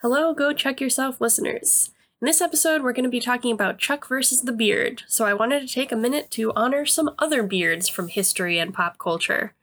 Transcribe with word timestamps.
Hello, 0.00 0.32
Go 0.32 0.52
Chuck 0.52 0.80
Yourself 0.80 1.20
listeners. 1.20 1.90
In 2.22 2.26
this 2.26 2.40
episode, 2.40 2.84
we're 2.84 2.92
going 2.92 3.02
to 3.02 3.10
be 3.10 3.18
talking 3.18 3.50
about 3.50 3.78
Chuck 3.78 4.06
versus 4.06 4.42
the 4.42 4.52
beard, 4.52 5.02
so 5.08 5.24
I 5.24 5.34
wanted 5.34 5.66
to 5.66 5.74
take 5.74 5.90
a 5.90 5.96
minute 5.96 6.30
to 6.30 6.52
honor 6.54 6.86
some 6.86 7.10
other 7.18 7.42
beards 7.42 7.88
from 7.88 8.06
history 8.06 8.60
and 8.60 8.72
pop 8.72 8.96
culture. 9.00 9.54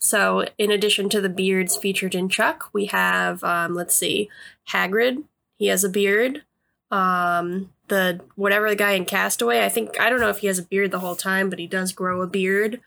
So, 0.00 0.44
in 0.58 0.72
addition 0.72 1.08
to 1.10 1.20
the 1.20 1.28
beards 1.28 1.76
featured 1.76 2.16
in 2.16 2.28
Chuck, 2.28 2.68
we 2.72 2.86
have, 2.86 3.44
um, 3.44 3.76
let's 3.76 3.94
see, 3.94 4.28
Hagrid. 4.72 5.22
He 5.56 5.68
has 5.68 5.84
a 5.84 5.88
beard. 5.88 6.42
Um, 6.90 7.72
the 7.86 8.22
whatever 8.34 8.68
the 8.68 8.74
guy 8.74 8.94
in 8.94 9.04
Castaway, 9.04 9.64
I 9.64 9.68
think 9.68 10.00
I 10.00 10.10
don't 10.10 10.18
know 10.18 10.30
if 10.30 10.38
he 10.38 10.48
has 10.48 10.58
a 10.58 10.64
beard 10.64 10.90
the 10.90 10.98
whole 10.98 11.14
time, 11.14 11.48
but 11.48 11.60
he 11.60 11.68
does 11.68 11.92
grow 11.92 12.22
a 12.22 12.26
beard. 12.26 12.80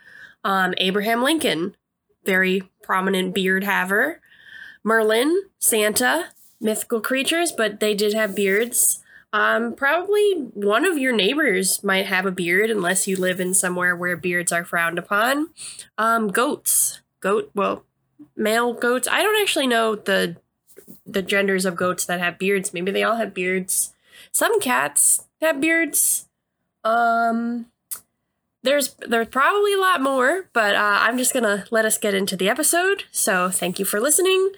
Um, 0.43 0.73
Abraham 0.77 1.23
Lincoln, 1.23 1.77
very 2.25 2.69
prominent 2.83 3.33
beard 3.33 3.63
haver. 3.63 4.19
Merlin, 4.83 5.43
Santa, 5.59 6.31
mythical 6.59 7.01
creatures, 7.01 7.51
but 7.51 7.79
they 7.79 7.93
did 7.93 8.13
have 8.13 8.35
beards. 8.35 9.03
Um, 9.31 9.73
probably 9.73 10.33
one 10.53 10.85
of 10.85 10.97
your 10.97 11.13
neighbors 11.13 11.83
might 11.83 12.07
have 12.07 12.25
a 12.25 12.31
beard 12.31 12.69
unless 12.71 13.07
you 13.07 13.15
live 13.15 13.39
in 13.39 13.53
somewhere 13.53 13.95
where 13.95 14.17
beards 14.17 14.51
are 14.51 14.65
frowned 14.65 14.97
upon. 14.97 15.49
Um, 15.97 16.29
goats, 16.29 17.01
goat, 17.19 17.51
well, 17.53 17.83
male 18.35 18.73
goats. 18.73 19.07
I 19.07 19.21
don't 19.21 19.39
actually 19.41 19.67
know 19.67 19.95
the 19.95 20.37
the 21.05 21.21
genders 21.21 21.65
of 21.65 21.75
goats 21.75 22.05
that 22.05 22.19
have 22.19 22.39
beards. 22.39 22.73
Maybe 22.73 22.91
they 22.91 23.03
all 23.03 23.17
have 23.17 23.33
beards. 23.33 23.93
Some 24.31 24.59
cats 24.59 25.25
have 25.41 25.61
beards. 25.61 26.27
Um, 26.83 27.67
there's 28.63 28.95
there's 29.07 29.27
probably 29.27 29.73
a 29.73 29.79
lot 29.79 30.01
more, 30.01 30.49
but 30.53 30.75
uh, 30.75 30.97
I'm 31.01 31.17
just 31.17 31.33
gonna 31.33 31.65
let 31.69 31.85
us 31.85 31.97
get 31.97 32.13
into 32.13 32.35
the 32.35 32.49
episode. 32.49 33.03
So 33.11 33.49
thank 33.49 33.77
you 33.77 33.85
for 33.85 33.99
listening. 33.99 34.51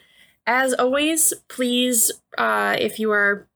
As 0.46 0.74
always, 0.74 1.34
please, 1.48 2.12
uh, 2.38 2.76
if 2.80 3.00
you 3.00 3.12
are 3.12 3.48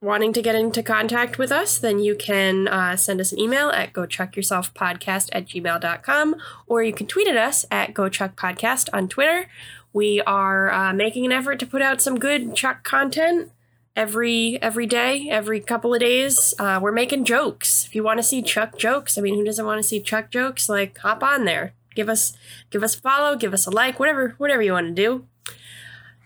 wanting 0.00 0.32
to 0.32 0.42
get 0.42 0.56
into 0.56 0.82
contact 0.82 1.38
with 1.38 1.52
us, 1.52 1.78
then 1.78 2.00
you 2.00 2.16
can 2.16 2.66
uh, 2.66 2.96
send 2.96 3.20
us 3.20 3.30
an 3.30 3.38
email 3.38 3.70
at 3.70 3.92
gochuckyourselfpodcast 3.92 5.28
at 5.32 5.46
gmail.com 5.46 6.36
or 6.66 6.82
you 6.82 6.92
can 6.92 7.06
tweet 7.06 7.28
at 7.28 7.36
us 7.36 7.64
at 7.70 7.94
gochuckpodcast 7.94 8.88
on 8.92 9.08
Twitter. 9.08 9.46
We 9.92 10.20
are 10.22 10.72
uh, 10.72 10.92
making 10.92 11.24
an 11.24 11.32
effort 11.32 11.60
to 11.60 11.66
put 11.66 11.82
out 11.82 12.02
some 12.02 12.18
good 12.18 12.56
Chuck 12.56 12.82
content 12.82 13.52
every 13.94 14.60
every 14.60 14.86
day, 14.86 15.28
every 15.30 15.60
couple 15.60 15.94
of 15.94 16.00
days. 16.00 16.54
Uh, 16.58 16.80
we're 16.82 16.92
making 16.92 17.24
jokes. 17.24 17.84
If 17.86 17.94
you 17.94 18.02
want 18.02 18.18
to 18.18 18.22
see 18.24 18.42
Chuck 18.42 18.78
jokes, 18.78 19.16
I 19.16 19.20
mean, 19.20 19.36
who 19.36 19.44
doesn't 19.44 19.64
want 19.64 19.80
to 19.80 19.88
see 19.88 20.00
Chuck 20.00 20.30
jokes? 20.30 20.68
Like, 20.68 20.98
hop 20.98 21.22
on 21.22 21.44
there. 21.44 21.74
Give 21.94 22.08
us 22.08 22.36
give 22.70 22.82
us 22.82 22.96
a 22.96 23.00
follow, 23.00 23.36
give 23.36 23.52
us 23.52 23.66
a 23.66 23.70
like, 23.70 24.00
whatever 24.00 24.34
whatever 24.38 24.62
you 24.62 24.72
want 24.72 24.88
to 24.88 25.02
do. 25.02 25.26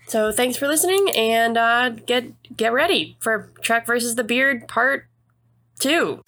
So 0.07 0.31
thanks 0.31 0.57
for 0.57 0.67
listening, 0.67 1.09
and 1.15 1.57
uh, 1.57 1.89
get 1.89 2.31
get 2.55 2.71
ready 2.71 3.17
for 3.19 3.49
Chuck 3.61 3.85
versus 3.85 4.15
the 4.15 4.23
Beard 4.23 4.67
Part 4.67 5.05
Two. 5.79 6.23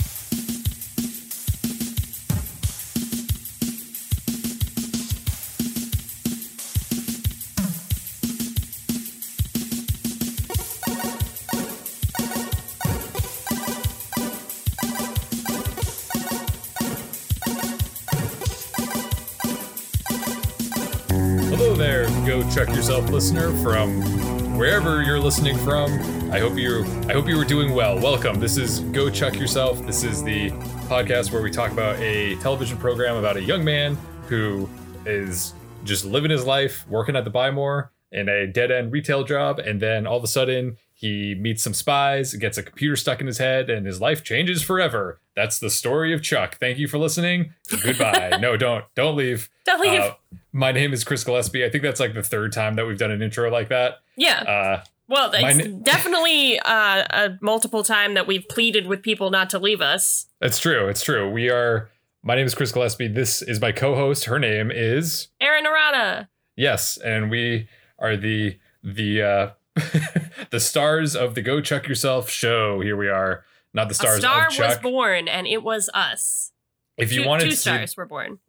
Go 22.25 22.47
Chuck 22.49 22.69
Yourself 22.69 23.09
listener 23.09 23.51
from 23.63 24.57
wherever 24.57 25.03
you're 25.03 25.19
listening 25.19 25.57
from. 25.57 25.91
I 26.31 26.39
hope 26.39 26.57
you 26.57 26.83
I 27.07 27.13
hope 27.13 27.27
you 27.27 27.37
were 27.37 27.45
doing 27.45 27.73
well. 27.73 27.99
Welcome. 27.99 28.39
This 28.39 28.57
is 28.57 28.79
Go 28.79 29.09
Chuck 29.09 29.35
Yourself. 29.35 29.85
This 29.85 30.03
is 30.03 30.23
the 30.23 30.49
podcast 30.89 31.31
where 31.31 31.41
we 31.41 31.51
talk 31.51 31.71
about 31.71 31.99
a 31.99 32.35
television 32.37 32.77
program 32.77 33.15
about 33.15 33.37
a 33.37 33.41
young 33.41 33.63
man 33.63 33.97
who 34.27 34.69
is 35.05 35.53
just 35.83 36.03
living 36.03 36.31
his 36.31 36.45
life, 36.45 36.85
working 36.87 37.15
at 37.15 37.23
the 37.23 37.29
Buy 37.29 37.51
More 37.51 37.91
in 38.11 38.27
a 38.27 38.47
dead 38.47 38.71
end 38.71 38.91
retail 38.91 39.23
job, 39.23 39.59
and 39.59 39.79
then 39.79 40.07
all 40.07 40.17
of 40.17 40.23
a 40.23 40.27
sudden 40.27 40.77
he 40.93 41.35
meets 41.35 41.63
some 41.63 41.73
spies, 41.73 42.33
gets 42.33 42.57
a 42.57 42.63
computer 42.63 42.95
stuck 42.95 43.21
in 43.21 43.27
his 43.27 43.37
head, 43.37 43.69
and 43.69 43.85
his 43.85 44.01
life 44.01 44.23
changes 44.23 44.61
forever. 44.61 45.21
That's 45.35 45.59
the 45.59 45.69
story 45.69 46.13
of 46.13 46.21
Chuck. 46.21 46.57
Thank 46.59 46.77
you 46.77 46.87
for 46.87 46.97
listening. 46.97 47.53
Goodbye. 47.83 48.37
no, 48.41 48.57
don't 48.57 48.83
don't 48.95 49.15
leave. 49.15 49.49
Don't 49.69 49.81
leave. 49.81 49.99
Uh, 50.01 50.15
my 50.51 50.71
name 50.71 50.93
is 50.93 51.03
Chris 51.03 51.23
Gillespie. 51.23 51.63
I 51.63 51.69
think 51.69 51.83
that's 51.83 51.99
like 51.99 52.15
the 52.15 52.23
third 52.23 52.51
time 52.51 52.75
that 52.75 52.87
we've 52.87 52.97
done 52.97 53.11
an 53.11 53.21
intro 53.21 53.51
like 53.51 53.69
that. 53.69 53.99
yeah. 54.17 54.41
Uh, 54.41 54.83
well, 55.07 55.31
it's 55.33 55.57
na- 55.57 55.77
definitely 55.83 56.59
uh, 56.59 57.03
a 57.09 57.37
multiple 57.41 57.83
time 57.83 58.13
that 58.15 58.25
we've 58.27 58.47
pleaded 58.47 58.87
with 58.87 59.01
people 59.03 59.29
not 59.31 59.49
to 59.51 59.59
leave 59.59 59.81
us. 59.81 60.25
it's 60.41 60.59
true. 60.59 60.87
It's 60.87 61.03
true. 61.03 61.29
We 61.29 61.49
are. 61.49 61.89
My 62.23 62.35
name 62.35 62.45
is 62.47 62.53
Chris 62.55 62.71
Gillespie. 62.71 63.07
This 63.07 63.41
is 63.41 63.61
my 63.61 63.71
co-host. 63.71 64.25
Her 64.25 64.39
name 64.39 64.71
is 64.71 65.27
Erin 65.39 65.65
Arata. 65.65 66.27
yes, 66.55 66.97
and 66.97 67.29
we 67.31 67.67
are 67.99 68.17
the 68.17 68.57
the 68.83 69.21
uh, 69.21 69.49
the 70.49 70.59
stars 70.59 71.15
of 71.15 71.35
the 71.35 71.41
Go 71.41 71.61
Chuck 71.61 71.87
Yourself 71.87 72.29
show. 72.29 72.81
Here 72.81 72.97
we 72.97 73.07
are. 73.07 73.45
Not 73.73 73.87
the 73.87 73.93
A 73.93 73.95
stars 73.95 74.21
Chuck. 74.21 74.51
Star 74.51 74.67
was 74.67 74.77
born, 74.79 75.27
and 75.27 75.45
it 75.47 75.61
was 75.63 75.89
us. 75.93 76.51
if 76.97 77.11
you 77.13 77.21
two, 77.23 77.27
wanted 77.27 77.43
two 77.45 77.51
to, 77.51 77.55
stars 77.55 77.95
were 77.95 78.05
born. 78.05 78.39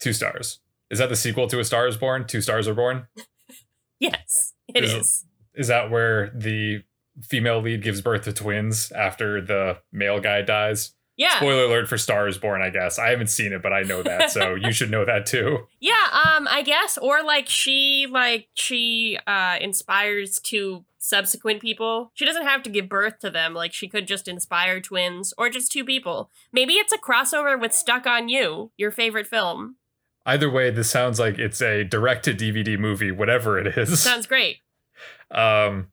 Two 0.00 0.12
stars. 0.12 0.60
Is 0.90 0.98
that 0.98 1.08
the 1.08 1.16
sequel 1.16 1.46
to 1.48 1.58
A 1.58 1.64
Star 1.64 1.86
Is 1.86 1.96
Born? 1.96 2.26
Two 2.26 2.40
Stars 2.40 2.68
Are 2.68 2.74
Born. 2.74 3.06
Yes, 4.00 4.52
it 4.74 4.84
Is 4.84 4.92
is. 4.92 5.24
Is 5.54 5.68
that 5.68 5.90
where 5.90 6.30
the 6.34 6.82
female 7.22 7.60
lead 7.62 7.82
gives 7.82 8.02
birth 8.02 8.24
to 8.24 8.32
twins 8.32 8.90
after 8.92 9.40
the 9.40 9.78
male 9.92 10.20
guy 10.20 10.42
dies? 10.42 10.92
Yeah. 11.16 11.36
Spoiler 11.36 11.64
alert 11.64 11.88
for 11.88 11.96
Star 11.96 12.26
is 12.26 12.38
Born, 12.38 12.60
I 12.60 12.70
guess. 12.70 12.98
I 12.98 13.10
haven't 13.10 13.28
seen 13.28 13.52
it, 13.52 13.62
but 13.62 13.72
I 13.72 13.82
know 13.82 14.02
that, 14.02 14.30
so 14.30 14.54
you 14.60 14.72
should 14.72 14.90
know 14.90 15.04
that 15.04 15.26
too. 15.26 15.68
Yeah, 15.80 16.06
um, 16.12 16.48
I 16.50 16.62
guess, 16.62 16.98
or 16.98 17.22
like 17.22 17.48
she, 17.48 18.08
like 18.10 18.48
she, 18.54 19.16
uh, 19.26 19.58
inspires 19.60 20.40
to 20.40 20.84
subsequent 20.98 21.62
people. 21.62 22.10
She 22.14 22.24
doesn't 22.24 22.46
have 22.46 22.62
to 22.64 22.70
give 22.70 22.88
birth 22.88 23.20
to 23.20 23.30
them. 23.30 23.54
Like 23.54 23.72
she 23.72 23.88
could 23.88 24.08
just 24.08 24.26
inspire 24.26 24.80
twins 24.80 25.32
or 25.38 25.50
just 25.50 25.70
two 25.70 25.84
people. 25.84 26.30
Maybe 26.52 26.74
it's 26.74 26.92
a 26.92 26.98
crossover 26.98 27.60
with 27.60 27.72
Stuck 27.72 28.06
on 28.06 28.28
You, 28.28 28.72
your 28.76 28.90
favorite 28.90 29.28
film. 29.28 29.76
Either 30.26 30.50
way, 30.50 30.70
this 30.70 30.90
sounds 30.90 31.20
like 31.20 31.38
it's 31.38 31.60
a 31.60 31.84
direct 31.84 32.24
to 32.24 32.34
DVD 32.34 32.78
movie, 32.78 33.10
whatever 33.10 33.58
it 33.58 33.78
is. 33.78 34.00
Sounds 34.00 34.26
great. 34.26 34.58
Um, 35.30 35.88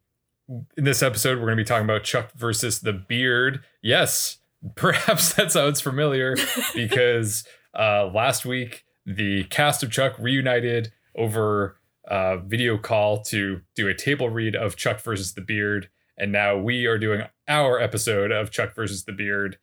in 0.78 0.84
this 0.84 1.02
episode, 1.02 1.40
we're 1.40 1.46
going 1.46 1.58
to 1.58 1.64
be 1.64 1.68
talking 1.68 1.86
about 1.86 2.04
Chuck 2.04 2.32
versus 2.34 2.82
the 2.82 2.94
Beard. 2.94 3.64
Yes, 3.82 4.38
perhaps 4.76 5.34
that 5.34 5.52
sounds 5.52 5.82
familiar 5.82 6.36
because 6.76 7.44
uh, 7.78 8.08
last 8.08 8.46
week 8.46 8.86
the 9.06 9.46
cast 9.46 9.82
of 9.82 9.92
Chuck 9.92 10.14
reunited 10.20 10.92
over 11.16 11.78
uh, 12.08 12.38
video 12.38 12.78
call 12.78 13.22
to 13.24 13.62
do 13.76 13.88
a 13.88 13.94
table 13.94 14.30
read 14.30 14.56
of 14.56 14.76
Chuck 14.76 15.00
versus 15.02 15.34
the 15.34 15.42
Beard, 15.42 15.90
and 16.18 16.32
now 16.32 16.58
we 16.58 16.86
are 16.86 16.98
doing 16.98 17.24
our 17.48 17.80
episode 17.80 18.32
of 18.32 18.52
Chuck 18.52 18.76
versus 18.76 19.06
the 19.06 19.14
Beard. 19.14 19.58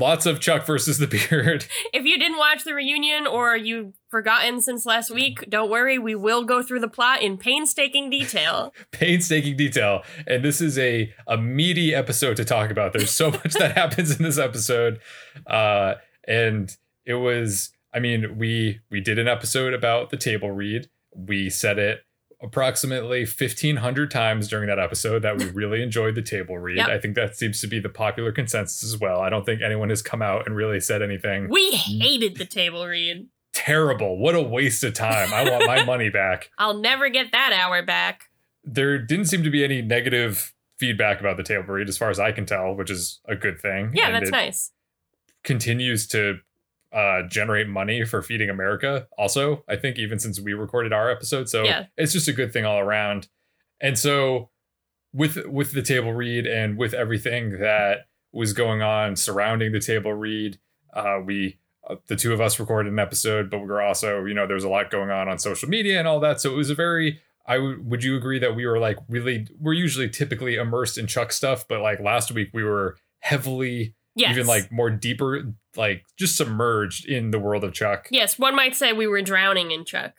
Lots 0.00 0.26
of 0.26 0.40
Chuck 0.40 0.66
versus 0.66 0.98
the 0.98 1.06
Beard. 1.30 1.66
If 1.92 2.04
you 2.04 2.18
didn't 2.18 2.38
watch 2.38 2.64
the 2.64 2.74
reunion 2.74 3.26
or 3.26 3.56
you've 3.56 3.94
forgotten 4.08 4.60
since 4.60 4.86
last 4.86 5.10
week, 5.10 5.44
don't 5.48 5.70
worry, 5.70 5.98
we 5.98 6.14
will 6.14 6.44
go 6.44 6.62
through 6.62 6.80
the 6.80 6.88
plot 6.88 7.22
in 7.22 7.36
painstaking 7.36 8.10
detail. 8.10 8.72
painstaking 8.92 9.56
detail. 9.56 10.02
And 10.26 10.44
this 10.44 10.60
is 10.60 10.78
a 10.78 11.12
a 11.26 11.36
meaty 11.36 11.94
episode 11.94 12.36
to 12.36 12.44
talk 12.44 12.70
about. 12.70 12.92
There's 12.92 13.10
so 13.10 13.30
much 13.30 13.54
that 13.54 13.72
happens 13.76 14.16
in 14.16 14.22
this 14.22 14.38
episode. 14.38 15.00
Uh 15.46 15.94
and 16.26 16.76
it 17.04 17.14
was 17.14 17.70
i 17.92 18.00
mean 18.00 18.38
we 18.38 18.80
we 18.90 19.00
did 19.00 19.18
an 19.18 19.28
episode 19.28 19.74
about 19.74 20.10
the 20.10 20.16
table 20.16 20.50
read. 20.50 20.88
We 21.14 21.50
said 21.50 21.78
it 21.78 22.00
approximately 22.44 23.20
1500 23.24 24.10
times 24.10 24.48
during 24.48 24.68
that 24.68 24.78
episode 24.78 25.20
that 25.22 25.38
we 25.38 25.46
really 25.50 25.82
enjoyed 25.82 26.14
the 26.14 26.22
table 26.22 26.58
read 26.58 26.76
Yep. 26.76 26.88
i 26.88 26.98
think 26.98 27.14
that 27.16 27.36
seems 27.36 27.60
to 27.62 27.66
be 27.66 27.80
the 27.80 27.88
popular 27.88 28.30
consensus 28.32 28.84
as 28.84 28.98
well 29.00 29.20
i 29.20 29.28
don't 29.30 29.44
think 29.46 29.62
anyone 29.62 29.88
has 29.88 30.02
come 30.02 30.22
out 30.22 30.46
and 30.46 30.54
really 30.54 30.78
said 30.80 31.02
anything 31.02 31.48
We 31.48 31.70
hated 31.72 32.36
the 32.36 32.44
table 32.44 32.86
read. 32.86 33.26
terrible 33.52 34.18
what 34.18 34.34
a 34.34 34.42
waste 34.42 34.84
of 34.84 34.94
time 34.94 35.32
i 35.32 35.48
want 35.48 35.66
my 35.66 35.84
money 35.92 36.10
back 36.10 36.50
I'll 36.58 36.78
never 36.78 37.08
get 37.08 37.32
that 37.32 37.52
hour 37.52 37.82
back. 37.84 38.24
there 38.62 38.98
didn't 38.98 39.26
seem 39.26 39.42
to 39.42 39.50
be 39.50 39.64
any 39.64 39.80
negative 39.82 40.52
feedback 40.78 41.20
about 41.20 41.36
the 41.36 41.42
table 41.44 41.64
read 41.74 41.88
as 41.88 41.96
far 41.96 42.10
as 42.10 42.18
I 42.18 42.32
can 42.32 42.46
tell, 42.46 42.74
which 42.74 42.90
is 42.90 43.20
a 43.28 43.36
good 43.36 43.60
thing. 43.60 43.92
Yeah, 43.94 44.06
And 44.08 44.16
that's 44.16 44.30
nice. 44.32 44.72
Continues 45.44 46.06
to 46.08 46.38
uh, 46.94 47.22
generate 47.28 47.68
money 47.68 48.04
for 48.04 48.22
feeding 48.22 48.48
America. 48.48 49.08
Also, 49.18 49.64
I 49.68 49.76
think 49.76 49.98
even 49.98 50.18
since 50.20 50.40
we 50.40 50.52
recorded 50.54 50.92
our 50.92 51.10
episode, 51.10 51.48
so 51.48 51.64
Yeah. 51.64 51.86
it's 51.96 52.12
just 52.12 52.28
a 52.28 52.32
good 52.32 52.52
thing 52.52 52.64
all 52.64 52.78
around. 52.78 53.28
And 53.80 53.98
so, 53.98 54.50
with 55.12 55.44
with 55.46 55.72
the 55.72 55.82
table 55.82 56.12
read 56.12 56.46
and 56.46 56.76
with 56.78 56.94
everything 56.94 57.58
that 57.58 58.06
was 58.32 58.52
going 58.52 58.82
on 58.82 59.16
surrounding 59.16 59.72
the 59.72 59.80
table 59.80 60.12
read, 60.12 60.58
uh, 60.94 61.18
we 61.24 61.58
uh, 61.88 61.96
the 62.06 62.16
two 62.16 62.32
of 62.32 62.40
us 62.40 62.58
recorded 62.60 62.92
an 62.92 62.98
episode, 62.98 63.50
but 63.50 63.58
we 63.58 63.66
were 63.66 63.82
also 63.82 64.24
you 64.24 64.34
know 64.34 64.46
there 64.46 64.54
was 64.54 64.64
a 64.64 64.68
lot 64.68 64.90
going 64.90 65.10
on 65.10 65.28
on 65.28 65.38
social 65.38 65.68
media 65.68 65.98
and 65.98 66.06
all 66.08 66.20
that, 66.20 66.40
so 66.40 66.52
it 66.52 66.56
was 66.56 66.70
a 66.70 66.74
very 66.74 67.20
I 67.46 67.56
w- 67.56 67.82
would 67.84 68.02
you 68.02 68.16
agree 68.16 68.38
that 68.38 68.54
we 68.56 68.66
were 68.66 68.78
like 68.78 68.98
really 69.08 69.46
we're 69.60 69.74
usually 69.74 70.08
typically 70.08 70.54
immersed 70.56 70.96
in 70.96 71.06
Chuck 71.06 71.32
stuff, 71.32 71.66
but 71.68 71.80
like 71.80 72.00
last 72.00 72.30
week 72.32 72.50
we 72.54 72.64
were 72.64 72.96
heavily 73.20 73.94
Yes. 74.16 74.30
even 74.36 74.46
like 74.46 74.70
more 74.70 74.90
deeper 74.90 75.52
like 75.76 76.04
just 76.16 76.36
submerged 76.36 77.06
in 77.06 77.30
the 77.32 77.38
world 77.38 77.64
of 77.64 77.72
Chuck. 77.72 78.06
Yes, 78.10 78.38
one 78.38 78.54
might 78.54 78.74
say 78.76 78.92
we 78.92 79.06
were 79.08 79.22
drowning 79.22 79.70
in 79.72 79.84
Chuck. 79.84 80.12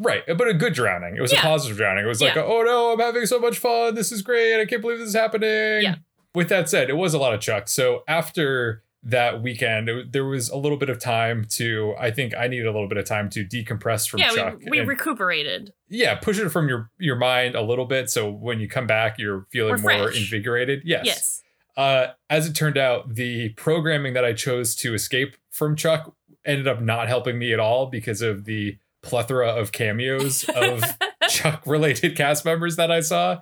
Right, 0.00 0.22
but 0.26 0.46
a 0.48 0.54
good 0.54 0.74
drowning. 0.74 1.16
It 1.16 1.20
was 1.20 1.32
Yeah. 1.32 1.40
a 1.40 1.42
positive 1.42 1.76
drowning. 1.76 2.04
It 2.04 2.08
was 2.08 2.20
like, 2.20 2.34
Yeah. 2.36 2.42
oh 2.44 2.62
no, 2.62 2.92
I'm 2.92 3.00
having 3.00 3.26
so 3.26 3.38
much 3.40 3.58
fun. 3.58 3.94
This 3.94 4.12
is 4.12 4.22
great. 4.22 4.60
I 4.60 4.64
can't 4.64 4.80
believe 4.82 4.98
this 4.98 5.08
is 5.08 5.14
happening. 5.14 5.82
Yeah. 5.82 5.96
With 6.34 6.48
that 6.50 6.68
said, 6.68 6.88
it 6.90 6.96
was 6.96 7.14
a 7.14 7.18
lot 7.18 7.32
of 7.34 7.40
Chuck. 7.40 7.68
So 7.68 8.02
after 8.06 8.82
that 9.02 9.42
weekend, 9.42 9.88
it, 9.88 10.12
there 10.12 10.24
was 10.24 10.48
a 10.50 10.56
little 10.56 10.76
bit 10.78 10.88
of 10.90 10.98
time 11.00 11.46
to. 11.50 11.94
I 11.98 12.10
think 12.10 12.34
I 12.36 12.48
needed 12.48 12.66
a 12.66 12.72
little 12.72 12.88
bit 12.88 12.98
of 12.98 13.04
time 13.06 13.30
to 13.30 13.44
decompress 13.44 14.08
from 14.08 14.20
yeah, 14.20 14.30
Chuck. 14.30 14.58
we, 14.68 14.80
we 14.80 14.86
recuperated. 14.86 15.72
yeah, 15.88 16.16
push 16.16 16.38
it 16.38 16.48
from 16.50 16.68
your 16.68 16.90
your 16.98 17.16
mind 17.16 17.54
a 17.54 17.62
little 17.62 17.86
bit. 17.86 18.10
So 18.10 18.30
when 18.30 18.58
you 18.60 18.68
come 18.68 18.86
back, 18.86 19.16
you're 19.18 19.46
feeling 19.50 19.80
We're 19.82 19.96
more 19.98 20.08
fresh. 20.08 20.20
invigorated. 20.20 20.82
Yes. 20.84 21.06
Yes. 21.06 21.42
Uh, 21.78 22.08
as 22.28 22.48
it 22.48 22.54
turned 22.54 22.76
out, 22.76 23.14
the 23.14 23.50
programming 23.50 24.12
that 24.14 24.24
I 24.24 24.32
chose 24.32 24.74
to 24.76 24.94
escape 24.94 25.36
from 25.52 25.76
Chuck 25.76 26.12
ended 26.44 26.66
up 26.66 26.82
not 26.82 27.06
helping 27.06 27.38
me 27.38 27.52
at 27.52 27.60
all 27.60 27.86
because 27.86 28.20
of 28.20 28.46
the 28.46 28.76
plethora 29.00 29.48
of 29.48 29.70
cameos 29.70 30.42
of 30.56 30.82
Chuck 31.28 31.62
related 31.66 32.16
cast 32.16 32.44
members 32.44 32.74
that 32.76 32.90
I 32.90 32.98
saw. 32.98 33.38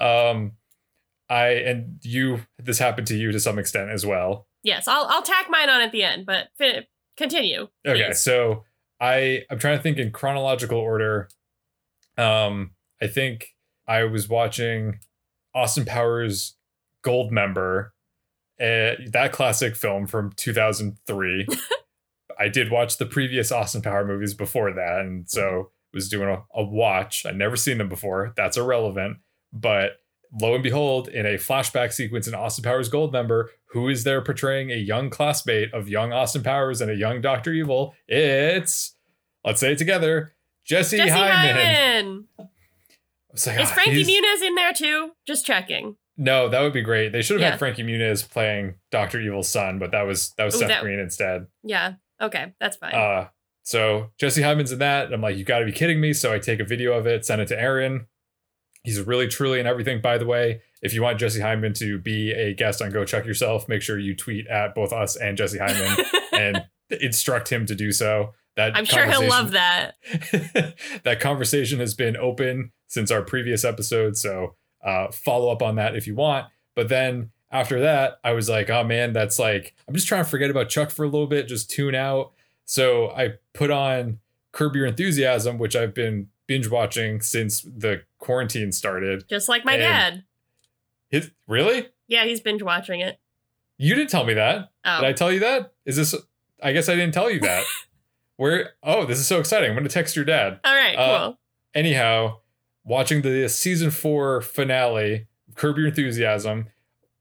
Um, 0.00 0.52
I 1.28 1.48
and 1.48 1.98
you, 2.02 2.42
this 2.56 2.78
happened 2.78 3.08
to 3.08 3.16
you 3.16 3.32
to 3.32 3.40
some 3.40 3.58
extent 3.58 3.90
as 3.90 4.06
well. 4.06 4.46
Yes, 4.62 4.86
I'll 4.86 5.06
I'll 5.08 5.22
tack 5.22 5.46
mine 5.50 5.68
on 5.68 5.80
at 5.80 5.90
the 5.90 6.04
end, 6.04 6.24
but 6.24 6.50
fin- 6.56 6.84
continue. 7.16 7.66
Okay, 7.84 8.12
so 8.12 8.62
I 9.00 9.42
I'm 9.50 9.58
trying 9.58 9.78
to 9.78 9.82
think 9.82 9.98
in 9.98 10.12
chronological 10.12 10.78
order. 10.78 11.28
Um, 12.16 12.72
I 13.00 13.08
think 13.08 13.56
I 13.88 14.04
was 14.04 14.28
watching 14.28 15.00
Austin 15.52 15.84
Powers 15.84 16.54
Goldmember, 17.04 17.90
uh, 18.60 18.94
that 19.10 19.30
classic 19.32 19.76
film 19.76 20.06
from 20.06 20.32
2003. 20.36 21.46
I 22.38 22.48
did 22.48 22.70
watch 22.70 22.98
the 22.98 23.06
previous 23.06 23.52
Austin 23.52 23.82
Power 23.82 24.04
movies 24.04 24.34
before 24.34 24.72
that, 24.72 25.00
and 25.00 25.28
so 25.28 25.70
was 25.92 26.08
doing 26.08 26.28
a, 26.28 26.42
a 26.54 26.64
watch. 26.64 27.26
I'd 27.26 27.36
never 27.36 27.56
seen 27.56 27.78
them 27.78 27.88
before. 27.88 28.32
That's 28.36 28.56
irrelevant, 28.56 29.18
but 29.52 29.98
lo 30.40 30.54
and 30.54 30.62
behold, 30.62 31.08
in 31.08 31.26
a 31.26 31.34
flashback 31.34 31.92
sequence 31.92 32.26
in 32.26 32.34
Austin 32.34 32.64
Powers 32.64 32.90
Goldmember, 32.90 33.48
who 33.66 33.88
is 33.88 34.04
there 34.04 34.22
portraying 34.22 34.70
a 34.70 34.76
young 34.76 35.10
classmate 35.10 35.72
of 35.74 35.88
young 35.88 36.12
Austin 36.12 36.42
Powers 36.42 36.80
and 36.80 36.90
a 36.90 36.94
young 36.94 37.20
Doctor 37.20 37.52
Evil? 37.52 37.94
It's 38.08 38.94
let's 39.44 39.60
say 39.60 39.72
it 39.72 39.78
together, 39.78 40.34
Jesse, 40.64 40.96
Jesse 40.96 41.10
Heiman. 41.10 41.54
Heiman. 41.54 42.24
Like, 42.38 43.60
Is 43.60 43.70
"Ah, 43.70 43.74
Frankie 43.74 44.04
Muniz 44.04 44.42
in 44.42 44.54
there 44.54 44.72
too? 44.72 45.12
Just 45.26 45.46
checking. 45.46 45.96
No, 46.16 46.48
that 46.48 46.60
would 46.60 46.72
be 46.72 46.82
great. 46.82 47.10
They 47.12 47.22
should 47.22 47.34
have 47.34 47.40
Yeah. 47.40 47.50
had 47.50 47.58
Frankie 47.58 47.82
Muniz 47.82 48.28
playing 48.28 48.74
Doctor 48.90 49.20
Evil's 49.20 49.48
son, 49.48 49.78
but 49.78 49.90
that 49.92 50.02
was 50.02 50.32
that 50.36 50.44
was 50.44 50.54
Ooh, 50.56 50.58
Seth 50.58 50.68
that- 50.68 50.82
Green 50.82 50.98
instead. 50.98 51.46
Yeah. 51.62 51.94
Okay, 52.20 52.52
that's 52.60 52.76
fine. 52.76 52.94
Uh, 52.94 53.28
so 53.64 54.10
Jesse 54.18 54.42
Heiman's 54.42 54.72
in 54.72 54.78
that. 54.80 55.06
and 55.06 55.14
I'm 55.14 55.20
like, 55.20 55.36
you 55.36 55.44
got 55.44 55.60
to 55.60 55.64
be 55.64 55.72
kidding 55.72 56.00
me. 56.00 56.12
So 56.12 56.32
I 56.32 56.38
take 56.38 56.60
a 56.60 56.64
video 56.64 56.92
of 56.92 57.06
it, 57.06 57.24
send 57.24 57.40
it 57.40 57.48
to 57.48 57.60
Erin. 57.60 58.06
He's 58.84 59.00
really, 59.00 59.28
truly, 59.28 59.58
and 59.60 59.68
everything. 59.68 60.00
By 60.00 60.18
the 60.18 60.26
way, 60.26 60.60
if 60.82 60.92
you 60.92 61.02
want 61.02 61.18
Jesse 61.18 61.40
Heiman 61.40 61.76
to 61.78 61.98
be 61.98 62.32
a 62.32 62.52
guest 62.54 62.82
on 62.82 62.90
Go 62.90 63.04
Chuck 63.04 63.24
Yourself, 63.24 63.68
make 63.68 63.80
sure 63.82 63.98
you 63.98 64.14
tweet 64.16 64.46
at 64.48 64.74
both 64.74 64.92
us 64.92 65.14
and 65.16 65.36
Jesse 65.36 65.58
Heiman 65.58 66.04
and 66.32 66.64
instruct 67.00 67.48
him 67.50 67.64
to 67.66 67.74
do 67.76 67.92
so. 67.92 68.34
That 68.56 68.76
I'm 68.76 68.84
sure 68.84 69.06
he'll 69.06 69.26
love 69.28 69.52
that. 69.52 69.94
that 71.04 71.20
conversation 71.20 71.78
has 71.78 71.94
been 71.94 72.16
open 72.16 72.72
since 72.88 73.10
our 73.10 73.22
previous 73.22 73.64
episode. 73.64 74.16
So 74.16 74.56
uh, 74.82 75.10
follow 75.12 75.50
up 75.50 75.62
on 75.62 75.76
that 75.76 75.94
if 75.96 76.06
you 76.06 76.14
want. 76.14 76.46
But 76.74 76.88
then 76.88 77.30
after 77.50 77.80
that, 77.80 78.18
I 78.24 78.32
was 78.32 78.48
like, 78.48 78.70
oh 78.70 78.82
man, 78.84 79.12
that's 79.12 79.38
like, 79.38 79.74
I'm 79.86 79.94
just 79.94 80.08
trying 80.08 80.24
to 80.24 80.30
forget 80.30 80.50
about 80.50 80.68
Chuck 80.68 80.90
for 80.90 81.04
a 81.04 81.08
little 81.08 81.26
bit, 81.26 81.48
just 81.48 81.70
tune 81.70 81.94
out. 81.94 82.32
So 82.64 83.10
I 83.10 83.34
put 83.52 83.70
on 83.70 84.18
Curb 84.52 84.74
Your 84.76 84.86
Enthusiasm, 84.86 85.58
which 85.58 85.76
I've 85.76 85.94
been 85.94 86.28
binge 86.46 86.68
watching 86.70 87.20
since 87.20 87.62
the 87.62 88.02
quarantine 88.18 88.72
started. 88.72 89.28
Just 89.28 89.48
like 89.48 89.64
my 89.64 89.74
And- 89.74 89.80
dad. 89.82 90.24
His, 91.10 91.30
really? 91.46 91.88
Yeah, 92.08 92.24
he's 92.24 92.40
binge 92.40 92.62
watching 92.62 93.00
it. 93.00 93.18
You 93.76 93.94
didn't 93.94 94.08
tell 94.10 94.24
me 94.24 94.32
that. 94.34 94.70
Oh, 94.84 95.00
Did 95.00 95.06
I 95.08 95.12
tell 95.12 95.30
you 95.30 95.40
that? 95.40 95.72
Is 95.84 95.96
this, 95.96 96.14
I 96.62 96.72
guess 96.72 96.88
I 96.88 96.94
didn't 96.94 97.12
tell 97.12 97.30
you 97.30 97.40
that. 97.40 97.64
Where, 98.36 98.70
oh, 98.82 99.04
this 99.04 99.18
is 99.18 99.26
so 99.26 99.38
exciting. 99.38 99.68
I'm 99.70 99.76
going 99.76 99.86
to 99.86 99.92
text 99.92 100.16
your 100.16 100.24
dad. 100.24 100.58
all 100.64 100.74
right, 100.74 100.94
uh, 100.96 101.18
cool. 101.26 101.38
anyhow, 101.74 102.38
watching 102.84 103.22
the 103.22 103.48
season 103.48 103.90
four 103.90 104.40
finale, 104.40 105.26
Curb 105.54 105.78
Your 105.78 105.88
Enthusiasm, 105.88 106.68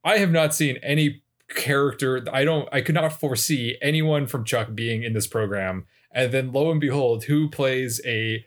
I 0.04 0.18
have 0.18 0.32
not 0.32 0.54
seen 0.54 0.78
any 0.84 1.22
character. 1.50 2.26
I 2.32 2.44
don't. 2.44 2.68
I 2.72 2.82
could 2.82 2.96
not 2.96 3.14
foresee 3.14 3.78
anyone 3.82 4.28
from 4.28 4.44
Chuck 4.46 4.70
being 4.74 5.04
in 5.04 5.14
this 5.14 5.28
program. 5.28 5.86
And 6.14 6.32
then 6.32 6.52
lo 6.52 6.72
and 6.72 6.82
behold, 6.82 7.26
who 7.26 7.50
plays 7.50 8.02
a 8.06 8.46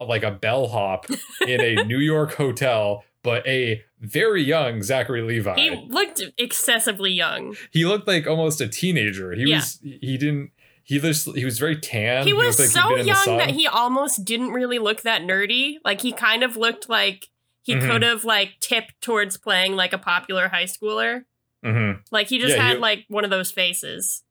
like 0.00 0.22
a 0.22 0.30
bellhop 0.30 1.06
in 1.46 1.60
a 1.60 1.74
New 1.84 1.98
York 1.98 2.34
hotel, 2.34 3.04
but 3.22 3.46
a 3.46 3.82
very 4.00 4.42
young 4.42 4.82
Zachary 4.82 5.22
Levi. 5.22 5.54
He 5.56 5.70
looked 5.88 6.22
excessively 6.36 7.12
young. 7.12 7.56
He 7.70 7.84
looked 7.86 8.06
like 8.06 8.26
almost 8.26 8.60
a 8.60 8.68
teenager. 8.68 9.32
He 9.32 9.44
Yeah. 9.44 9.56
was. 9.56 9.78
He 9.82 10.16
didn't. 10.18 10.50
He 10.88 11.00
just. 11.00 11.26
He 11.36 11.44
was 11.44 11.58
very 11.58 11.76
tan. 11.76 12.24
He 12.26 12.32
was 12.32 12.56
he'd 12.58 12.68
so 12.68 12.96
young 12.96 13.38
that 13.38 13.50
he 13.50 13.66
almost 13.66 14.24
didn't 14.24 14.52
really 14.52 14.78
look 14.78 15.02
that 15.02 15.22
nerdy. 15.22 15.78
Like 15.84 16.00
he 16.00 16.12
kind 16.12 16.42
of 16.44 16.56
looked 16.56 16.88
like 16.88 17.28
he 17.62 17.74
Mhm. 17.74 17.90
could 17.90 18.02
have 18.04 18.24
like 18.24 18.60
tipped 18.60 19.00
towards 19.00 19.36
playing 19.36 19.74
like 19.74 19.92
a 19.92 19.98
popular 19.98 20.46
high 20.48 20.64
schooler. 20.64 21.24
Mhm. 21.64 22.02
Like 22.12 22.28
he 22.28 22.38
just 22.38 22.56
Yeah, 22.56 22.62
had 22.62 22.74
he- 22.76 22.80
like 22.80 23.04
one 23.08 23.24
of 23.24 23.30
those 23.30 23.50
faces. 23.50 24.22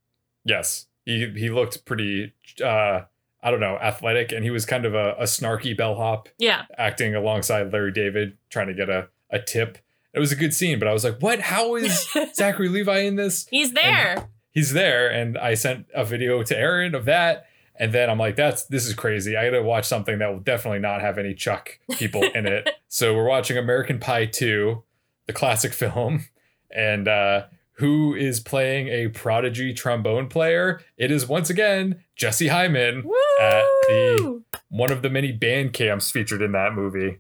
Yes, 0.46 0.88
he 1.06 1.30
he 1.36 1.50
looked 1.50 1.84
pretty. 1.86 2.32
Uh, 2.64 3.02
I 3.44 3.52
don't 3.52 3.60
know, 3.60 3.78
athletic, 3.78 4.32
and 4.32 4.44
he 4.46 4.50
was 4.50 4.66
kind 4.66 4.86
of 4.86 4.96
a, 4.96 5.14
a 5.20 5.24
snarky 5.24 5.76
bellhop, 5.78 6.30
Yeah. 6.40 6.64
acting 6.78 7.14
alongside 7.14 7.72
Larry 7.74 7.92
David, 7.92 8.38
trying 8.50 8.68
to 8.68 8.74
get 8.74 8.90
a 8.90 9.10
a 9.30 9.40
tip. 9.40 9.78
It 10.14 10.20
was 10.20 10.32
a 10.32 10.36
good 10.38 10.54
scene, 10.54 10.80
but 10.80 10.88
I 10.88 10.94
was 10.94 11.04
like, 11.04 11.18
"What? 11.20 11.42
How 11.42 11.76
is 11.76 12.08
Zachary 12.34 12.70
Levi 12.70 13.00
in 13.00 13.18
this?" 13.18 13.46
He's 13.52 13.74
there. 13.74 14.30
He's 14.56 14.74
there, 14.74 15.08
and 15.12 15.38
I 15.38 15.54
sent 15.54 15.86
a 15.94 16.04
video 16.04 16.42
to 16.42 16.58
Erin 16.58 16.96
of 16.96 17.06
that, 17.06 17.46
and 17.78 17.92
then 17.92 18.10
I'm 18.10 18.18
like, 18.18 18.36
"That's 18.38 18.64
this 18.64 18.88
is 18.88 18.94
crazy. 18.96 19.36
I 19.38 19.46
got 19.46 19.58
to 19.58 19.62
watch 19.62 19.86
something 19.86 20.18
that 20.20 20.32
will 20.32 20.40
definitely 20.40 20.80
not 20.80 21.02
have 21.02 21.18
any 21.20 21.36
Chuck 21.36 21.78
people 21.92 22.24
in 22.24 22.48
it." 22.48 22.70
so 22.88 23.14
we're 23.14 23.28
watching 23.28 23.58
American 23.58 24.00
Pie 24.00 24.26
two, 24.28 24.84
the 25.28 25.34
classic 25.34 25.74
film, 25.84 26.26
and 26.72 27.08
uh, 27.08 27.44
who 27.74 28.16
is 28.16 28.40
playing 28.40 28.88
a 28.88 29.10
prodigy 29.10 29.74
trombone 29.74 30.28
player? 30.30 30.82
It 30.98 31.12
is 31.12 31.28
once 31.28 31.50
again 31.50 32.04
Jesse 32.16 32.48
Heiman, 32.48 33.04
Woo! 33.04 33.14
at 33.42 33.64
the- 33.88 34.42
one 34.70 34.92
of 34.92 35.02
the 35.02 35.10
many 35.10 35.32
band 35.34 35.74
camps 35.74 36.10
featured 36.10 36.42
in 36.42 36.54
that 36.54 36.74
movie. 36.74 37.20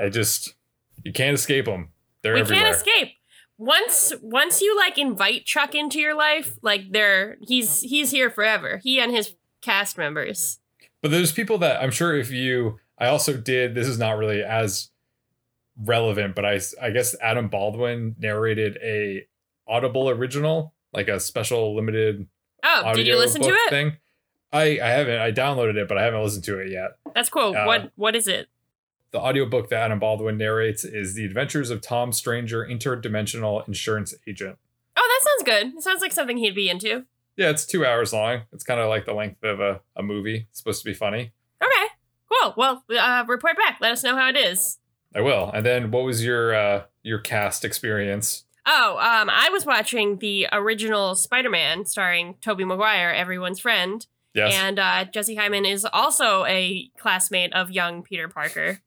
I 0.00 0.08
just 0.08 0.54
you 1.02 1.12
can't 1.12 1.34
escape 1.34 1.64
them. 1.64 1.88
They're 2.22 2.34
we 2.34 2.40
everywhere. 2.42 2.64
can't 2.64 2.76
escape. 2.76 3.12
Once 3.58 4.12
once 4.20 4.60
you 4.60 4.76
like 4.76 4.98
invite 4.98 5.44
Chuck 5.44 5.74
into 5.74 5.98
your 5.98 6.14
life, 6.14 6.58
like 6.62 6.92
they're 6.92 7.38
he's 7.40 7.80
he's 7.80 8.10
here 8.10 8.30
forever. 8.30 8.80
He 8.82 9.00
and 9.00 9.12
his 9.12 9.34
cast 9.62 9.96
members. 9.96 10.58
But 11.02 11.10
there's 11.10 11.32
people 11.32 11.58
that 11.58 11.82
I'm 11.82 11.90
sure 11.90 12.16
if 12.16 12.30
you, 12.30 12.78
I 12.98 13.06
also 13.06 13.36
did. 13.36 13.74
This 13.74 13.86
is 13.88 13.98
not 13.98 14.18
really 14.18 14.42
as 14.42 14.90
relevant, 15.82 16.34
but 16.34 16.44
I, 16.44 16.60
I 16.80 16.90
guess 16.90 17.14
Adam 17.20 17.48
Baldwin 17.48 18.16
narrated 18.18 18.78
a 18.82 19.26
Audible 19.68 20.08
original, 20.08 20.74
like 20.92 21.08
a 21.08 21.18
special 21.20 21.74
limited 21.74 22.26
Oh, 22.64 22.80
audio 22.84 22.94
did 22.94 23.06
you 23.06 23.18
listen 23.18 23.42
to 23.42 23.48
it? 23.48 23.70
thing. 23.70 23.96
I, 24.52 24.78
I 24.82 24.88
haven't. 24.88 25.18
I 25.20 25.32
downloaded 25.32 25.76
it, 25.76 25.88
but 25.88 25.98
I 25.98 26.04
haven't 26.04 26.22
listened 26.22 26.44
to 26.44 26.58
it 26.58 26.70
yet. 26.70 26.92
That's 27.14 27.28
cool. 27.28 27.54
Uh, 27.56 27.64
what 27.66 27.92
what 27.96 28.16
is 28.16 28.26
it? 28.26 28.48
The 29.16 29.22
audiobook 29.22 29.70
that 29.70 29.80
Adam 29.80 29.98
Baldwin 29.98 30.36
narrates 30.36 30.84
is 30.84 31.14
The 31.14 31.24
Adventures 31.24 31.70
of 31.70 31.80
Tom 31.80 32.12
Stranger, 32.12 32.62
Interdimensional 32.66 33.66
Insurance 33.66 34.12
Agent. 34.28 34.58
Oh, 34.94 35.08
that 35.24 35.26
sounds 35.26 35.42
good. 35.72 35.74
It 35.78 35.82
sounds 35.82 36.02
like 36.02 36.12
something 36.12 36.36
he'd 36.36 36.54
be 36.54 36.68
into. 36.68 37.06
Yeah, 37.34 37.48
it's 37.48 37.64
two 37.64 37.86
hours 37.86 38.12
long. 38.12 38.42
It's 38.52 38.62
kind 38.62 38.78
of 38.78 38.90
like 38.90 39.06
the 39.06 39.14
length 39.14 39.42
of 39.42 39.58
a, 39.58 39.80
a 39.96 40.02
movie. 40.02 40.48
It's 40.50 40.58
supposed 40.58 40.82
to 40.82 40.84
be 40.84 40.92
funny. 40.92 41.32
Okay, 41.64 41.86
cool. 42.30 42.52
Well, 42.58 42.84
uh, 42.94 43.24
report 43.26 43.56
back. 43.56 43.78
Let 43.80 43.92
us 43.92 44.04
know 44.04 44.16
how 44.16 44.28
it 44.28 44.36
is. 44.36 44.76
I 45.14 45.22
will. 45.22 45.50
And 45.54 45.64
then 45.64 45.90
what 45.90 46.04
was 46.04 46.22
your 46.22 46.54
uh 46.54 46.82
your 47.02 47.18
cast 47.18 47.64
experience? 47.64 48.44
Oh, 48.66 48.98
um, 48.98 49.30
I 49.30 49.48
was 49.50 49.64
watching 49.64 50.18
the 50.18 50.46
original 50.52 51.14
Spider-Man 51.14 51.86
starring 51.86 52.34
Tobey 52.42 52.64
Maguire, 52.66 53.14
everyone's 53.14 53.60
friend, 53.60 54.06
Yes. 54.34 54.52
and 54.54 54.78
uh, 54.78 55.06
Jesse 55.06 55.36
Heiman 55.36 55.66
is 55.66 55.86
also 55.90 56.44
a 56.44 56.90
classmate 56.98 57.54
of 57.54 57.70
young 57.70 58.02
Peter 58.02 58.28
Parker. 58.28 58.82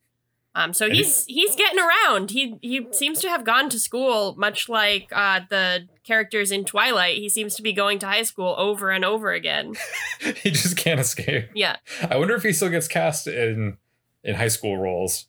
Um, 0.60 0.74
so 0.74 0.86
And 0.86 0.94
he- 0.96 1.04
he's 1.04 1.26
he's 1.26 1.56
getting 1.56 1.80
around. 1.80 2.32
He 2.32 2.56
he 2.62 2.88
seems 2.92 3.20
to 3.22 3.30
have 3.30 3.44
gone 3.46 3.70
to 3.70 3.80
school, 3.80 4.36
much 4.38 4.68
like 4.70 5.08
uh, 5.14 5.42
the 5.50 5.88
characters 6.04 6.52
in 6.52 6.66
Twilight. 6.66 7.18
He 7.18 7.30
seems 7.30 7.56
to 7.56 7.62
be 7.62 7.72
going 7.74 8.00
to 8.00 8.08
high 8.08 8.24
school 8.24 8.56
over 8.58 8.90
and 8.92 9.06
over 9.06 9.32
again. 9.32 9.76
he 10.44 10.52
just 10.52 10.76
can't 10.78 11.00
escape. 11.00 11.50
Yeah, 11.56 11.78
I 12.10 12.18
wonder 12.18 12.36
if 12.36 12.44
he 12.44 12.52
still 12.54 12.70
gets 12.70 12.88
cast 12.88 13.28
in 13.28 13.78
in 14.24 14.36
high 14.36 14.48
school 14.50 14.78
roles. 14.78 15.28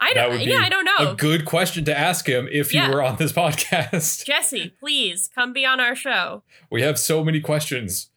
I 0.00 0.14
don't. 0.14 0.40
Yeah, 0.40 0.58
I 0.58 0.68
don't 0.68 0.84
know. 0.84 1.12
A 1.12 1.14
good 1.14 1.44
question 1.44 1.84
to 1.84 1.96
ask 1.96 2.28
him 2.28 2.48
if 2.50 2.74
Yeah. 2.74 2.88
you 2.88 2.92
were 2.92 3.02
on 3.02 3.16
this 3.16 3.32
podcast. 3.42 4.24
Jesse, 4.26 4.74
please 4.80 5.30
come 5.32 5.52
be 5.52 5.64
on 5.64 5.78
our 5.78 5.94
show. 5.94 6.42
We 6.72 6.82
have 6.82 6.98
so 6.98 7.22
many 7.24 7.40
questions. 7.40 8.10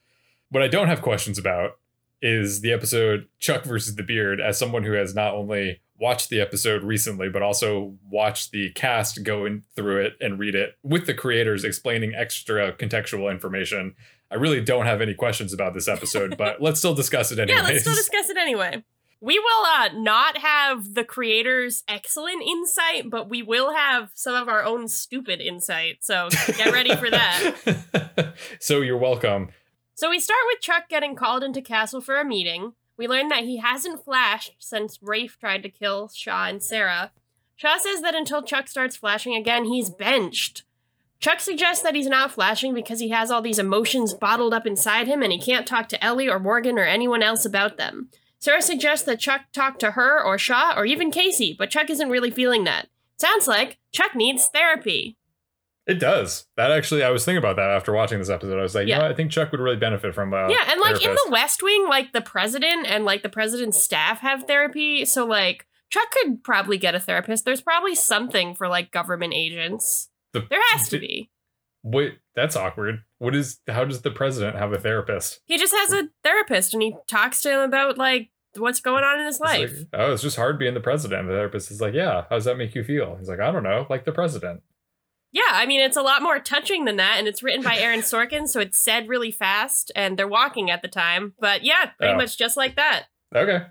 What 0.50 0.64
I 0.64 0.68
don't 0.68 0.88
have 0.88 1.02
questions 1.04 1.38
about 1.38 1.78
is 2.24 2.62
the 2.62 2.72
episode 2.72 3.28
Chuck 3.40 3.64
versus 3.66 3.96
the 3.96 4.02
Beard, 4.04 4.42
as 4.42 4.58
someone 4.58 4.84
who 4.84 4.94
has 4.94 5.14
not 5.14 5.36
only 5.36 5.80
watched 5.98 6.30
the 6.30 6.42
episode 6.42 6.84
recently, 6.84 7.30
but 7.30 7.42
also 7.42 7.96
watched 8.10 8.52
the 8.52 8.72
cast 8.72 9.24
go 9.24 9.46
in 9.46 9.64
through 9.76 10.06
it 10.06 10.14
and 10.20 10.40
read 10.40 10.56
it 10.56 10.76
with 10.84 11.06
the 11.06 11.14
creators 11.14 11.64
explaining 11.64 12.14
extra 12.14 12.74
contextual 12.74 13.32
information. 13.32 13.96
I 14.30 14.36
really 14.36 14.62
don't 14.62 14.86
have 14.86 15.02
any 15.02 15.14
questions 15.14 15.54
about 15.54 15.74
this 15.74 15.88
episode, 15.88 16.38
but 16.38 16.62
let's 16.62 16.80
still 16.80 16.94
discuss 16.94 17.32
it 17.32 17.40
anyways. 17.40 17.62
Yeah, 17.62 17.68
let's 17.68 17.82
still 17.82 17.96
discuss 17.96 18.30
it 18.30 18.38
anyway. 18.38 18.84
We 19.22 19.40
will 19.40 19.66
uh, 19.66 19.90
not 19.94 20.38
have 20.40 20.94
the 20.94 21.06
creators' 21.06 21.84
excellent 21.88 22.44
insight, 22.44 23.10
but 23.10 23.30
we 23.30 23.42
will 23.42 23.74
have 23.74 24.12
some 24.14 24.36
of 24.36 24.50
our 24.50 24.64
own 24.64 24.88
stupid 24.88 25.40
insight. 25.40 26.00
So 26.02 26.28
get 26.58 26.74
ready 26.74 26.96
for 26.96 27.10
that. 27.10 28.34
so 28.60 28.82
you're 28.82 28.98
welcome. 28.98 29.50
So 29.96 30.10
we 30.10 30.20
start 30.20 30.42
with 30.48 30.60
Chuck 30.60 30.90
getting 30.90 31.16
called 31.16 31.44
into 31.44 31.62
Castle 31.62 32.02
for 32.02 32.20
a 32.20 32.26
meeting. 32.26 32.74
We 32.98 33.08
learn 33.08 33.28
that 33.30 33.44
he 33.44 33.58
hasn't 33.58 34.04
flashed 34.04 34.56
since 34.60 35.00
Rafe 35.02 35.38
tried 35.40 35.64
to 35.64 35.70
kill 35.70 36.10
Shaw 36.10 36.46
and 36.46 36.64
Sarah. 36.64 37.12
Shaw 37.56 37.78
says 37.78 38.02
that 38.02 38.16
until 38.16 38.44
Chuck 38.44 38.68
starts 38.68 38.96
flashing 38.96 39.36
again, 39.36 39.66
he's 39.66 39.90
benched. 39.90 40.64
Chuck 41.20 41.40
suggests 41.40 41.82
that 41.84 41.96
he's 41.96 42.08
not 42.08 42.32
flashing 42.32 42.74
because 42.74 43.00
he 43.00 43.10
has 43.10 43.32
all 43.32 43.42
these 43.42 43.60
emotions 43.60 44.14
bottled 44.14 44.54
up 44.54 44.68
inside 44.68 45.08
him 45.08 45.22
and 45.22 45.32
he 45.32 45.40
can't 45.40 45.66
talk 45.66 45.90
to 45.90 46.04
Ellie 46.04 46.30
or 46.30 46.40
Morgan 46.40 46.78
or 46.78 46.84
anyone 46.84 47.24
else 47.24 47.46
about 47.46 47.78
them. 47.78 48.10
Sarah 48.40 48.62
suggests 48.62 49.06
that 49.06 49.20
Chuck 49.20 49.42
talk 49.52 49.80
to 49.80 49.92
her 49.92 50.24
or 50.24 50.38
Shaw 50.38 50.74
or 50.78 50.86
even 50.86 51.12
Casey, 51.12 51.56
but 51.58 51.70
Chuck 51.70 51.90
isn't 51.90 52.10
really 52.10 52.32
feeling 52.32 52.64
that. 52.66 52.88
Sounds 53.18 53.48
like 53.48 53.80
Chuck 53.92 54.14
needs 54.14 54.48
therapy. 54.48 55.18
It 55.88 56.00
does. 56.00 56.48
That 56.58 56.72
actually, 56.72 57.04
I 57.04 57.12
was 57.12 57.24
thinking 57.26 57.38
about 57.38 57.58
that 57.58 57.70
after 57.70 57.94
watching 57.94 58.18
this 58.20 58.30
episode. 58.30 58.58
I 58.58 58.64
was 58.64 58.74
like, 58.74 58.88
Yeah. 58.88 58.96
you 58.98 59.02
know. 59.04 59.10
I 59.10 59.14
think 59.14 59.30
Chuck 59.32 59.52
would 59.52 59.60
really 59.62 59.76
benefit 59.78 60.16
from. 60.16 60.34
Uh, 60.34 60.48
yeah, 60.50 60.72
and 60.72 60.82
like 60.82 61.04
in 61.04 61.12
the 61.14 61.28
West 61.30 61.62
Wing, 61.62 61.88
like 61.88 62.12
the 62.12 62.22
president 62.22 62.88
and 62.88 63.06
like 63.06 63.22
the 63.24 63.30
president's 63.30 63.82
staff 63.84 64.20
have 64.22 64.46
therapy. 64.46 65.06
So 65.06 65.26
like 65.26 65.68
Chuck 65.92 66.10
could 66.12 66.44
probably 66.44 66.78
get 66.80 66.96
a 66.96 67.00
therapist. 67.00 67.46
There's 67.46 67.62
probably 67.62 67.94
something 67.96 68.56
for 68.56 68.68
like 68.68 68.92
government 68.92 69.34
agents. 69.36 70.10
The- 70.34 70.48
There 70.50 70.60
has 70.72 70.90
to 70.90 70.98
be. 71.00 71.30
Wait, 71.84 72.18
that's 72.36 72.56
awkward. 72.56 73.04
What 73.20 73.36
is? 73.36 73.60
How 73.68 73.86
does 73.86 74.02
the 74.02 74.10
president 74.10 74.58
have 74.58 74.74
a 74.74 74.80
therapist? 74.80 75.42
He 75.46 75.56
just 75.60 75.74
has 75.76 75.94
a 75.94 76.10
therapist 76.24 76.74
and 76.74 76.82
he 76.82 76.96
talks 77.08 77.44
to 77.44 77.52
him 77.52 77.60
about 77.60 78.00
like 78.00 78.32
what's 78.58 78.80
going 78.80 79.04
on 79.04 79.20
in 79.20 79.26
his 79.28 79.36
It's 79.36 79.42
like, 79.44 79.60
life. 79.60 79.84
oh, 79.94 80.14
it's 80.14 80.24
just 80.24 80.36
hard 80.38 80.58
being 80.58 80.74
the 80.74 80.80
president. 80.80 81.28
The 81.28 81.34
therapist 81.36 81.70
is 81.70 81.82
like, 81.82 81.94
yeah. 81.94 82.24
How 82.30 82.38
does 82.38 82.46
that 82.46 82.58
make 82.58 82.74
you 82.74 82.84
feel? 82.84 83.18
He's 83.20 83.30
like, 83.30 83.40
I 83.40 83.52
don't 83.52 83.62
know, 83.64 83.86
like 83.88 84.06
the 84.06 84.12
president. 84.12 84.62
Yeah, 85.36 85.42
I 85.52 85.66
mean 85.66 85.82
it's 85.82 85.98
a 85.98 86.02
lot 86.02 86.22
more 86.24 86.40
touching 86.40 86.86
than 86.86 86.96
that, 86.96 87.18
and 87.20 87.28
it's 87.28 87.44
written 87.44 87.62
by 87.62 87.76
Aaron 87.78 88.00
Sorkin, 88.12 88.48
so 88.48 88.60
it's 88.62 88.80
said 88.80 89.10
really 89.10 89.32
fast, 89.32 89.92
and 89.96 90.18
they're 90.18 90.28
walking 90.28 90.72
at 90.72 90.82
the 90.82 90.88
time. 90.88 91.34
But 91.40 91.64
yeah, 91.64 91.92
pretty 92.00 92.14
Oh. 92.14 92.18
much 92.18 92.38
just 92.38 92.56
like 92.58 92.76
that. 92.78 93.04
Okay. 93.36 93.66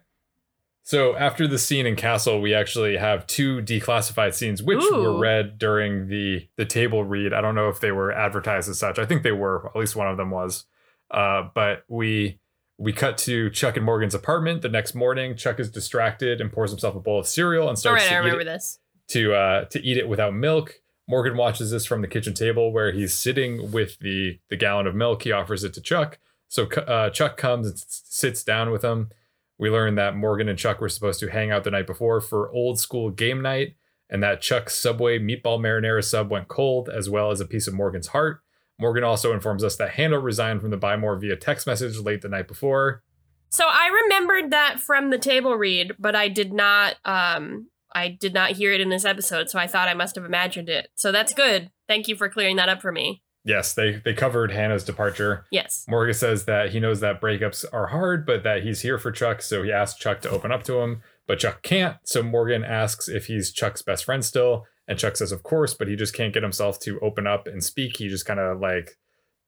So 0.86 1.16
after 1.16 1.48
the 1.48 1.58
scene 1.58 1.86
in 1.86 1.96
Castle, 1.96 2.42
we 2.42 2.52
actually 2.52 2.98
have 2.98 3.26
two 3.26 3.62
declassified 3.62 4.34
scenes, 4.34 4.62
which 4.62 4.84
Ooh. 4.84 5.00
were 5.02 5.18
read 5.18 5.56
during 5.58 6.08
the 6.08 6.46
the 6.58 6.66
table 6.66 7.02
read. 7.04 7.32
I 7.32 7.40
don't 7.40 7.54
know 7.54 7.70
if 7.70 7.80
they 7.80 7.90
were 7.92 8.12
advertised 8.12 8.68
as 8.68 8.78
such. 8.78 8.98
I 8.98 9.06
think 9.06 9.22
they 9.22 9.32
were. 9.32 9.66
At 9.68 9.76
least 9.76 9.96
one 9.96 10.08
of 10.08 10.18
them 10.18 10.30
was. 10.30 10.66
Uh, 11.10 11.48
but 11.54 11.84
we 11.88 12.38
we 12.76 12.92
cut 12.92 13.16
to 13.18 13.48
Chuck 13.50 13.76
and 13.78 13.86
Morgan's 13.86 14.14
apartment 14.14 14.60
the 14.60 14.68
next 14.68 14.94
morning. 14.94 15.36
Chuck 15.36 15.58
is 15.58 15.70
distracted 15.70 16.40
and 16.42 16.52
pours 16.52 16.70
himself 16.70 16.94
a 16.94 17.00
bowl 17.00 17.18
of 17.20 17.26
cereal 17.26 17.68
and 17.70 17.78
starts 17.78 18.02
right, 18.04 18.10
I 18.12 18.14
to 18.16 18.20
eat 18.20 18.24
remember 18.24 18.40
it, 18.42 18.44
this. 18.44 18.78
to 19.08 19.32
uh, 19.34 19.64
to 19.66 19.82
eat 19.82 19.96
it 19.96 20.06
without 20.06 20.34
milk. 20.34 20.74
Morgan 21.06 21.36
watches 21.36 21.70
this 21.70 21.84
from 21.84 22.02
the 22.02 22.08
kitchen 22.08 22.34
table 22.34 22.72
where 22.72 22.92
he's 22.92 23.14
sitting 23.14 23.70
with 23.70 23.98
the 23.98 24.38
the 24.48 24.56
gallon 24.56 24.86
of 24.86 24.94
milk. 24.94 25.22
He 25.22 25.32
offers 25.32 25.64
it 25.64 25.74
to 25.74 25.80
Chuck. 25.80 26.18
So 26.48 26.66
uh, 26.66 27.10
Chuck 27.10 27.36
comes 27.36 27.66
and 27.66 27.78
sits 27.78 28.44
down 28.44 28.70
with 28.70 28.82
him. 28.82 29.10
We 29.58 29.70
learn 29.70 29.94
that 29.96 30.16
Morgan 30.16 30.48
and 30.48 30.58
Chuck 30.58 30.80
were 30.80 30.88
supposed 30.88 31.20
to 31.20 31.30
hang 31.30 31.50
out 31.50 31.64
the 31.64 31.70
night 31.70 31.86
before 31.86 32.20
for 32.20 32.50
old 32.50 32.78
school 32.78 33.10
game 33.10 33.40
night, 33.42 33.76
and 34.10 34.22
that 34.22 34.40
Chuck's 34.40 34.74
Subway 34.76 35.18
meatball 35.18 35.60
marinara 35.60 36.02
sub 36.02 36.30
went 36.30 36.48
cold, 36.48 36.88
as 36.88 37.08
well 37.08 37.30
as 37.30 37.40
a 37.40 37.46
piece 37.46 37.66
of 37.66 37.74
Morgan's 37.74 38.08
heart. 38.08 38.40
Morgan 38.78 39.04
also 39.04 39.32
informs 39.32 39.62
us 39.62 39.76
that 39.76 39.90
Hannah 39.90 40.18
resigned 40.18 40.60
from 40.60 40.70
the 40.70 40.76
Buy 40.76 40.96
More 40.96 41.16
via 41.16 41.36
text 41.36 41.66
message 41.66 41.98
late 41.98 42.22
the 42.22 42.28
night 42.28 42.48
before. 42.48 43.02
So 43.50 43.64
I 43.68 43.86
remembered 44.04 44.50
that 44.50 44.80
from 44.80 45.10
the 45.10 45.18
table 45.18 45.54
read, 45.56 45.92
but 45.98 46.16
I 46.16 46.28
did 46.28 46.52
not 46.52 46.96
um 47.04 47.68
I 47.94 48.08
did 48.08 48.34
not 48.34 48.52
hear 48.52 48.72
it 48.72 48.80
in 48.80 48.88
this 48.88 49.04
episode, 49.04 49.50
so 49.50 49.58
I 49.58 49.66
thought 49.66 49.88
I 49.88 49.94
must 49.94 50.16
have 50.16 50.24
imagined 50.24 50.68
it. 50.68 50.88
So 50.94 51.12
that's 51.12 51.34
good. 51.34 51.70
Thank 51.86 52.08
you 52.08 52.16
for 52.16 52.28
clearing 52.28 52.56
that 52.56 52.68
up 52.68 52.82
for 52.82 52.92
me. 52.92 53.22
Yes, 53.44 53.74
they 53.74 54.00
they 54.04 54.14
covered 54.14 54.50
Hannah's 54.50 54.84
departure. 54.84 55.44
Yes. 55.50 55.84
Morgan 55.86 56.14
says 56.14 56.46
that 56.46 56.70
he 56.70 56.80
knows 56.80 57.00
that 57.00 57.20
breakups 57.20 57.64
are 57.72 57.88
hard, 57.88 58.24
but 58.24 58.42
that 58.42 58.62
he's 58.62 58.80
here 58.80 58.98
for 58.98 59.12
Chuck, 59.12 59.42
so 59.42 59.62
he 59.62 59.70
asks 59.70 59.98
Chuck 59.98 60.22
to 60.22 60.30
open 60.30 60.50
up 60.50 60.62
to 60.64 60.80
him, 60.80 61.02
but 61.26 61.38
Chuck 61.38 61.62
can't. 61.62 61.98
So 62.04 62.22
Morgan 62.22 62.64
asks 62.64 63.06
if 63.06 63.26
he's 63.26 63.52
Chuck's 63.52 63.82
best 63.82 64.06
friend 64.06 64.24
still, 64.24 64.64
and 64.88 64.98
Chuck 64.98 65.16
says, 65.16 65.30
of 65.30 65.42
course, 65.42 65.74
but 65.74 65.88
he 65.88 65.94
just 65.94 66.14
can't 66.14 66.32
get 66.32 66.42
himself 66.42 66.80
to 66.80 66.98
open 67.00 67.26
up 67.26 67.46
and 67.46 67.62
speak. 67.62 67.98
He 67.98 68.08
just 68.08 68.26
kind 68.26 68.40
of 68.40 68.60
like 68.60 68.96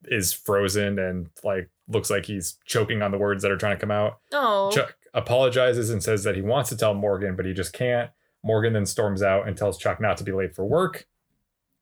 is 0.05 0.33
frozen 0.33 0.99
and 0.99 1.29
like 1.43 1.71
looks 1.89 2.11
like 2.11 2.27
he's 2.27 2.59
choking 2.67 3.01
on 3.01 3.11
the 3.11 3.19
words 3.19 3.43
that 3.43 3.51
are 3.51 3.57
trying 3.57 3.77
to 3.77 3.81
come 3.81 3.91
out. 3.91 4.19
Oh. 4.33 4.71
Chuck 4.71 4.95
apologizes 5.15 5.89
and 5.89 6.03
says 6.03 6.23
that 6.25 6.37
he 6.37 6.43
wants 6.43 6.69
to 6.69 6.77
tell 6.77 6.93
Morgan, 6.93 7.35
but 7.35 7.47
he 7.47 7.55
just 7.55 7.73
can't. 7.73 8.11
Morgan 8.47 8.73
then 8.73 8.87
storms 8.87 9.23
out 9.23 9.49
and 9.49 9.57
tells 9.57 9.77
Chuck 9.77 10.01
not 10.01 10.17
to 10.19 10.25
be 10.25 10.33
late 10.33 10.55
for 10.55 10.65
work. 10.65 11.07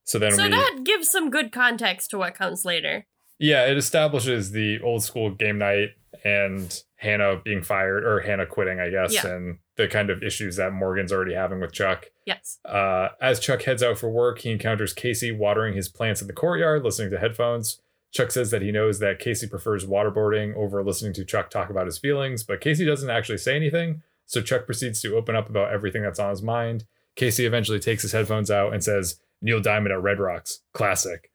So 0.04 0.18
then 0.18 0.32
so 0.32 0.44
we 0.44 0.48
that 0.50 0.80
gives 0.84 1.10
some 1.10 1.30
good 1.30 1.52
context 1.52 2.10
to 2.10 2.18
what 2.18 2.34
comes 2.34 2.64
later. 2.64 3.06
yeah, 3.38 3.66
it 3.66 3.76
establishes 3.76 4.50
the 4.52 4.80
old 4.80 5.02
school 5.02 5.30
game 5.30 5.58
night 5.58 5.90
and 6.24 6.82
Hannah 6.96 7.40
being 7.44 7.62
fired 7.62 8.04
or 8.04 8.20
Hannah 8.20 8.46
quitting, 8.46 8.80
I 8.80 8.88
guess, 8.90 9.12
Yeah. 9.12 9.26
and 9.26 9.58
the 9.76 9.88
kind 9.88 10.08
of 10.10 10.22
issues 10.22 10.56
that 10.56 10.72
Morgan's 10.72 11.12
already 11.12 11.34
having 11.34 11.60
with 11.60 11.72
Chuck. 11.72 12.06
Yes. 12.24 12.58
Uh, 12.64 13.08
as 13.20 13.40
Chuck 13.40 13.62
heads 13.62 13.82
out 13.82 13.98
for 13.98 14.08
work, 14.08 14.38
he 14.38 14.50
encounters 14.52 14.92
Casey 14.94 15.32
watering 15.32 15.74
his 15.74 15.88
plants 15.88 16.20
in 16.22 16.28
the 16.28 16.32
courtyard, 16.32 16.82
listening 16.84 17.10
to 17.10 17.18
headphones. 17.18 17.80
Chuck 18.12 18.30
says 18.30 18.50
that 18.52 18.62
he 18.62 18.70
knows 18.70 19.00
that 19.00 19.18
Casey 19.18 19.48
prefers 19.48 19.84
waterboarding 19.84 20.54
over 20.54 20.82
listening 20.84 21.12
to 21.14 21.24
Chuck 21.24 21.50
talk 21.50 21.68
about 21.68 21.86
his 21.86 21.98
feelings, 21.98 22.44
but 22.44 22.60
Casey 22.60 22.84
doesn't 22.86 23.10
actually 23.10 23.38
say 23.38 23.56
anything. 23.56 24.02
So 24.26 24.40
Chuck 24.42 24.66
proceeds 24.66 25.00
to 25.02 25.16
open 25.16 25.36
up 25.36 25.48
about 25.48 25.72
everything 25.72 26.02
that's 26.02 26.18
on 26.18 26.30
his 26.30 26.42
mind. 26.42 26.84
Casey 27.16 27.46
eventually 27.46 27.78
takes 27.78 28.02
his 28.02 28.12
headphones 28.12 28.50
out 28.50 28.72
and 28.72 28.82
says, 28.82 29.20
Neil 29.40 29.60
Diamond 29.60 29.92
at 29.92 30.02
Red 30.02 30.18
Rocks, 30.18 30.60
classic. 30.72 31.30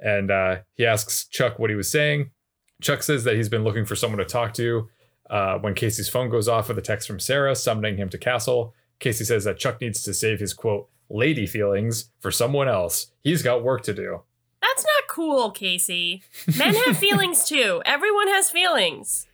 And 0.00 0.30
uh, 0.30 0.56
he 0.74 0.86
asks 0.86 1.26
Chuck 1.26 1.58
what 1.58 1.70
he 1.70 1.76
was 1.76 1.90
saying. 1.90 2.30
Chuck 2.80 3.02
says 3.02 3.24
that 3.24 3.36
he's 3.36 3.48
been 3.50 3.64
looking 3.64 3.84
for 3.84 3.94
someone 3.94 4.18
to 4.18 4.24
talk 4.24 4.54
to. 4.54 4.88
Uh, 5.28 5.58
when 5.58 5.74
Casey's 5.74 6.08
phone 6.08 6.30
goes 6.30 6.48
off 6.48 6.68
with 6.68 6.78
a 6.78 6.82
text 6.82 7.06
from 7.06 7.20
Sarah 7.20 7.54
summoning 7.54 7.96
him 7.96 8.08
to 8.08 8.18
Castle, 8.18 8.74
Casey 8.98 9.24
says 9.24 9.44
that 9.44 9.58
Chuck 9.58 9.80
needs 9.80 10.02
to 10.02 10.14
save 10.14 10.40
his 10.40 10.54
quote, 10.54 10.88
lady 11.08 11.46
feelings 11.46 12.10
for 12.18 12.30
someone 12.30 12.68
else. 12.68 13.12
He's 13.22 13.42
got 13.42 13.62
work 13.62 13.82
to 13.82 13.94
do. 13.94 14.22
That's 14.62 14.84
not 14.84 15.08
cool, 15.08 15.50
Casey. 15.50 16.22
Men 16.58 16.74
have 16.74 16.96
feelings 16.98 17.44
too. 17.44 17.82
Everyone 17.84 18.28
has 18.28 18.50
feelings. 18.50 19.26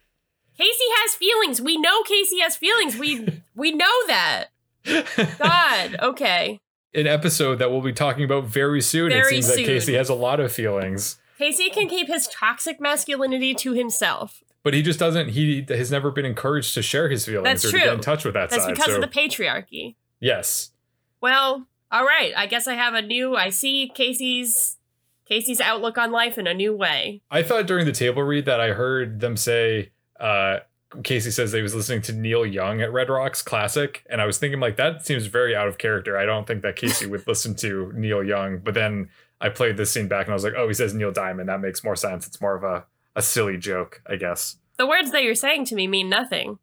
Casey 0.58 0.84
has 1.02 1.14
feelings. 1.14 1.60
We 1.60 1.76
know 1.76 2.02
Casey 2.02 2.38
has 2.40 2.56
feelings. 2.56 2.96
We 2.96 3.42
we 3.54 3.72
know 3.72 4.06
that. 4.06 4.46
God. 5.38 5.96
Okay. 6.02 6.60
An 6.94 7.06
episode 7.06 7.56
that 7.58 7.70
we'll 7.70 7.82
be 7.82 7.92
talking 7.92 8.24
about 8.24 8.44
very 8.44 8.80
soon. 8.80 9.12
it 9.12 9.16
Very 9.16 9.42
seems 9.42 9.48
that. 9.48 9.56
Casey 9.66 9.94
has 9.94 10.08
a 10.08 10.14
lot 10.14 10.40
of 10.40 10.50
feelings, 10.50 11.18
Casey 11.36 11.68
can 11.68 11.88
keep 11.88 12.06
his 12.06 12.26
toxic 12.28 12.80
masculinity 12.80 13.52
to 13.56 13.72
himself. 13.74 14.42
but 14.62 14.72
he 14.72 14.80
just 14.80 14.98
doesn't. 14.98 15.30
He 15.30 15.66
has 15.68 15.90
never 15.90 16.10
been 16.10 16.24
encouraged 16.24 16.72
to 16.74 16.80
share 16.82 17.10
his 17.10 17.26
feelings 17.26 17.44
That's 17.44 17.64
or 17.66 17.70
true. 17.70 17.80
to 17.80 17.84
get 17.86 17.94
in 17.94 18.00
touch 18.00 18.24
with 18.24 18.32
that 18.34 18.48
That's 18.48 18.62
side. 18.62 18.70
That's 18.76 18.78
because 18.78 18.94
so 18.94 19.02
of 19.02 19.10
the 19.12 19.20
patriarchy. 19.20 19.96
yes, 20.20 20.70
Well, 21.20 21.66
all 21.92 22.04
right. 22.04 22.32
I 22.36 22.46
guess 22.46 22.66
I 22.66 22.74
have 22.74 22.94
a 22.94 23.02
new. 23.02 23.36
I 23.36 23.50
see 23.50 23.90
Casey's 23.94 24.78
Casey's 25.28 25.60
outlook 25.60 25.98
on 25.98 26.10
life 26.12 26.38
in 26.38 26.46
a 26.46 26.54
new 26.54 26.74
way. 26.74 27.20
I 27.30 27.42
thought 27.42 27.66
during 27.66 27.84
the 27.84 27.92
table 27.92 28.22
read 28.22 28.46
that 28.46 28.60
I 28.60 28.68
heard 28.68 29.20
them 29.20 29.36
say. 29.36 29.90
Uh, 30.20 30.58
Casey 31.02 31.30
says 31.30 31.52
they 31.52 31.62
was 31.62 31.74
listening 31.74 32.02
to 32.02 32.12
Neil 32.12 32.46
Young 32.46 32.80
at 32.80 32.92
Red 32.92 33.08
Rocks 33.08 33.42
Classic, 33.42 34.04
and 34.08 34.20
I 34.20 34.26
was 34.26 34.38
thinking 34.38 34.60
like 34.60 34.76
that 34.76 35.04
seems 35.04 35.26
very 35.26 35.54
out 35.54 35.68
of 35.68 35.78
character. 35.78 36.16
I 36.16 36.24
don't 36.24 36.46
think 36.46 36.62
that 36.62 36.76
Casey 36.76 37.06
would 37.06 37.24
listen 37.26 37.54
to 37.56 37.92
Neil 37.94 38.22
Young. 38.22 38.58
But 38.58 38.74
then 38.74 39.10
I 39.40 39.48
played 39.48 39.76
this 39.76 39.90
scene 39.90 40.08
back 40.08 40.26
and 40.26 40.32
I 40.32 40.34
was 40.34 40.44
like, 40.44 40.54
oh, 40.56 40.68
he 40.68 40.74
says 40.74 40.94
Neil 40.94 41.12
Diamond. 41.12 41.48
That 41.48 41.60
makes 41.60 41.84
more 41.84 41.96
sense. 41.96 42.26
It's 42.26 42.40
more 42.40 42.54
of 42.54 42.64
a 42.64 42.86
a 43.14 43.22
silly 43.22 43.56
joke, 43.56 44.02
I 44.06 44.16
guess. 44.16 44.56
The 44.76 44.86
words 44.86 45.10
that 45.12 45.22
you're 45.22 45.34
saying 45.34 45.64
to 45.66 45.74
me 45.74 45.86
mean 45.86 46.10
nothing. 46.10 46.58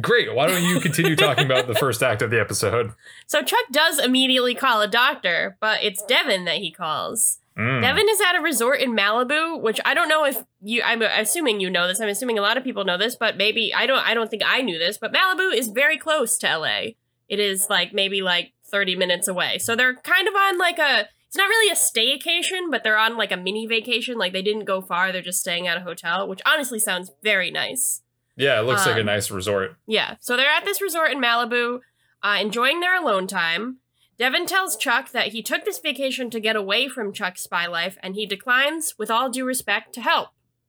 Great. 0.00 0.34
Why 0.34 0.46
don't 0.46 0.64
you 0.64 0.80
continue 0.80 1.14
talking 1.14 1.44
about 1.46 1.66
the 1.66 1.74
first 1.74 2.02
act 2.02 2.22
of 2.22 2.30
the 2.30 2.40
episode? 2.40 2.92
So 3.26 3.42
Chuck 3.42 3.64
does 3.72 3.98
immediately 3.98 4.54
call 4.54 4.80
a 4.82 4.88
doctor, 4.88 5.56
but 5.60 5.82
it's 5.82 6.02
Devon 6.04 6.44
that 6.44 6.58
he 6.58 6.70
calls. 6.70 7.38
Mm. 7.58 7.82
Devon 7.82 8.06
is 8.10 8.20
at 8.20 8.34
a 8.36 8.40
resort 8.40 8.80
in 8.80 8.96
Malibu, 8.96 9.60
which 9.60 9.80
I 9.84 9.94
don't 9.94 10.08
know 10.08 10.24
if 10.24 10.42
you. 10.60 10.82
I'm 10.82 11.02
assuming 11.02 11.60
you 11.60 11.70
know 11.70 11.86
this. 11.86 12.00
I'm 12.00 12.08
assuming 12.08 12.38
a 12.38 12.42
lot 12.42 12.56
of 12.56 12.64
people 12.64 12.84
know 12.84 12.98
this, 12.98 13.14
but 13.14 13.36
maybe 13.36 13.72
I 13.72 13.86
don't. 13.86 14.04
I 14.04 14.12
don't 14.14 14.28
think 14.30 14.42
I 14.44 14.60
knew 14.62 14.78
this. 14.78 14.98
But 14.98 15.12
Malibu 15.12 15.54
is 15.54 15.68
very 15.68 15.96
close 15.96 16.36
to 16.38 16.58
LA. 16.58 16.80
it 17.28 17.38
is 17.40 17.68
like 17.70 17.92
maybe 17.94 18.20
like 18.22 18.52
30 18.66 18.96
minutes 18.96 19.28
away. 19.28 19.58
So 19.58 19.76
they're 19.76 19.94
kind 19.94 20.26
of 20.28 20.34
on 20.34 20.58
like 20.58 20.78
a 20.78 21.08
it's 21.26 21.36
not 21.36 21.48
really 21.48 21.70
a 21.70 21.74
staycation, 21.74 22.70
but 22.70 22.82
they're 22.84 22.98
on 22.98 23.16
like 23.16 23.32
a 23.32 23.36
mini 23.36 23.66
vacation. 23.66 24.18
Like 24.18 24.32
they 24.32 24.42
didn't 24.42 24.64
go 24.64 24.80
far, 24.80 25.10
they're 25.12 25.22
just 25.22 25.40
staying 25.40 25.66
at 25.68 25.76
a 25.76 25.80
hotel, 25.80 26.26
which 26.28 26.40
honestly 26.46 26.78
sounds 26.80 27.12
very 27.22 27.50
nice. 27.50 28.02
Yeah, 28.36 28.58
it 28.60 28.64
looks 28.64 28.84
like 28.84 28.96
a 28.96 29.00
Um, 29.00 29.06
nice 29.06 29.30
resort. 29.30 29.76
Yeah. 29.86 30.16
So 30.20 30.36
they're 30.36 30.50
at 30.50 30.64
this 30.64 30.82
resort 30.82 31.12
in 31.12 31.20
Malibu, 31.20 31.80
uh, 32.22 32.38
enjoying 32.40 32.80
their 32.80 32.96
alone 33.00 33.26
time. 33.28 33.78
Devon 34.16 34.46
tells 34.46 34.76
Chuck 34.76 35.10
that 35.10 35.28
he 35.28 35.42
took 35.42 35.64
this 35.64 35.78
vacation 35.78 36.30
to 36.30 36.40
get 36.40 36.54
away 36.54 36.88
from 36.88 37.12
Chuck's 37.12 37.42
spy 37.42 37.66
life, 37.66 37.98
and 38.02 38.14
he 38.14 38.26
declines, 38.26 38.94
with 38.96 39.10
all 39.10 39.28
due 39.28 39.44
respect, 39.44 39.92
to 39.94 40.00
help. 40.00 40.28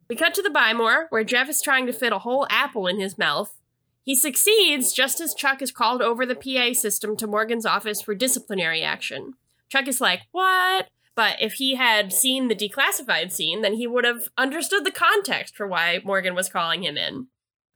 We 0.09 0.15
cut 0.15 0.33
to 0.35 0.41
the 0.41 0.49
Buy 0.49 0.73
More, 0.73 1.07
where 1.09 1.23
Jeff 1.23 1.49
is 1.49 1.61
trying 1.61 1.85
to 1.85 1.93
fit 1.93 2.13
a 2.13 2.19
whole 2.19 2.47
apple 2.49 2.87
in 2.87 2.99
his 2.99 3.17
mouth. 3.17 3.55
He 4.03 4.15
succeeds 4.15 4.93
just 4.93 5.19
as 5.19 5.33
Chuck 5.33 5.61
is 5.61 5.71
called 5.71 6.01
over 6.01 6.25
the 6.25 6.35
PA 6.35 6.73
system 6.73 7.17
to 7.17 7.27
Morgan's 7.27 7.65
office 7.65 8.01
for 8.01 8.13
disciplinary 8.13 8.83
action. 8.83 9.33
Chuck 9.69 9.87
is 9.87 10.01
like, 10.01 10.21
What? 10.31 10.87
But 11.15 11.37
if 11.41 11.53
he 11.53 11.75
had 11.75 12.11
seen 12.11 12.47
the 12.47 12.55
declassified 12.55 13.31
scene, 13.31 13.61
then 13.61 13.75
he 13.75 13.87
would 13.87 14.03
have 14.03 14.27
understood 14.37 14.85
the 14.85 14.91
context 14.91 15.55
for 15.55 15.65
why 15.65 16.01
Morgan 16.03 16.35
was 16.35 16.49
calling 16.49 16.83
him 16.83 16.97
in. 16.97 17.27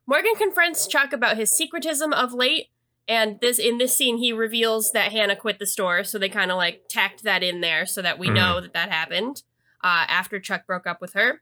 Morgan 0.05 0.35
confronts 0.35 0.87
Chuck 0.87 1.13
about 1.13 1.37
his 1.37 1.49
secretism 1.51 2.13
of 2.13 2.33
late, 2.33 2.67
and 3.09 3.39
this 3.41 3.59
in 3.59 3.77
this 3.79 3.93
scene 3.97 4.19
he 4.19 4.31
reveals 4.31 4.91
that 4.93 5.11
Hannah 5.11 5.35
quit 5.35 5.59
the 5.59 5.65
store, 5.65 6.05
so 6.05 6.17
they 6.17 6.29
kind 6.29 6.51
of 6.51 6.57
like 6.57 6.83
tacked 6.87 7.23
that 7.23 7.43
in 7.43 7.59
there 7.59 7.85
so 7.85 8.01
that 8.01 8.17
we 8.19 8.27
Mhm. 8.29 8.35
know 8.35 8.61
that 8.61 8.73
that 8.73 8.89
happened 8.91 9.43
uh, 9.83 10.05
after 10.07 10.39
Chuck 10.39 10.65
broke 10.67 10.85
up 10.87 11.01
with 11.01 11.13
her. 11.13 11.41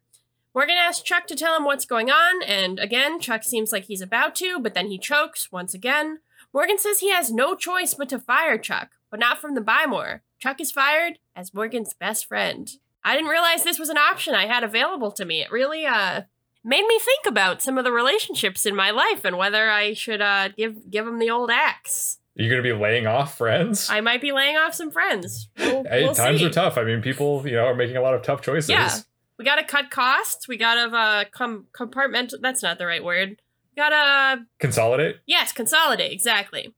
Morgan 0.56 0.78
asks 0.78 1.04
Chuck 1.04 1.28
to 1.28 1.36
tell 1.36 1.56
him 1.56 1.66
what's 1.66 1.86
going 1.86 2.10
on, 2.10 2.42
and 2.44 2.80
again, 2.80 3.20
Chuck 3.20 3.44
seems 3.44 3.72
like 3.72 3.84
he's 3.86 4.02
about 4.02 4.34
to, 4.36 4.60
but 4.60 4.74
then 4.74 4.88
he 4.88 4.98
chokes 4.98 5.52
once 5.52 5.74
again. 5.76 6.20
Morgan 6.54 6.80
says 6.80 7.00
he 7.00 7.12
has 7.12 7.32
no 7.32 7.54
choice 7.56 7.94
but 7.94 8.10
to 8.10 8.18
fire 8.20 8.58
Chuck, 8.58 8.92
but 9.12 9.20
not 9.20 9.38
from 9.40 9.54
the 9.54 9.62
Buy 9.62 9.86
More. 9.86 10.24
Chuck 10.40 10.60
is 10.62 10.72
fired 10.72 11.20
as 11.36 11.54
Morgan's 11.54 11.94
best 11.94 12.26
friend. 12.28 12.72
I 13.04 13.16
didn't 13.16 13.30
realize 13.30 13.64
this 13.64 13.80
was 13.80 13.90
an 13.90 13.98
option 13.98 14.34
I 14.34 14.48
had 14.48 14.64
available 14.64 15.12
to 15.14 15.26
me. 15.26 15.42
It 15.42 15.52
really 15.52 15.86
uh 15.86 16.24
made 16.68 16.86
me 16.86 17.00
think 17.00 17.26
about 17.26 17.62
some 17.64 17.78
of 17.78 17.84
the 17.86 17.92
relationships 17.92 18.66
in 18.66 18.76
my 18.76 18.92
life 18.92 19.24
and 19.26 19.38
whether 19.38 19.72
I 19.72 19.94
should 19.94 20.22
uh 20.22 20.50
give 20.50 20.92
give 20.92 21.06
them 21.06 21.18
the 21.20 21.30
old 21.32 21.50
axe. 21.50 22.20
You're 22.36 22.52
gonna 22.52 22.62
be 22.62 22.74
laying 22.74 23.08
off 23.08 23.36
friends. 23.38 23.90
I 23.90 24.02
might 24.02 24.22
be 24.22 24.32
laying 24.32 24.58
off 24.58 24.76
some 24.76 24.92
friends. 24.92 25.50
We'll, 25.58 25.84
hey, 25.86 26.04
we'll 26.04 26.14
times 26.14 26.40
see. 26.40 26.46
are 26.46 26.50
tough. 26.52 26.78
I 26.78 26.84
mean, 26.84 27.02
people, 27.02 27.48
you 27.48 27.56
know, 27.56 27.66
are 27.66 27.74
making 27.76 27.98
a 27.98 28.02
lot 28.02 28.14
of 28.14 28.22
tough 28.22 28.42
choices. 28.42 28.70
Yeah. 28.70 28.92
We 29.40 29.46
gotta 29.46 29.64
cut 29.64 29.90
costs. 29.90 30.48
We 30.48 30.58
gotta 30.58 30.96
uh 30.96 31.24
com- 31.32 31.66
compartment. 31.74 32.34
That's 32.42 32.62
not 32.62 32.78
the 32.78 32.86
right 32.86 33.04
word. 33.04 33.30
We 33.76 33.82
gotta 33.82 34.46
Consolidate. 34.60 35.18
yes, 35.26 35.52
consolidate. 35.52 36.12
Exactly. 36.12 36.74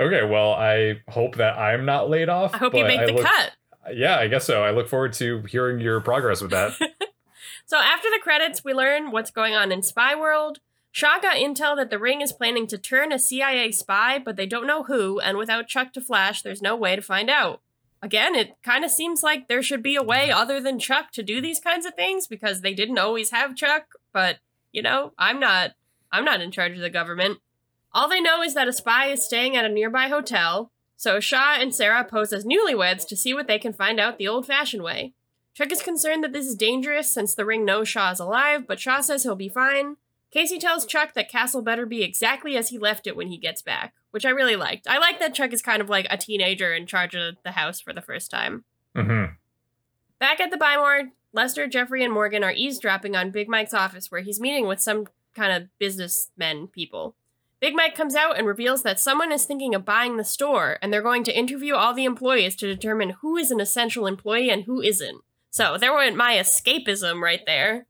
Okay, 0.00 0.24
well, 0.24 0.52
I 0.54 1.00
hope 1.08 1.36
that 1.36 1.56
I'm 1.56 1.84
not 1.84 2.10
laid 2.10 2.28
off. 2.28 2.52
I 2.54 2.58
hope 2.58 2.74
you 2.74 2.84
make 2.84 2.98
I 3.00 3.06
the 3.06 3.12
look- 3.12 3.24
cut. 3.24 3.52
Yeah, 3.92 4.18
I 4.18 4.26
guess 4.28 4.44
so. 4.44 4.64
I 4.64 4.70
look 4.70 4.88
forward 4.88 5.12
to 5.14 5.42
hearing 5.42 5.78
your 5.78 6.00
progress 6.00 6.40
with 6.40 6.50
that. 6.52 6.72
So 7.66 7.78
after 7.78 8.08
the 8.10 8.20
credits, 8.22 8.64
we 8.64 8.74
learn 8.74 9.10
what's 9.10 9.30
going 9.30 9.54
on 9.54 9.72
in 9.72 9.82
Spy 9.82 10.14
World. 10.14 10.58
Shaw 10.92 11.18
got 11.20 11.36
intel 11.36 11.76
that 11.76 11.90
the 11.90 11.98
Ring 11.98 12.20
is 12.20 12.32
planning 12.32 12.66
to 12.68 12.78
turn 12.78 13.10
a 13.10 13.18
CIA 13.18 13.72
spy, 13.72 14.18
but 14.18 14.36
they 14.36 14.46
don't 14.46 14.66
know 14.66 14.84
who, 14.84 15.18
and 15.18 15.36
without 15.36 15.66
Chuck 15.66 15.92
to 15.94 16.00
flash, 16.00 16.42
there's 16.42 16.62
no 16.62 16.76
way 16.76 16.94
to 16.94 17.02
find 17.02 17.28
out. 17.28 17.62
Again, 18.00 18.34
it 18.34 18.56
kind 18.62 18.84
of 18.84 18.90
seems 18.90 19.22
like 19.22 19.48
there 19.48 19.62
should 19.62 19.82
be 19.82 19.96
a 19.96 20.02
way 20.02 20.30
other 20.30 20.60
than 20.60 20.78
Chuck 20.78 21.10
to 21.12 21.22
do 21.22 21.40
these 21.40 21.58
kinds 21.58 21.86
of 21.86 21.94
things 21.94 22.26
because 22.26 22.60
they 22.60 22.74
didn't 22.74 22.98
always 22.98 23.30
have 23.30 23.56
Chuck, 23.56 23.86
but 24.12 24.36
you 24.72 24.82
know, 24.82 25.12
I'm 25.18 25.40
not 25.40 25.72
I'm 26.12 26.24
not 26.24 26.40
in 26.40 26.50
charge 26.50 26.74
of 26.74 26.80
the 26.80 26.90
government. 26.90 27.38
All 27.92 28.08
they 28.08 28.20
know 28.20 28.42
is 28.42 28.54
that 28.54 28.68
a 28.68 28.72
spy 28.72 29.06
is 29.06 29.24
staying 29.24 29.56
at 29.56 29.64
a 29.64 29.68
nearby 29.68 30.08
hotel, 30.08 30.70
so 30.96 31.18
Shaw 31.18 31.56
and 31.58 31.74
Sarah 31.74 32.04
pose 32.04 32.32
as 32.32 32.44
newlyweds 32.44 33.08
to 33.08 33.16
see 33.16 33.34
what 33.34 33.46
they 33.46 33.58
can 33.58 33.72
find 33.72 33.98
out 33.98 34.18
the 34.18 34.28
old-fashioned 34.28 34.82
way. 34.82 35.14
Chuck 35.54 35.70
is 35.70 35.82
concerned 35.82 36.24
that 36.24 36.32
this 36.32 36.46
is 36.46 36.56
dangerous 36.56 37.10
since 37.10 37.34
the 37.34 37.46
ring 37.46 37.64
knows 37.64 37.88
Shaw 37.88 38.10
is 38.10 38.18
alive, 38.18 38.66
but 38.66 38.80
Shaw 38.80 39.00
says 39.00 39.22
he'll 39.22 39.36
be 39.36 39.48
fine. 39.48 39.96
Casey 40.32 40.58
tells 40.58 40.84
Chuck 40.84 41.14
that 41.14 41.28
Castle 41.28 41.62
better 41.62 41.86
be 41.86 42.02
exactly 42.02 42.56
as 42.56 42.70
he 42.70 42.78
left 42.78 43.06
it 43.06 43.14
when 43.14 43.28
he 43.28 43.38
gets 43.38 43.62
back, 43.62 43.94
which 44.10 44.26
I 44.26 44.30
really 44.30 44.56
liked. 44.56 44.88
I 44.88 44.98
like 44.98 45.20
that 45.20 45.32
Chuck 45.32 45.52
is 45.52 45.62
kind 45.62 45.80
of 45.80 45.88
like 45.88 46.08
a 46.10 46.16
teenager 46.16 46.74
in 46.74 46.86
charge 46.86 47.14
of 47.14 47.36
the 47.44 47.52
house 47.52 47.80
for 47.80 47.92
the 47.92 48.02
first 48.02 48.32
time. 48.32 48.64
hmm 48.96 49.26
Back 50.18 50.40
at 50.40 50.50
the 50.50 50.56
Buy 50.56 50.76
More, 50.76 51.10
Lester, 51.32 51.68
Jeffrey, 51.68 52.02
and 52.02 52.12
Morgan 52.12 52.42
are 52.42 52.52
eavesdropping 52.52 53.14
on 53.14 53.30
Big 53.30 53.48
Mike's 53.48 53.74
office 53.74 54.10
where 54.10 54.22
he's 54.22 54.40
meeting 54.40 54.66
with 54.66 54.80
some 54.80 55.06
kind 55.34 55.52
of 55.52 55.68
businessmen 55.78 56.66
people. 56.66 57.14
Big 57.60 57.74
Mike 57.74 57.94
comes 57.94 58.16
out 58.16 58.36
and 58.36 58.46
reveals 58.46 58.82
that 58.82 58.98
someone 58.98 59.30
is 59.30 59.44
thinking 59.44 59.74
of 59.74 59.84
buying 59.84 60.16
the 60.16 60.24
store, 60.24 60.78
and 60.82 60.92
they're 60.92 61.00
going 61.02 61.24
to 61.24 61.38
interview 61.38 61.74
all 61.74 61.94
the 61.94 62.04
employees 62.04 62.56
to 62.56 62.66
determine 62.66 63.10
who 63.20 63.36
is 63.36 63.50
an 63.50 63.60
essential 63.60 64.06
employee 64.06 64.50
and 64.50 64.64
who 64.64 64.80
isn't. 64.80 65.22
So 65.54 65.78
there 65.78 65.94
went 65.94 66.16
my 66.16 66.34
escapism 66.34 67.20
right 67.20 67.46
there. 67.46 67.86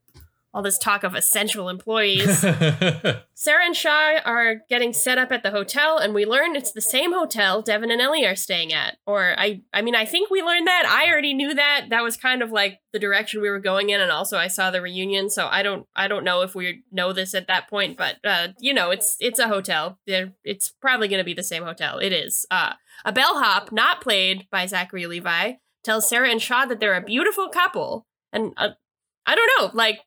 All 0.53 0.61
this 0.63 0.77
talk 0.77 1.03
of 1.03 1.15
essential 1.15 1.71
employees. 1.71 2.41
Sarah 3.35 3.65
and 3.65 3.75
Shaw 3.75 4.19
are 4.23 4.57
getting 4.69 4.93
set 4.93 5.17
up 5.17 5.33
at 5.33 5.43
the 5.43 5.51
hotel, 5.51 5.97
and 5.97 6.13
we 6.13 6.27
learn 6.27 6.57
it's 6.57 6.73
the 6.73 6.83
same 6.83 7.15
hotel 7.15 7.63
Devon 7.63 7.91
and 7.91 8.03
Ellie 8.03 8.27
are 8.27 8.37
staying 8.37 8.75
at. 8.75 8.99
Or 9.07 9.35
I, 9.39 9.63
I 9.73 9.81
mean, 9.81 9.95
I 9.95 10.05
think 10.05 10.29
we 10.29 10.43
learned 10.43 10.67
that. 10.67 10.85
I 10.87 11.11
already 11.11 11.33
knew 11.33 11.55
that. 11.55 11.87
That 11.89 12.03
was 12.03 12.19
kind 12.19 12.43
of 12.43 12.53
like 12.53 12.81
the 12.93 12.99
direction 12.99 13.41
we 13.41 13.49
were 13.49 13.59
going 13.59 13.89
in, 13.89 13.99
and 13.99 14.11
also 14.11 14.37
I 14.37 14.49
saw 14.49 14.71
the 14.71 14.83
reunion, 14.83 15.31
so 15.31 15.49
I 15.51 15.63
don't, 15.63 15.87
I 15.97 16.07
don't 16.07 16.23
know 16.23 16.43
if 16.43 16.55
we 16.55 16.83
know 16.93 17.15
this 17.15 17.35
at 17.35 17.47
that 17.47 17.71
point, 17.71 17.97
but 17.97 18.17
uh, 18.25 18.49
you 18.61 18.75
know, 18.75 18.91
it's 18.91 19.17
it's 19.21 19.39
a 19.39 19.49
hotel. 19.49 19.99
They're, 20.07 20.35
it's 20.45 20.69
probably 20.69 21.09
going 21.09 21.21
to 21.21 21.25
be 21.25 21.35
the 21.35 21.43
same 21.43 21.65
hotel. 21.65 21.99
It 21.99 22.13
is. 22.13 22.45
Uh, 22.51 22.75
a 23.07 23.13
bellhop, 23.13 23.73
not 23.73 24.03
played 24.03 24.49
by 24.51 24.67
Zachary 24.67 25.07
Levi, 25.07 25.55
tells 25.85 26.09
Sarah 26.09 26.29
and 26.31 26.41
Shaw 26.43 26.65
that 26.67 26.81
they're 26.81 26.97
a 26.97 27.01
beautiful 27.05 27.49
couple, 27.49 28.07
and 28.33 28.53
uh, 28.57 28.71
I 29.27 29.35
don't 29.35 29.51
know, 29.59 29.71
like. 29.75 30.01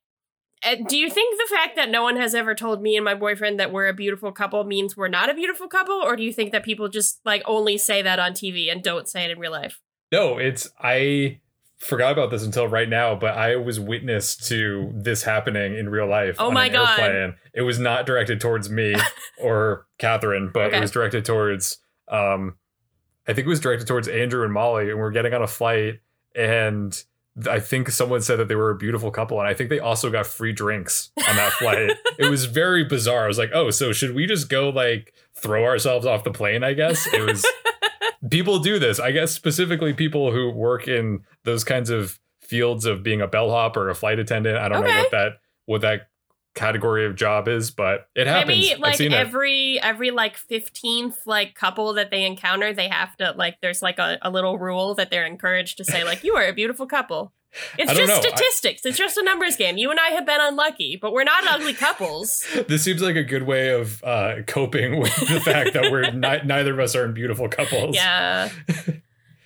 Uh, 0.66 0.76
do 0.90 0.98
you 0.98 1.08
think 1.08 1.38
the 1.38 1.56
fact 1.56 1.76
that 1.76 1.88
no 1.88 2.02
one 2.02 2.16
has 2.18 2.34
ever 2.34 2.56
told 2.56 2.82
me 2.82 2.96
and 2.96 3.06
my 3.06 3.13
boyfriend 3.13 3.60
that 3.60 3.72
we're 3.72 3.88
a 3.88 3.94
beautiful 3.94 4.32
couple 4.32 4.63
means 4.63 4.98
we're 4.98 5.08
not 5.08 5.30
a 5.30 5.36
beautiful 5.36 5.68
couple 5.68 5.94
or 5.94 6.16
do 6.16 6.24
you 6.24 6.34
think 6.34 6.52
that 6.52 6.63
people 6.63 6.90
just 6.90 7.20
like 7.24 7.44
only 7.46 7.78
say 7.78 8.02
that 8.02 8.18
on 8.18 8.32
TV 8.32 8.72
and 8.72 8.82
don't 8.82 9.08
say 9.08 9.24
it 9.24 9.30
in 9.30 9.38
real 9.38 9.52
life? 9.52 9.80
no, 10.12 10.40
it's 10.40 10.68
I 10.82 11.42
forgot 11.78 12.12
about 12.12 12.32
this 12.32 12.44
until 12.44 12.68
right 12.68 12.90
now, 12.90 13.13
but 13.13 13.38
I 13.38 13.56
was 13.58 13.80
witness 13.80 14.36
to 14.48 14.92
this 14.96 15.22
happening 15.22 15.78
in 15.78 15.90
real 15.90 16.08
life. 16.08 16.38
Oh 16.40 16.48
on 16.48 16.56
my 16.56 16.70
God. 16.70 17.00
Airplane. 17.00 17.36
It 17.54 17.62
was 17.62 17.78
not 17.78 18.08
directed 18.08 18.42
towards 18.42 18.68
me 18.68 18.96
or 19.40 19.86
Catherine, 20.00 20.50
but 20.52 20.70
Okay. 20.70 20.78
it 20.78 20.82
was 20.82 20.90
directed 20.90 21.24
towards 21.24 21.78
um 22.08 22.56
I 23.28 23.34
think 23.34 23.46
it 23.46 23.50
was 23.50 23.60
directed 23.60 23.88
towards 23.88 24.08
Andrew 24.08 24.44
and 24.44 24.54
Molly, 24.54 24.90
and 24.90 25.00
we're 25.00 25.12
getting 25.12 25.34
on 25.34 25.42
a 25.42 25.48
flight 25.48 26.00
and 26.36 27.04
I 27.50 27.60
think 27.60 27.90
someone 27.90 28.22
said 28.22 28.38
that 28.38 28.48
they 28.48 28.56
were 28.56 28.72
a 28.72 28.76
beautiful 28.76 29.12
couple, 29.12 29.40
and 29.40 29.48
I 29.48 29.54
think 29.54 29.70
they 29.70 29.80
also 29.80 30.10
got 30.10 30.26
free 30.26 30.54
drinks 30.54 31.12
on 31.28 31.36
that 31.36 31.54
flight. 31.54 31.92
it 32.18 32.30
was 32.30 32.46
very 32.46 32.84
bizarre. 32.84 33.26
I 33.26 33.28
was 33.28 33.38
like, 33.38 33.52
"Oh, 33.54 33.70
so 33.70 33.94
should 33.94 34.16
we 34.16 34.26
just 34.26 34.50
go 34.50 34.70
like 34.70 35.13
throw 35.36 35.66
ourselves 35.66 36.06
off 36.06 36.24
the 36.24 36.32
plane?" 36.32 36.63
I 36.63 36.74
guess 36.74 37.06
it 37.13 37.22
was. 37.22 37.46
people 38.32 38.60
do 38.60 38.80
this. 38.80 39.00
I 39.00 39.12
guess 39.12 39.32
specifically 39.32 39.94
people 39.94 40.32
who 40.32 40.50
work 40.50 40.88
in 40.88 41.22
those 41.44 41.63
kinds 41.63 41.92
of 41.92 42.20
fields 42.42 42.86
of 42.86 43.04
being 43.04 43.22
a 43.22 43.28
bellhop 43.28 43.78
or 43.78 43.90
a 43.90 43.96
flight 43.96 44.18
attendant. 44.18 44.58
I 44.58 44.68
don't 44.68 44.84
know 44.84 44.98
what 44.98 45.12
that 45.12 45.32
what 45.66 45.82
that 45.82 46.10
category 46.58 47.06
of 47.06 47.15
job 47.15 47.48
is, 47.48 47.72
but 47.72 48.10
it 48.15 48.28
happens. 48.28 48.48
Maybe 48.48 48.82
like 48.82 48.96
seen 48.98 49.13
it. 49.13 49.15
every 49.17 49.80
every 49.82 50.12
like 50.12 50.36
15th 50.38 51.17
like 51.26 51.56
couple 51.56 51.93
that 51.93 52.12
they 52.12 52.26
encounter 52.26 52.74
they 52.74 52.89
have 52.89 53.15
to 53.17 53.32
like 53.38 53.58
there's 53.62 53.82
like 53.82 54.00
a, 54.00 54.17
a 54.22 54.30
little 54.30 54.58
rule 54.58 54.96
that 54.96 55.10
they're 55.12 55.26
encouraged 55.26 55.78
to 55.78 55.86
say 55.86 56.04
like 56.04 56.24
you 56.24 56.36
are 56.36 56.46
a 56.48 56.54
beautiful 56.54 56.86
couple. 56.86 57.34
It's 57.80 57.91
just 57.93 58.08
know. 58.10 58.17
I- 58.17 58.22
statistics. 58.22 58.86
It's 58.86 58.98
just 58.98 59.17
a 59.17 59.24
numbers 59.24 59.56
game. 59.56 59.78
You 59.78 59.89
and 59.89 60.00
I 60.00 60.10
have 60.10 60.26
been 60.26 60.41
unlucky, 60.41 60.98
but 61.02 61.13
we're 61.13 61.24
not 61.24 61.43
ugly 61.48 61.74
couples. 61.74 62.46
This 62.67 62.84
seems 62.84 63.02
like 63.02 63.15
a 63.15 63.24
good 63.24 63.43
way 63.43 63.70
of 63.70 64.04
uh, 64.04 64.41
coping 64.46 65.00
with 65.00 65.15
the 65.15 65.39
fact 65.46 65.74
that 65.74 65.89
we're 65.91 66.12
ni- 66.12 66.43
neither 66.46 66.74
of 66.74 66.80
us 66.80 66.96
are 66.96 67.06
in 67.06 67.13
beautiful 67.13 67.48
couples. 67.48 67.96
Yeah. 67.96 68.50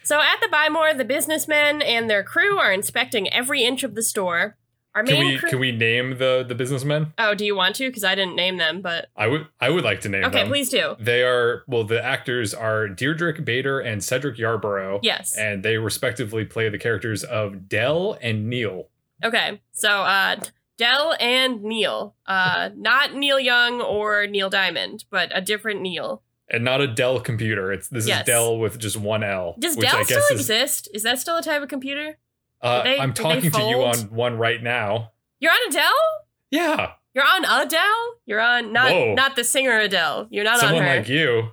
so 0.03 0.19
at 0.19 0.37
the 0.41 0.49
Buy 0.51 0.67
More, 0.69 0.93
the 0.93 1.05
businessmen 1.05 1.81
and 1.83 2.09
their 2.09 2.23
crew 2.23 2.57
are 2.57 2.73
inspecting 2.73 3.31
every 3.31 3.63
inch 3.63 3.83
of 3.83 3.93
the 3.95 4.03
store. 4.03 4.57
Our 4.93 5.03
Can 5.03 5.19
we 5.19 5.37
can 5.37 5.59
we 5.59 5.71
name 5.71 6.17
the 6.17 6.43
the 6.45 6.53
businessmen? 6.55 7.13
oh, 7.17 7.33
do 7.33 7.45
you 7.45 7.55
want 7.55 7.75
to? 7.75 7.87
Because 7.87 8.03
I 8.03 8.13
didn't 8.13 8.35
name 8.35 8.57
them, 8.57 8.81
but 8.81 9.07
I 9.15 9.27
would 9.27 9.47
I 9.59 9.69
would 9.69 9.85
like 9.85 10.01
to 10.01 10.09
name 10.09 10.25
okay, 10.25 10.39
them. 10.39 10.41
Okay, 10.41 10.49
please 10.49 10.69
do. 10.69 10.95
They 10.99 11.23
are 11.23 11.63
well, 11.67 11.85
the 11.85 12.03
actors 12.03 12.53
are 12.53 12.89
Diedrich 12.89 13.45
Bader 13.45 13.79
and 13.79 14.03
Cedric 14.03 14.35
Yarbrough. 14.37 14.99
Yes. 15.01 15.37
And 15.37 15.63
they 15.63 15.77
respectively 15.77 16.43
play 16.43 16.67
the 16.67 16.77
characters 16.77 17.23
of 17.23 17.69
Dell 17.69 18.17
and 18.21 18.49
Neil. 18.49 18.89
Okay, 19.23 19.61
so 19.71 19.89
uh, 19.89 20.35
Dell 20.77 21.15
and 21.19 21.63
Neil, 21.63 22.15
uh, 22.25 22.69
not 22.75 23.13
Neil 23.15 23.39
Young 23.39 23.81
or 23.81 24.27
Neil 24.27 24.49
Diamond, 24.49 25.05
but 25.09 25.31
a 25.33 25.39
different 25.39 25.81
Neil. 25.81 26.21
And 26.49 26.65
not 26.65 26.81
a 26.81 26.87
Dell 26.87 27.21
computer. 27.21 27.71
It's 27.71 27.87
this 27.87 28.07
Yes. 28.07 28.21
is 28.21 28.25
Dell 28.25 28.57
with 28.57 28.77
just 28.77 28.97
one 28.97 29.23
L. 29.23 29.55
Does 29.57 29.77
Dell 29.77 30.03
still 30.03 30.17
is 30.17 30.31
exist? 30.31 30.89
Is 30.93 31.03
that 31.03 31.17
still 31.17 31.37
a 31.37 31.41
type 31.41 31.61
of 31.61 31.69
computer? 31.69 32.17
Uh, 32.61 32.83
they- 32.83 32.99
I'm 32.99 33.13
talking 33.13 33.51
to 33.51 33.61
you 33.63 33.83
on 33.83 33.97
one 34.11 34.37
right 34.37 34.61
now. 34.61 35.11
You're 35.39 35.51
on 35.51 35.69
a 35.69 35.71
Dell? 35.71 35.93
Yeah. 36.51 36.91
You're 37.13 37.25
on 37.25 37.43
Adele? 37.43 38.13
You're 38.25 38.39
on 38.39 38.71
not 38.71 38.91
Whoa. 38.91 39.13
not 39.15 39.35
the 39.35 39.43
singer 39.43 39.77
Adele. 39.79 40.27
You're 40.29 40.43
not 40.45 40.59
Someone 40.59 40.83
on 40.83 40.87
her. 40.89 40.95
like 40.97 41.09
you. 41.09 41.49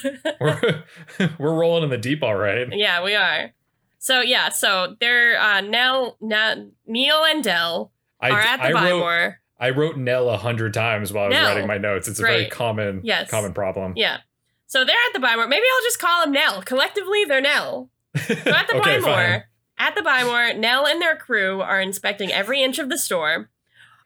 we're, 0.40 0.84
we're 1.38 1.54
rolling 1.54 1.82
in 1.84 1.90
the 1.90 1.98
deep, 1.98 2.22
all 2.22 2.34
right. 2.36 2.68
yeah, 2.72 3.02
we 3.02 3.14
are. 3.14 3.52
So 3.98 4.20
yeah, 4.20 4.48
so 4.48 4.96
they're 5.00 5.38
uh 5.38 5.60
Nell, 5.60 6.16
Na- 6.20 6.56
Neil 6.86 7.24
and 7.24 7.44
Dell 7.44 7.92
I, 8.20 8.30
are 8.30 8.40
at 8.40 8.56
the 8.58 8.62
I 8.64 8.68
wrote 8.68 8.74
Buy 8.74 8.92
More. 8.92 9.38
I 9.60 9.70
wrote 9.70 9.96
Nell 9.96 10.28
a 10.30 10.36
hundred 10.38 10.72
times 10.74 11.12
while 11.12 11.24
I 11.24 11.28
was 11.28 11.36
Nell. 11.36 11.48
writing 11.54 11.66
my 11.68 11.78
notes. 11.78 12.08
It's 12.08 12.18
a 12.18 12.22
very 12.22 12.46
common 12.46 13.00
Yes. 13.04 13.30
common 13.30 13.52
problem. 13.52 13.92
Yeah. 13.96 14.18
So 14.66 14.84
they're 14.84 14.96
at 15.08 15.12
the 15.12 15.20
Buy 15.20 15.36
More. 15.36 15.46
Maybe 15.46 15.64
I'll 15.76 15.82
just 15.84 15.98
call 16.00 16.22
them 16.22 16.32
Nell. 16.32 16.62
Collectively, 16.62 17.24
they're 17.26 17.40
Nell. 17.42 17.90
So 18.18 18.32
at 18.34 18.66
the 18.68 18.76
Okay, 18.78 18.98
Buy 18.98 18.98
More, 19.00 19.14
fine. 19.14 19.42
At 19.82 19.96
the 19.96 20.02
Buy 20.02 20.22
More, 20.22 20.52
Nell 20.52 20.86
and 20.86 21.02
their 21.02 21.16
crew 21.16 21.60
are 21.60 21.80
inspecting 21.80 22.30
every 22.30 22.62
inch 22.62 22.78
of 22.78 22.88
the 22.88 22.96
store. 22.96 23.50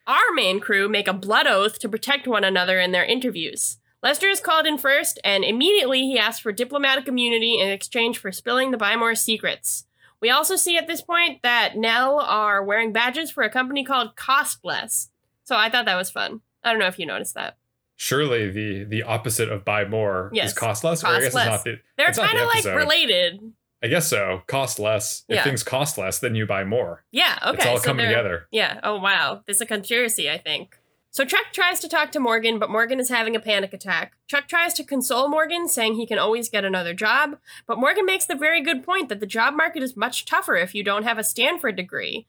Our 0.06 0.32
main 0.34 0.58
crew 0.58 0.88
make 0.88 1.06
a 1.06 1.12
blood 1.12 1.46
oath 1.46 1.78
to 1.80 1.88
protect 1.90 2.26
one 2.26 2.44
another 2.44 2.80
in 2.80 2.92
their 2.92 3.04
interviews. 3.04 3.76
Lester 4.02 4.26
is 4.26 4.40
called 4.40 4.66
in 4.66 4.78
first, 4.78 5.20
and 5.22 5.44
immediately 5.44 6.00
he 6.00 6.18
asks 6.18 6.40
for 6.40 6.50
diplomatic 6.50 7.08
immunity 7.08 7.60
in 7.60 7.68
exchange 7.68 8.16
for 8.16 8.32
spilling 8.32 8.70
the 8.70 8.78
Buy 8.78 8.96
More's 8.96 9.20
secrets. 9.20 9.84
We 10.18 10.30
also 10.30 10.56
see 10.56 10.78
at 10.78 10.86
this 10.86 11.02
point 11.02 11.42
that 11.42 11.76
Nell 11.76 12.20
are 12.20 12.64
wearing 12.64 12.94
badges 12.94 13.30
for 13.30 13.42
a 13.42 13.50
company 13.50 13.84
called 13.84 14.16
Costless. 14.16 15.10
So 15.44 15.56
I 15.56 15.68
thought 15.68 15.84
that 15.84 15.96
was 15.96 16.10
fun. 16.10 16.40
I 16.64 16.70
don't 16.70 16.80
know 16.80 16.86
if 16.86 16.98
you 16.98 17.04
noticed 17.04 17.34
that. 17.34 17.58
Surely 17.96 18.50
the 18.50 18.84
the 18.84 19.02
opposite 19.02 19.50
of 19.50 19.66
buy 19.66 19.84
more 19.84 20.30
Yes. 20.32 20.52
is 20.52 20.54
cost 20.54 20.84
less. 20.84 21.04
Or 21.04 21.08
I 21.08 21.18
guess 21.18 21.26
it's 21.26 21.34
not 21.34 21.64
the 21.64 21.80
They're 21.98 22.12
kind 22.12 22.38
the 22.38 22.44
of 22.44 22.48
like 22.48 22.64
related. 22.64 23.52
I 23.86 23.88
guess 23.88 24.08
so. 24.08 24.42
Cost 24.48 24.80
less. 24.80 25.22
If 25.28 25.36
Yeah. 25.36 25.44
things 25.44 25.62
cost 25.62 25.96
less, 25.96 26.18
then 26.18 26.34
you 26.34 26.44
buy 26.44 26.64
more. 26.64 27.04
Yeah, 27.12 27.38
okay. 27.46 27.56
it's 27.58 27.66
all 27.66 27.78
so 27.78 27.84
coming 27.84 28.06
together. 28.06 28.48
Yeah. 28.50 28.80
Oh 28.82 28.98
wow. 28.98 29.42
This 29.46 29.58
is 29.58 29.60
a 29.60 29.66
conspiracy, 29.66 30.28
I 30.28 30.38
think. 30.38 30.76
So 31.12 31.24
Chuck 31.24 31.46
tries 31.52 31.78
to 31.80 31.88
talk 31.88 32.10
to 32.12 32.20
Morgan, 32.20 32.58
but 32.58 32.68
Morgan 32.68 32.98
is 32.98 33.08
having 33.08 33.36
a 33.36 33.40
panic 33.40 33.72
attack. 33.72 34.14
Chuck 34.26 34.48
tries 34.48 34.74
to 34.74 34.84
console 34.84 35.28
Morgan, 35.28 35.68
saying 35.68 35.94
he 35.94 36.04
can 36.04 36.18
always 36.18 36.48
get 36.48 36.64
another 36.64 36.94
job, 36.94 37.38
but 37.66 37.78
Morgan 37.78 38.04
makes 38.04 38.26
the 38.26 38.34
very 38.34 38.60
good 38.60 38.82
point 38.82 39.08
that 39.08 39.20
the 39.20 39.24
job 39.26 39.54
market 39.54 39.84
is 39.84 39.96
much 39.96 40.24
tougher 40.24 40.56
if 40.56 40.74
you 40.74 40.82
don't 40.82 41.04
have 41.04 41.16
a 41.16 41.24
Stanford 41.24 41.76
degree. 41.76 42.26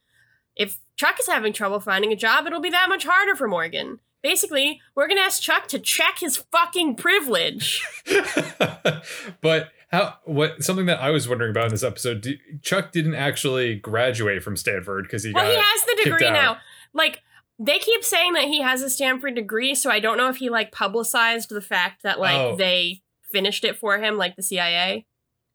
If 0.56 0.80
Chuck 0.96 1.20
is 1.20 1.28
having 1.28 1.54
trouble 1.54 1.80
finding 1.80 2.14
a 2.14 2.16
job, 2.16 2.46
it'll 2.46 2.62
be 2.62 2.70
that 2.70 2.88
much 2.88 3.04
harder 3.06 3.36
for 3.36 3.48
Morgan. 3.48 4.00
Basically, 4.22 4.80
Morgan 4.96 5.18
asks 5.18 5.40
Chuck 5.44 5.68
to 5.70 5.80
check 5.80 6.20
his 6.20 6.38
fucking 6.52 6.96
privilege. 6.98 7.84
but 9.42 9.70
how 9.88 10.16
what 10.26 10.64
something 10.64 10.86
that 10.88 11.00
I 11.00 11.12
was 11.12 11.28
wondering 11.30 11.52
about 11.52 11.66
in 11.66 11.72
this 11.72 11.84
episode, 11.84 12.22
do, 12.22 12.36
Chuck 12.62 12.92
didn't 12.92 13.16
actually 13.16 13.76
graduate 13.76 14.44
from 14.44 14.58
Stanford 14.58 15.04
because 15.04 15.24
he 15.24 15.32
well, 15.32 15.46
got 15.46 15.52
he 15.52 15.58
has 15.58 15.86
the 15.86 16.04
degree 16.04 16.30
now. 16.30 16.58
Like 16.94 17.22
they 17.60 17.80
keep 17.80 18.04
saying 18.04 18.34
that 18.34 18.46
he 18.46 18.62
has 18.62 18.82
a 18.82 18.90
Stanford 18.90 19.36
degree, 19.36 19.74
so 19.76 19.90
I 19.90 20.00
don't 20.00 20.18
know 20.18 20.30
if 20.30 20.38
he 20.38 20.50
like 20.50 20.72
publicized 20.72 21.50
the 21.50 21.62
fact 21.62 22.04
that 22.04 22.20
like 22.20 22.38
Oh. 22.38 22.56
they 22.56 23.02
finished 23.32 23.64
it 23.64 23.78
for 23.78 23.98
him, 23.98 24.18
like 24.18 24.36
the 24.36 24.44
CIA. 24.44 25.06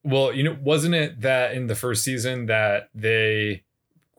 Well, 0.04 0.32
you 0.32 0.42
know, 0.42 0.56
wasn't 0.60 0.94
it 0.94 1.20
that 1.20 1.54
in 1.54 1.66
the 1.68 1.74
first 1.76 2.02
season 2.02 2.46
that 2.46 2.88
they 2.94 3.64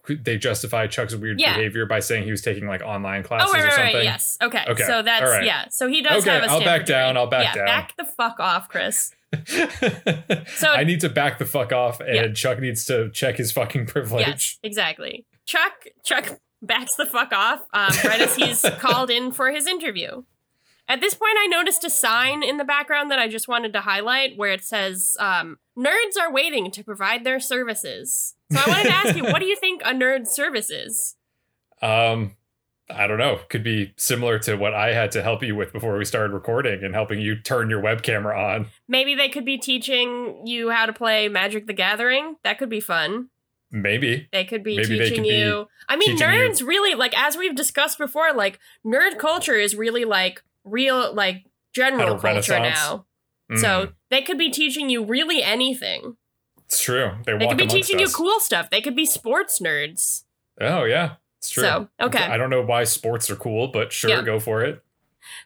they 0.08 0.38
justified 0.38 0.92
Chuck's 0.92 1.16
weird 1.16 1.40
Yeah. 1.40 1.56
behavior 1.56 1.86
by 1.86 2.00
saying 2.02 2.24
he 2.26 2.32
was 2.32 2.42
taking 2.42 2.68
like 2.68 2.82
online 2.82 3.22
oh, 3.24 3.28
classes 3.28 3.50
oh, 3.50 3.58
right, 3.58 3.66
or 3.68 3.72
something? 3.72 3.96
right. 3.96 4.04
Yes. 4.04 4.38
Okay. 4.42 4.64
Okay, 4.68 4.84
So 4.84 5.02
that's 5.02 5.24
right. 5.30 5.46
yeah. 5.46 5.68
So 5.70 5.88
he 5.88 6.02
does 6.02 6.24
Okay, 6.24 6.34
have 6.36 6.44
a 6.44 6.52
I'll 6.52 6.60
back 6.60 6.82
degree. 6.82 6.96
down, 6.96 7.18
I'll 7.18 7.28
back 7.28 7.56
yeah, 7.56 7.56
down. 7.56 7.66
Back 7.66 7.96
the 7.98 8.04
fuck 8.06 8.40
off, 8.40 8.68
Chris. 8.70 9.14
so 10.56 10.68
I 10.70 10.84
need 10.84 11.02
to 11.02 11.10
back 11.10 11.40
the 11.40 11.46
fuck 11.46 11.72
off, 11.72 12.00
and 12.00 12.16
Yeah. 12.16 12.32
Chuck 12.34 12.60
needs 12.60 12.86
to 12.86 13.10
check 13.12 13.38
his 13.38 13.52
fucking 13.52 13.86
privilege. 13.88 14.28
Yes, 14.28 14.60
exactly. 14.64 15.26
Chuck 15.46 15.86
Chuck 16.04 16.40
backs 16.62 16.96
the 16.96 17.06
fuck 17.06 17.34
off 17.34 17.62
um, 17.74 17.92
right 18.06 18.22
as 18.22 18.36
he's 18.36 18.62
called 18.80 19.10
in 19.10 19.32
for 19.32 19.52
his 19.52 19.68
interview. 19.68 20.24
At 20.88 21.00
this 21.00 21.14
point, 21.14 21.36
I 21.40 21.48
noticed 21.48 21.84
a 21.86 21.90
sign 21.90 22.44
in 22.44 22.58
the 22.58 22.66
background 22.66 23.10
that 23.12 23.20
I 23.20 23.30
just 23.30 23.48
wanted 23.48 23.72
to 23.74 23.82
highlight 23.82 24.38
where 24.38 24.52
it 24.52 24.64
says, 24.66 25.16
um, 25.18 25.58
Nerds 25.78 26.20
are 26.22 26.32
waiting 26.32 26.72
to 26.72 26.84
provide 26.84 27.24
their 27.24 27.40
services. 27.40 28.36
So 28.52 28.60
I 28.60 28.70
wanted 28.70 28.84
to 28.90 28.94
ask 28.94 29.16
you, 29.16 29.24
what 29.24 29.40
do 29.40 29.46
you 29.46 29.56
think 29.56 29.82
a 29.84 29.92
nerd 29.94 30.28
service 30.28 30.70
is? 30.70 31.16
Um, 31.82 32.38
I 32.90 33.08
don't 33.08 33.18
know. 33.18 33.40
Could 33.50 33.64
be 33.64 33.94
similar 33.98 34.38
to 34.40 34.56
what 34.56 34.74
I 34.74 34.94
had 34.94 35.12
to 35.14 35.24
help 35.24 35.42
you 35.42 35.56
with 35.56 35.72
before 35.74 35.98
we 35.98 36.06
started 36.06 36.34
recording 36.34 36.84
and 36.84 36.94
helping 36.94 37.20
you 37.20 37.36
turn 37.40 37.70
your 37.70 37.80
web 37.80 38.04
camera 38.04 38.38
on. 38.40 38.68
Maybe 38.88 39.16
they 39.16 39.30
could 39.30 39.46
be 39.46 39.58
teaching 39.58 40.46
you 40.46 40.70
how 40.70 40.86
to 40.86 40.94
play 40.94 41.28
Magic 41.30 41.66
the 41.66 41.74
Gathering. 41.74 42.36
That 42.44 42.58
could 42.60 42.70
be 42.70 42.80
fun. 42.82 43.30
Maybe. 43.72 44.28
They 44.32 44.44
could 44.46 44.64
be 44.64 44.76
Maybe 44.78 45.00
teaching 45.00 45.16
could 45.16 45.24
be 45.24 45.30
you. 45.30 45.68
I 45.90 45.96
mean, 45.96 46.12
teaching 46.12 46.30
you- 46.32 46.36
nerds 46.50 46.66
really 46.68 46.94
like 46.94 47.18
as 47.18 47.38
we've 47.38 47.56
discussed 47.56 47.98
before. 47.98 48.34
Like 48.34 48.60
nerd 48.86 49.18
culture 49.18 49.56
is 49.56 49.76
really 49.76 50.06
like 50.06 50.44
real, 50.64 51.14
like 51.14 51.46
general 51.74 52.18
culture 52.20 52.60
now. 52.60 53.06
Mm, 53.52 53.60
So 53.60 53.94
they 54.12 54.22
could 54.22 54.38
be 54.38 54.52
teaching 54.52 54.90
you 54.90 55.04
really 55.04 55.42
anything. 55.42 56.18
it's 56.66 56.82
true. 56.84 57.12
They, 57.26 57.36
They 57.38 57.48
could 57.48 57.58
be 57.58 57.66
teaching 57.68 58.02
us. 58.02 58.10
you 58.12 58.16
cool 58.16 58.40
stuff. 58.40 58.70
They 58.70 58.82
could 58.82 58.96
be 58.96 59.06
sports 59.06 59.60
nerds. 59.60 60.24
Oh 60.62 60.84
yeah, 60.84 61.16
it's 61.44 61.50
true. 61.52 61.64
So, 61.64 61.90
okay. 62.00 62.24
I 62.24 62.38
don't 62.38 62.50
know 62.50 62.62
why 62.62 62.86
sports 62.86 63.30
are 63.30 63.36
cool, 63.36 63.68
but 63.68 63.92
sure, 63.92 64.10
Yeah. 64.10 64.22
go 64.22 64.40
for 64.40 64.64
it. 64.64 64.82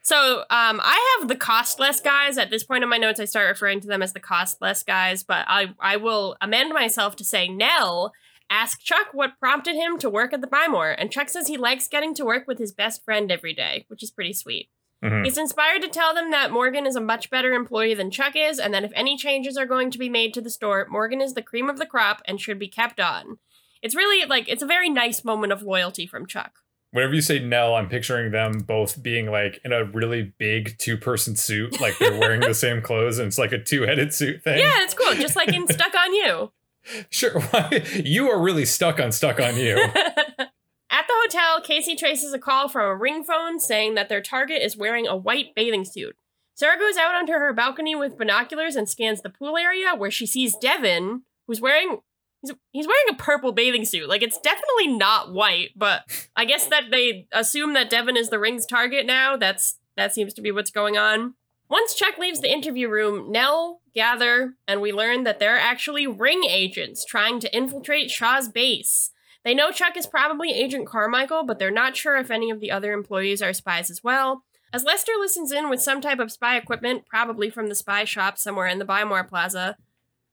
So 0.03 0.39
um, 0.49 0.79
I 0.83 1.17
have 1.19 1.27
the 1.27 1.35
costless 1.35 1.99
guys. 1.99 2.37
At 2.37 2.49
this 2.51 2.63
point 2.63 2.83
in 2.83 2.89
my 2.89 2.97
notes, 2.97 3.19
I 3.19 3.25
start 3.25 3.47
referring 3.49 3.79
to 3.81 3.87
them 3.87 4.01
as 4.01 4.13
the 4.13 4.19
costless 4.19 4.83
guys, 4.83 5.23
but 5.23 5.45
I 5.47 5.73
I 5.79 5.97
will 5.97 6.35
amend 6.41 6.71
myself 6.73 7.15
to 7.17 7.23
say 7.23 7.47
Nell 7.47 8.13
asked 8.49 8.83
Chuck 8.85 9.07
what 9.11 9.39
prompted 9.39 9.75
him 9.75 9.97
to 9.99 10.09
work 10.09 10.33
at 10.33 10.41
the 10.41 10.47
Buy 10.47 10.67
More, 10.69 10.91
and 10.91 11.11
Chuck 11.11 11.29
says 11.29 11.47
he 11.47 11.57
likes 11.57 11.87
getting 11.87 12.13
to 12.15 12.25
work 12.25 12.47
with 12.47 12.59
his 12.59 12.71
best 12.71 13.03
friend 13.03 13.31
every 13.31 13.53
day, 13.53 13.85
which 13.87 14.01
is 14.03 14.09
pretty 14.11 14.33
sweet. 14.33 14.69
Mhm. 15.03 15.23
He's 15.25 15.37
inspired 15.37 15.83
to 15.83 15.89
tell 15.89 16.15
them 16.15 16.31
that 16.31 16.49
Morgan 16.51 16.87
is 16.87 16.95
a 16.95 17.01
much 17.01 17.29
better 17.29 17.51
employee 17.53 17.93
than 17.93 18.09
Chuck 18.09 18.35
is, 18.35 18.57
and 18.59 18.73
that 18.73 18.83
if 18.83 18.91
any 18.95 19.15
changes 19.15 19.57
are 19.57 19.65
going 19.67 19.91
to 19.91 19.99
be 19.99 20.09
made 20.09 20.33
to 20.33 20.41
the 20.41 20.49
store, 20.49 20.87
Morgan 20.89 21.21
is 21.21 21.33
the 21.35 21.43
cream 21.43 21.69
of 21.69 21.77
the 21.77 21.85
crop 21.85 22.21
and 22.25 22.41
should 22.41 22.57
be 22.57 22.67
kept 22.67 22.99
on. 22.99 23.37
It's 23.81 23.95
really 23.95 24.25
like 24.27 24.47
it's 24.47 24.63
a 24.63 24.67
very 24.67 24.89
nice 24.89 25.23
moment 25.23 25.53
of 25.53 25.61
loyalty 25.61 26.07
from 26.07 26.25
Chuck. 26.25 26.59
Whenever 26.91 27.13
you 27.13 27.21
say 27.21 27.39
Nell, 27.39 27.75
I'm 27.75 27.89
picturing 27.89 28.31
them 28.31 28.59
both 28.59 29.03
being 29.03 29.29
like 29.29 29.59
in 29.65 29.73
a 29.73 29.83
really 29.83 30.33
big 30.37 30.77
two 30.77 30.97
person 30.97 31.35
suit, 31.35 31.79
like 31.81 31.97
they're 31.97 32.17
wearing 32.17 32.41
the 32.41 32.53
same 32.55 32.81
clothes, 32.81 33.19
and 33.19 33.27
it's 33.27 33.37
like 33.37 33.51
a 33.51 33.61
two 33.61 33.83
headed 33.83 34.13
suit 34.13 34.43
thing. 34.43 34.59
Yeah, 34.59 34.83
it's 34.83 34.93
cool, 34.93 35.13
just 35.15 35.35
like 35.35 35.53
in 35.53 35.67
Stuck 35.67 35.95
on 35.95 36.13
You. 36.13 36.51
Sure. 37.09 37.41
Why 37.41 37.83
you 37.95 38.29
are 38.29 38.41
really 38.41 38.63
stuck 38.63 38.97
on 38.99 39.11
stuck 39.11 39.41
on 39.41 39.57
you. 39.57 39.75
At 40.89 41.05
the 41.05 41.13
hotel, 41.13 41.61
Casey 41.61 41.95
traces 41.95 42.33
a 42.33 42.39
call 42.39 42.69
from 42.69 42.85
a 42.85 42.95
ring 42.95 43.25
phone 43.25 43.59
saying 43.59 43.95
that 43.95 44.07
their 44.07 44.21
target 44.21 44.61
is 44.61 44.77
wearing 44.77 45.05
a 45.05 45.17
white 45.17 45.53
bathing 45.53 45.83
suit. 45.83 46.15
Sarah 46.55 46.79
goes 46.79 46.97
out 46.97 47.13
onto 47.13 47.33
her 47.33 47.53
balcony 47.53 47.93
with 47.93 48.17
binoculars 48.17 48.75
and 48.75 48.89
scans 48.89 49.21
the 49.21 49.29
pool 49.29 49.57
area 49.57 49.93
where 49.95 50.09
she 50.09 50.25
sees 50.25 50.55
Devon, 50.55 51.23
who's 51.45 51.61
wearing 51.61 51.99
he's, 52.41 52.51
he's 52.71 52.87
wearing 52.87 53.05
a 53.11 53.21
purple 53.21 53.51
bathing 53.51 53.85
suit. 53.85 54.09
Like 54.09 54.21
it's 54.21 54.39
definitely 54.39 54.87
not 54.87 55.33
white, 55.33 55.69
but 55.75 56.03
I 56.35 56.45
guess 56.45 56.67
that 56.67 56.85
they 56.91 57.27
assume 57.31 57.73
that 57.73 57.89
Devon 57.89 58.17
is 58.17 58.29
the 58.29 58.39
ring's 58.39 58.65
target 58.65 59.05
now. 59.05 59.37
That's 59.37 59.77
that 59.95 60.13
seems 60.13 60.33
to 60.35 60.41
be 60.41 60.51
what's 60.51 60.71
going 60.71 60.97
on. 60.97 61.33
Once 61.69 61.95
Chuck 61.95 62.17
leaves 62.17 62.39
the 62.39 62.51
interview 62.51 62.87
room, 62.87 63.29
Nell, 63.29 63.81
Gather, 63.93 64.53
and 64.67 64.79
we 64.79 64.93
learn 64.93 65.23
that 65.23 65.39
they're 65.39 65.59
actually 65.59 66.07
ring 66.07 66.43
agents 66.47 67.03
trying 67.03 67.41
to 67.41 67.55
infiltrate 67.55 68.09
Shaw's 68.09 68.47
base. 68.47 69.11
They 69.43 69.53
know 69.53 69.71
Chuck 69.71 69.97
is 69.97 70.07
probably 70.07 70.51
Agent 70.51 70.87
Carmichael, 70.87 71.43
but 71.45 71.59
they're 71.59 71.71
not 71.71 71.97
sure 71.97 72.17
if 72.17 72.31
any 72.31 72.49
of 72.49 72.59
the 72.59 72.71
other 72.71 72.93
employees 72.93 73.41
are 73.41 73.53
spies 73.53 73.89
as 73.89 74.03
well. 74.03 74.43
As 74.73 74.83
Lester 74.83 75.13
listens 75.17 75.51
in 75.51 75.69
with 75.69 75.81
some 75.81 76.01
type 76.01 76.19
of 76.19 76.31
spy 76.31 76.57
equipment, 76.57 77.05
probably 77.05 77.49
from 77.49 77.67
the 77.67 77.75
spy 77.75 78.03
shop 78.03 78.37
somewhere 78.37 78.67
in 78.67 78.79
the 78.79 78.85
Buy 78.85 79.03
More 79.03 79.23
Plaza, 79.23 79.77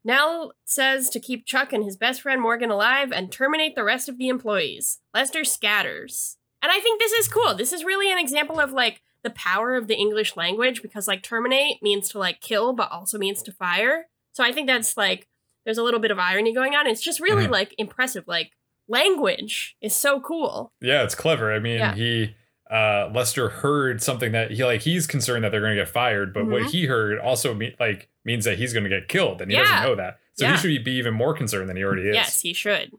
Nell 0.05 0.53
says 0.64 1.09
to 1.11 1.21
keep 1.21 1.47
Chuck 1.47 1.73
and 1.73 1.83
his 1.85 1.97
best 1.97 2.21
friend 2.23 2.40
Morgan 2.40 2.71
alive 2.71 3.11
and 3.12 3.33
terminate 3.33 3.75
the 3.75 3.85
rest 3.85 4.09
of 4.09 4.19
the 4.19 4.29
employees. 4.29 5.01
Lester 5.14 5.45
scatters. 5.45 6.37
And 6.62 6.71
I 6.71 6.81
think 6.81 7.01
this 7.01 7.12
is 7.12 7.29
cool. 7.29 7.55
This 7.55 7.73
is 7.73 7.85
really 7.85 8.12
an 8.12 8.19
example 8.19 8.61
of 8.61 8.73
like 8.73 9.03
the 9.23 9.31
power 9.31 9.75
of 9.75 9.87
the 9.88 9.97
English 9.97 10.37
language 10.37 10.83
because 10.83 11.09
like 11.09 11.23
terminate 11.23 11.83
means 11.83 12.11
to 12.11 12.19
like 12.19 12.40
kill, 12.40 12.75
but 12.75 12.93
also 12.93 13.19
means 13.19 13.43
to 13.43 13.53
fire. 13.53 14.07
So 14.33 14.45
I 14.45 14.53
think 14.53 14.67
that's 14.67 14.97
like 14.97 15.27
there's 15.64 15.79
a 15.79 15.83
little 15.83 16.01
bit 16.01 16.11
of 16.11 16.19
irony 16.19 16.53
going 16.53 16.75
on. 16.75 16.87
It's 16.87 17.03
just 17.03 17.21
really 17.21 17.47
Mhm. 17.47 17.51
like 17.51 17.75
impressive. 17.79 18.25
Like 18.27 18.53
language 18.88 19.77
is 19.81 19.95
so 19.95 20.21
cool. 20.21 20.73
Yeah, 20.81 21.03
it's 21.05 21.14
clever. 21.14 21.53
I 21.53 21.59
mean, 21.59 21.79
Yeah. 21.79 21.95
he 21.95 22.35
uh 22.75 23.11
Lester 23.15 23.49
heard 23.49 24.03
something 24.03 24.33
that 24.33 24.51
he 24.51 24.65
like 24.65 24.81
he's 24.83 25.07
concerned 25.07 25.45
that 25.45 25.51
they're 25.53 25.61
going 25.61 25.77
to 25.77 25.81
get 25.81 25.89
fired, 25.89 26.35
but 26.35 26.47
what 26.47 26.63
Mhm. 26.63 26.71
he 26.71 26.87
heard 26.87 27.19
also 27.19 27.55
me- 27.55 27.77
like 27.79 28.09
means 28.25 28.45
that 28.47 28.59
he's 28.59 28.73
going 28.73 28.85
to 28.85 28.91
get 28.91 29.07
killed 29.09 29.41
and 29.41 29.51
he 29.51 29.57
Yeah. 29.57 29.63
doesn't 29.65 29.83
know 29.83 29.95
that. 29.95 30.19
So 30.35 30.45
Yeah. 30.47 30.53
he 30.53 30.75
should 30.75 30.85
be 30.85 30.93
even 30.93 31.15
more 31.15 31.35
concerned 31.35 31.69
than 31.69 31.77
he 31.77 31.85
already 31.85 32.09
is. 32.09 32.15
Yes, 32.15 32.41
he 32.41 32.53
should. 32.53 32.91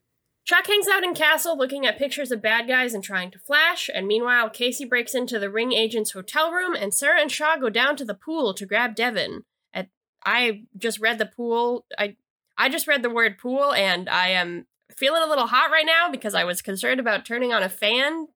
Chuck 0.45 0.67
hangs 0.67 0.87
out 0.87 1.03
in 1.03 1.15
Castle 1.15 1.57
looking 1.57 1.85
at 1.87 1.97
pictures 1.97 2.31
of 2.31 2.39
bad 2.41 2.67
guys 2.67 2.93
and 2.93 3.03
trying 3.03 3.31
to 3.31 3.39
flash, 3.39 3.89
and 3.93 4.05
meanwhile, 4.07 4.47
Casey 4.49 4.85
breaks 4.85 5.15
into 5.15 5.39
the 5.39 5.49
ring 5.49 5.73
agent's 5.73 6.11
hotel 6.11 6.51
room, 6.51 6.75
and 6.75 6.93
Sarah 6.93 7.19
and 7.19 7.31
Shaw 7.31 7.57
go 7.57 7.69
down 7.71 7.95
to 7.97 8.05
the 8.05 8.13
pool 8.13 8.53
to 8.53 8.65
grab 8.67 8.93
Devon. 8.95 9.43
At, 9.73 9.87
I 10.23 10.65
just 10.77 10.99
read 10.99 11.17
the 11.17 11.25
pool. 11.25 11.85
I 11.97 12.15
I 12.57 12.69
just 12.69 12.87
read 12.87 13.01
the 13.01 13.09
word 13.09 13.37
pool, 13.39 13.73
and 13.73 14.07
I 14.07 14.29
am 14.29 14.67
feeling 14.95 15.23
a 15.23 15.27
little 15.27 15.47
hot 15.47 15.71
right 15.71 15.85
now 15.85 16.09
because 16.11 16.35
I 16.35 16.43
was 16.45 16.61
concerned 16.61 16.99
about 17.01 17.25
turning 17.25 17.51
on 17.51 17.63
a 17.63 17.67
fan 17.69 18.27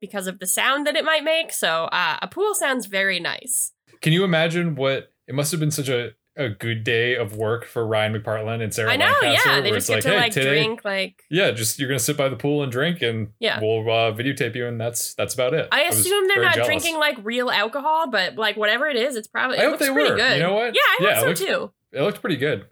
because 0.00 0.26
of 0.26 0.38
the 0.38 0.46
sound 0.46 0.86
that 0.86 0.96
it 0.96 1.04
might 1.04 1.24
make. 1.24 1.52
So 1.52 1.84
uh, 1.84 2.18
a 2.22 2.28
pool 2.28 2.54
sounds 2.54 2.86
very 2.86 3.20
nice. 3.20 3.72
Can 4.00 4.12
you 4.12 4.24
imagine 4.24 4.74
what 4.74 5.12
it 5.26 5.34
must 5.34 5.50
have 5.50 5.60
been 5.60 5.70
such 5.70 5.88
a, 5.88 6.10
a 6.36 6.48
good 6.48 6.84
day 6.84 7.16
of 7.16 7.36
work 7.36 7.66
for 7.66 7.86
Ryan 7.86 8.14
McPartlin 8.14 8.62
and 8.62 8.72
Sarah 8.72 8.92
I 8.92 8.96
know, 8.96 9.12
Lancaster, 9.22 9.50
yeah. 9.50 9.60
They 9.60 9.70
just 9.72 9.88
get 9.88 9.94
like, 9.96 10.02
to 10.04 10.08
hey, 10.10 10.16
like 10.16 10.32
today, 10.32 10.48
drink 10.64 10.84
like 10.84 11.22
yeah, 11.30 11.50
just 11.50 11.78
you're 11.78 11.88
gonna 11.88 11.98
sit 11.98 12.16
by 12.16 12.28
the 12.28 12.36
pool 12.36 12.62
and 12.62 12.72
drink, 12.72 13.02
and 13.02 13.28
Yeah. 13.40 13.60
we'll 13.60 13.80
uh, 13.90 14.12
videotape 14.12 14.54
you, 14.54 14.66
and 14.66 14.80
that's 14.80 15.12
that's 15.14 15.34
about 15.34 15.52
it. 15.54 15.68
I 15.70 15.86
was 15.88 16.00
assume 16.00 16.28
they're 16.28 16.40
not 16.42 16.54
jealous. 16.54 16.66
drinking 16.68 16.96
like 16.98 17.18
real 17.22 17.50
alcohol, 17.50 18.08
but 18.10 18.36
like 18.36 18.56
whatever 18.56 18.86
it 18.86 18.96
is, 18.96 19.16
it's 19.16 19.28
probably 19.28 19.58
I 19.58 19.62
it 19.62 19.64
hope 19.64 19.72
looks 19.72 19.84
they 19.86 19.90
were. 19.90 20.16
good. 20.16 20.36
You 20.36 20.42
know 20.42 20.54
what? 20.54 20.74
Yeah, 20.74 20.80
I 20.82 20.96
Yeah, 21.00 21.14
hope 21.16 21.36
so 21.36 21.44
too. 21.46 21.70
It 21.92 22.00
looked 22.02 22.20
pretty 22.20 22.36
good. 22.36 22.66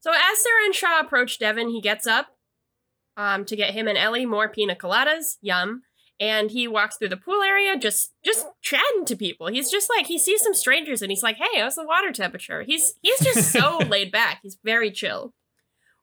So 0.00 0.10
as 0.12 0.42
Sarah 0.42 0.64
and 0.66 0.74
Shaw 0.74 1.00
approach 1.00 1.38
Devon, 1.38 1.70
he 1.70 1.80
gets 1.80 2.06
up 2.06 2.26
um, 3.16 3.44
to 3.46 3.56
get 3.56 3.72
him 3.74 3.88
and 3.88 3.96
Ellie 3.96 4.26
more 4.26 4.48
pina 4.48 4.74
coladas. 4.74 5.36
Yum. 5.40 5.82
And 6.20 6.50
he 6.50 6.66
walks 6.66 6.96
through 6.96 7.10
the 7.10 7.16
pool 7.16 7.42
area, 7.42 7.76
just 7.78 8.12
just 8.24 8.46
chatting 8.60 9.04
to 9.06 9.14
people. 9.16 9.46
He's 9.46 9.70
just 9.70 9.88
like 9.96 10.06
he 10.06 10.18
sees 10.18 10.42
some 10.42 10.54
strangers 10.54 11.00
and 11.00 11.12
he's 11.12 11.22
like, 11.22 11.36
"Hey, 11.36 11.60
how's 11.60 11.76
the 11.76 11.86
water 11.86 12.12
temperature?" 12.12 12.62
He's 12.64 12.94
he's 13.02 13.20
just 13.20 13.52
so 13.52 13.78
laid 13.88 14.10
back. 14.10 14.40
He's 14.42 14.58
very 14.64 14.90
chill. 14.90 15.32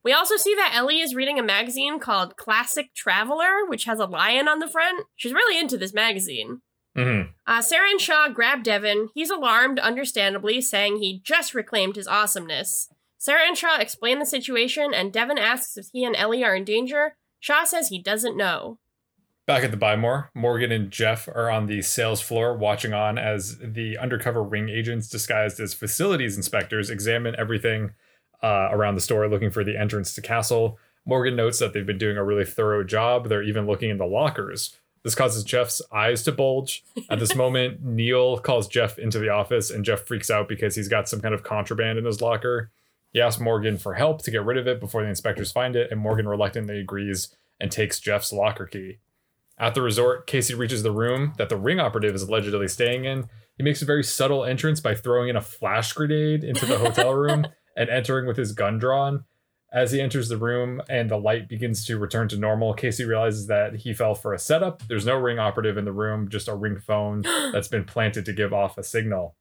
We 0.04 0.14
also 0.14 0.38
see 0.38 0.54
that 0.56 0.74
Ellie 0.76 1.02
is 1.02 1.16
reading 1.16 1.40
a 1.40 1.44
magazine 1.44 2.00
called 2.00 2.38
Classic 2.38 2.94
Traveler, 2.94 3.66
which 3.68 3.86
has 3.86 4.00
a 4.00 4.06
lion 4.06 4.48
on 4.48 4.60
the 4.60 4.68
front. 4.70 5.06
She's 5.16 5.34
really 5.34 5.60
into 5.60 5.78
this 5.78 5.94
magazine. 5.94 6.62
hmm 6.96 7.22
Uh, 7.48 7.62
Sarah 7.62 7.90
and 7.90 8.00
Shaw 8.00 8.30
grab 8.30 8.64
Devon. 8.64 9.10
He's 9.16 9.32
alarmed, 9.32 9.80
understandably, 9.80 10.62
saying 10.62 10.98
he 10.98 11.22
just 11.24 11.54
reclaimed 11.56 11.96
his 11.96 12.08
awesomeness. 12.08 12.88
Sarah 13.18 13.48
and 13.48 13.58
Shaw 13.58 13.80
explain 13.80 14.20
the 14.20 14.26
situation, 14.28 14.94
and 14.94 15.12
Devon 15.12 15.40
asks 15.40 15.76
if 15.76 15.88
he 15.92 16.06
and 16.06 16.16
Ellie 16.16 16.44
are 16.44 16.56
in 16.56 16.64
danger. 16.64 17.16
Shaw 17.40 17.64
says 17.64 17.90
he 17.90 18.00
doesn't 18.00 18.38
know. 18.38 18.78
Back 19.48 19.64
at 19.64 19.70
the 19.70 19.78
Buy 19.78 19.96
More, 19.96 20.32
Morgan 20.34 20.72
and 20.72 20.90
Jeff 20.90 21.28
are 21.28 21.52
on 21.52 21.68
the 21.68 21.84
sales 21.84 22.20
floor 22.20 22.58
watching 22.58 22.94
on 22.94 23.20
as 23.20 23.60
the 23.60 23.96
undercover 23.96 24.42
ring 24.42 24.70
agents 24.70 25.08
disguised 25.08 25.60
as 25.60 25.76
facilities 25.76 26.36
inspectors 26.36 26.90
examine 26.90 27.36
everything 27.38 27.94
uh, 28.42 28.70
around 28.72 28.96
the 28.96 29.02
store 29.02 29.28
looking 29.28 29.52
for 29.52 29.64
the 29.64 29.78
entrance 29.78 30.16
to 30.16 30.22
Castle. 30.22 30.80
Morgan 31.06 31.36
notes 31.36 31.60
that 31.60 31.74
they've 31.74 31.86
been 31.86 32.00
doing 32.00 32.18
a 32.18 32.24
really 32.24 32.44
thorough 32.44 32.84
job. 32.84 33.30
They're 33.30 33.44
even 33.44 33.68
looking 33.68 33.92
in 33.92 34.00
the 34.00 34.08
lockers. 34.08 34.76
This 35.04 35.14
causes 35.14 35.44
Jeff's 35.44 35.80
eyes 35.92 36.24
to 36.24 36.32
bulge. 36.32 36.84
At 37.12 37.20
this 37.20 37.36
moment, 37.44 37.84
Neil 37.84 38.40
calls 38.40 38.68
Jeff 38.68 38.98
into 38.98 39.20
the 39.20 39.30
office, 39.30 39.70
and 39.70 39.86
Jeff 39.86 40.08
freaks 40.08 40.32
out 40.32 40.48
because 40.48 40.76
he's 40.76 40.88
got 40.88 41.08
some 41.08 41.22
kind 41.22 41.36
of 41.36 41.44
contraband 41.44 42.00
in 42.00 42.06
his 42.06 42.20
locker. 42.20 42.72
He 43.14 43.22
asks 43.22 43.40
Morgan 43.40 43.78
for 43.78 43.94
help 43.94 44.24
to 44.24 44.32
get 44.32 44.44
rid 44.44 44.58
of 44.58 44.66
it 44.68 44.80
before 44.80 45.04
the 45.04 45.10
inspectors 45.10 45.52
find 45.52 45.76
it, 45.76 45.92
and 45.92 46.02
Morgan 46.02 46.28
reluctantly 46.28 46.80
agrees 46.80 47.36
and 47.62 47.72
takes 47.72 48.00
Jeff's 48.00 48.34
locker 48.34 48.66
key. 48.66 48.98
At 49.58 49.74
the 49.74 49.82
resort, 49.82 50.28
Casey 50.28 50.54
reaches 50.54 50.84
the 50.84 50.92
room 50.92 51.34
that 51.38 51.50
the 51.50 51.58
ring 51.58 51.80
operative 51.80 52.14
is 52.14 52.24
allegedly 52.24 52.68
staying 52.68 53.06
in. 53.06 53.30
He 53.58 53.64
makes 53.64 53.82
a 53.82 53.86
very 53.86 54.04
subtle 54.04 54.44
entrance 54.44 54.82
by 54.82 54.96
throwing 54.96 55.30
in 55.30 55.38
a 55.38 55.42
flash 55.42 55.94
grenade 55.94 56.44
into 56.44 56.66
the 56.66 56.78
hotel 56.78 57.14
room 57.16 57.48
and 57.78 57.90
entering 57.90 58.28
with 58.28 58.38
his 58.38 58.52
gun 58.52 58.78
drawn. 58.78 59.24
As 59.72 59.92
he 59.92 60.02
enters 60.02 60.30
the 60.30 60.38
room 60.38 60.82
and 60.90 61.10
the 61.10 61.18
light 61.18 61.50
begins 61.50 61.86
to 61.86 61.98
return 61.98 62.28
to 62.30 62.38
normal, 62.38 62.74
Casey 62.74 63.06
realizes 63.06 63.48
that 63.48 63.76
he 63.76 63.94
fell 63.94 64.14
for 64.14 64.34
a 64.34 64.40
setup. 64.40 64.84
There's 64.88 65.06
no 65.06 65.16
ring 65.16 65.40
operative 65.40 65.78
in 65.78 65.86
the 65.86 65.92
room, 65.92 66.30
just 66.30 66.48
a 66.48 66.56
ring 66.56 66.80
phone 66.80 67.22
that's 67.54 67.68
been 67.68 67.86
planted 67.86 68.26
to 68.26 68.34
give 68.34 68.54
off 68.54 68.78
a 68.78 68.84
signal. 68.84 69.36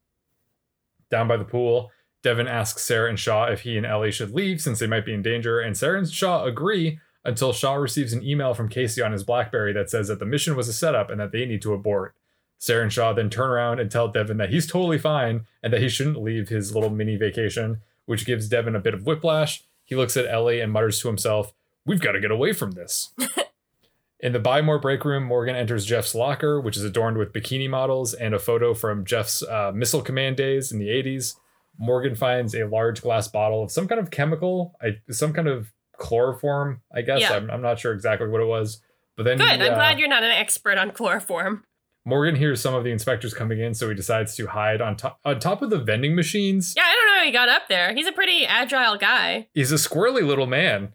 Down 1.09 1.27
by 1.27 1.37
the 1.37 1.45
pool, 1.45 1.91
Devon 2.23 2.47
asks 2.47 2.81
Sarah 2.81 3.09
and 3.09 3.19
Shaw 3.19 3.45
if 3.45 3.61
he 3.61 3.77
and 3.77 3.85
Ellie 3.85 4.11
should 4.11 4.33
leave 4.33 4.59
since 4.59 4.79
they 4.79 4.87
might 4.87 5.05
be 5.05 5.13
in 5.13 5.21
danger, 5.21 5.59
and 5.59 5.77
Sarah 5.77 5.99
and 5.99 6.11
Shaw 6.11 6.43
agree 6.45 6.99
until 7.25 7.51
Shaw 7.51 7.75
receives 7.75 8.13
an 8.13 8.23
email 8.23 8.53
from 8.53 8.69
Casey 8.69 9.01
on 9.01 9.11
his 9.11 9.23
Blackberry 9.23 9.73
that 9.73 9.89
says 9.89 10.07
that 10.07 10.19
the 10.19 10.25
mission 10.25 10.55
was 10.55 10.67
a 10.67 10.73
setup 10.73 11.09
and 11.09 11.19
that 11.19 11.31
they 11.31 11.45
need 11.45 11.61
to 11.63 11.73
abort. 11.73 12.15
Sarah 12.57 12.83
and 12.83 12.93
Shaw 12.93 13.13
then 13.13 13.29
turn 13.29 13.49
around 13.49 13.79
and 13.79 13.91
tell 13.91 14.07
Devon 14.07 14.37
that 14.37 14.49
he's 14.49 14.67
totally 14.67 14.97
fine 14.97 15.45
and 15.61 15.73
that 15.73 15.81
he 15.81 15.89
shouldn't 15.89 16.21
leave 16.21 16.49
his 16.49 16.73
little 16.73 16.89
mini 16.89 17.17
vacation, 17.17 17.81
which 18.05 18.25
gives 18.25 18.47
Devon 18.47 18.75
a 18.75 18.79
bit 18.79 18.93
of 18.93 19.05
whiplash. 19.05 19.63
He 19.83 19.95
looks 19.95 20.15
at 20.15 20.25
Ellie 20.25 20.61
and 20.61 20.71
mutters 20.71 20.99
to 21.01 21.07
himself, 21.07 21.53
We've 21.85 22.01
got 22.01 22.13
to 22.13 22.19
get 22.19 22.31
away 22.31 22.53
from 22.53 22.71
this. 22.71 23.11
In 24.19 24.33
the 24.33 24.39
Buy 24.39 24.61
More 24.61 24.79
break 24.79 25.05
room, 25.05 25.23
Morgan 25.23 25.55
enters 25.55 25.85
Jeff's 25.85 26.15
locker, 26.15 26.59
which 26.59 26.77
is 26.77 26.83
adorned 26.83 27.17
with 27.17 27.31
bikini 27.31 27.69
models 27.69 28.13
and 28.15 28.33
a 28.33 28.39
photo 28.39 28.73
from 28.73 29.05
Jeff's 29.05 29.43
uh, 29.43 29.71
missile 29.75 30.01
command 30.01 30.37
days 30.37 30.71
in 30.71 30.79
the 30.79 30.87
80s. 30.87 31.35
Morgan 31.77 32.15
finds 32.15 32.55
a 32.55 32.65
large 32.65 33.01
glass 33.01 33.27
bottle 33.27 33.61
of 33.61 33.71
some 33.71 33.87
kind 33.87 34.01
of 34.01 34.09
chemical, 34.09 34.75
I, 34.81 34.97
some 35.11 35.33
kind 35.33 35.47
of 35.47 35.73
chloroform, 35.97 36.81
I 36.93 37.01
guess. 37.01 37.21
Yeah. 37.21 37.33
I'm, 37.33 37.49
I'm 37.49 37.61
not 37.61 37.79
sure 37.79 37.93
exactly 37.93 38.27
what 38.27 38.41
it 38.41 38.47
was. 38.47 38.81
But 39.15 39.23
then 39.23 39.37
Good. 39.37 39.61
he, 39.61 39.67
I'm 39.67 39.73
uh, 39.73 39.75
glad 39.75 39.99
you're 39.99 40.09
not 40.09 40.23
an 40.23 40.31
expert 40.31 40.77
on 40.77 40.91
chloroform. 40.91 41.63
Morgan 42.07 42.35
hears 42.35 42.61
some 42.61 42.75
of 42.75 42.83
the 42.83 42.91
inspectors 42.91 43.33
coming 43.33 43.59
in, 43.59 43.73
so 43.73 43.89
he 43.89 43.95
decides 43.95 44.35
to 44.35 44.45
hide 44.47 44.79
on 44.79 44.95
top 44.95 45.19
on 45.25 45.39
top 45.39 45.63
of 45.63 45.71
the 45.71 45.79
vending 45.79 46.15
machines. 46.15 46.73
Yeah, 46.77 46.83
I 46.85 46.93
don't 46.93 47.07
know 47.07 47.19
how 47.19 47.25
he 47.25 47.31
got 47.31 47.49
up 47.49 47.67
there. 47.67 47.95
He's 47.95 48.05
a 48.05 48.11
pretty 48.11 48.45
agile 48.45 48.97
guy. 48.97 49.47
He's 49.53 49.71
a 49.71 49.75
squirrely 49.75 50.25
little 50.25 50.45
man. 50.45 50.93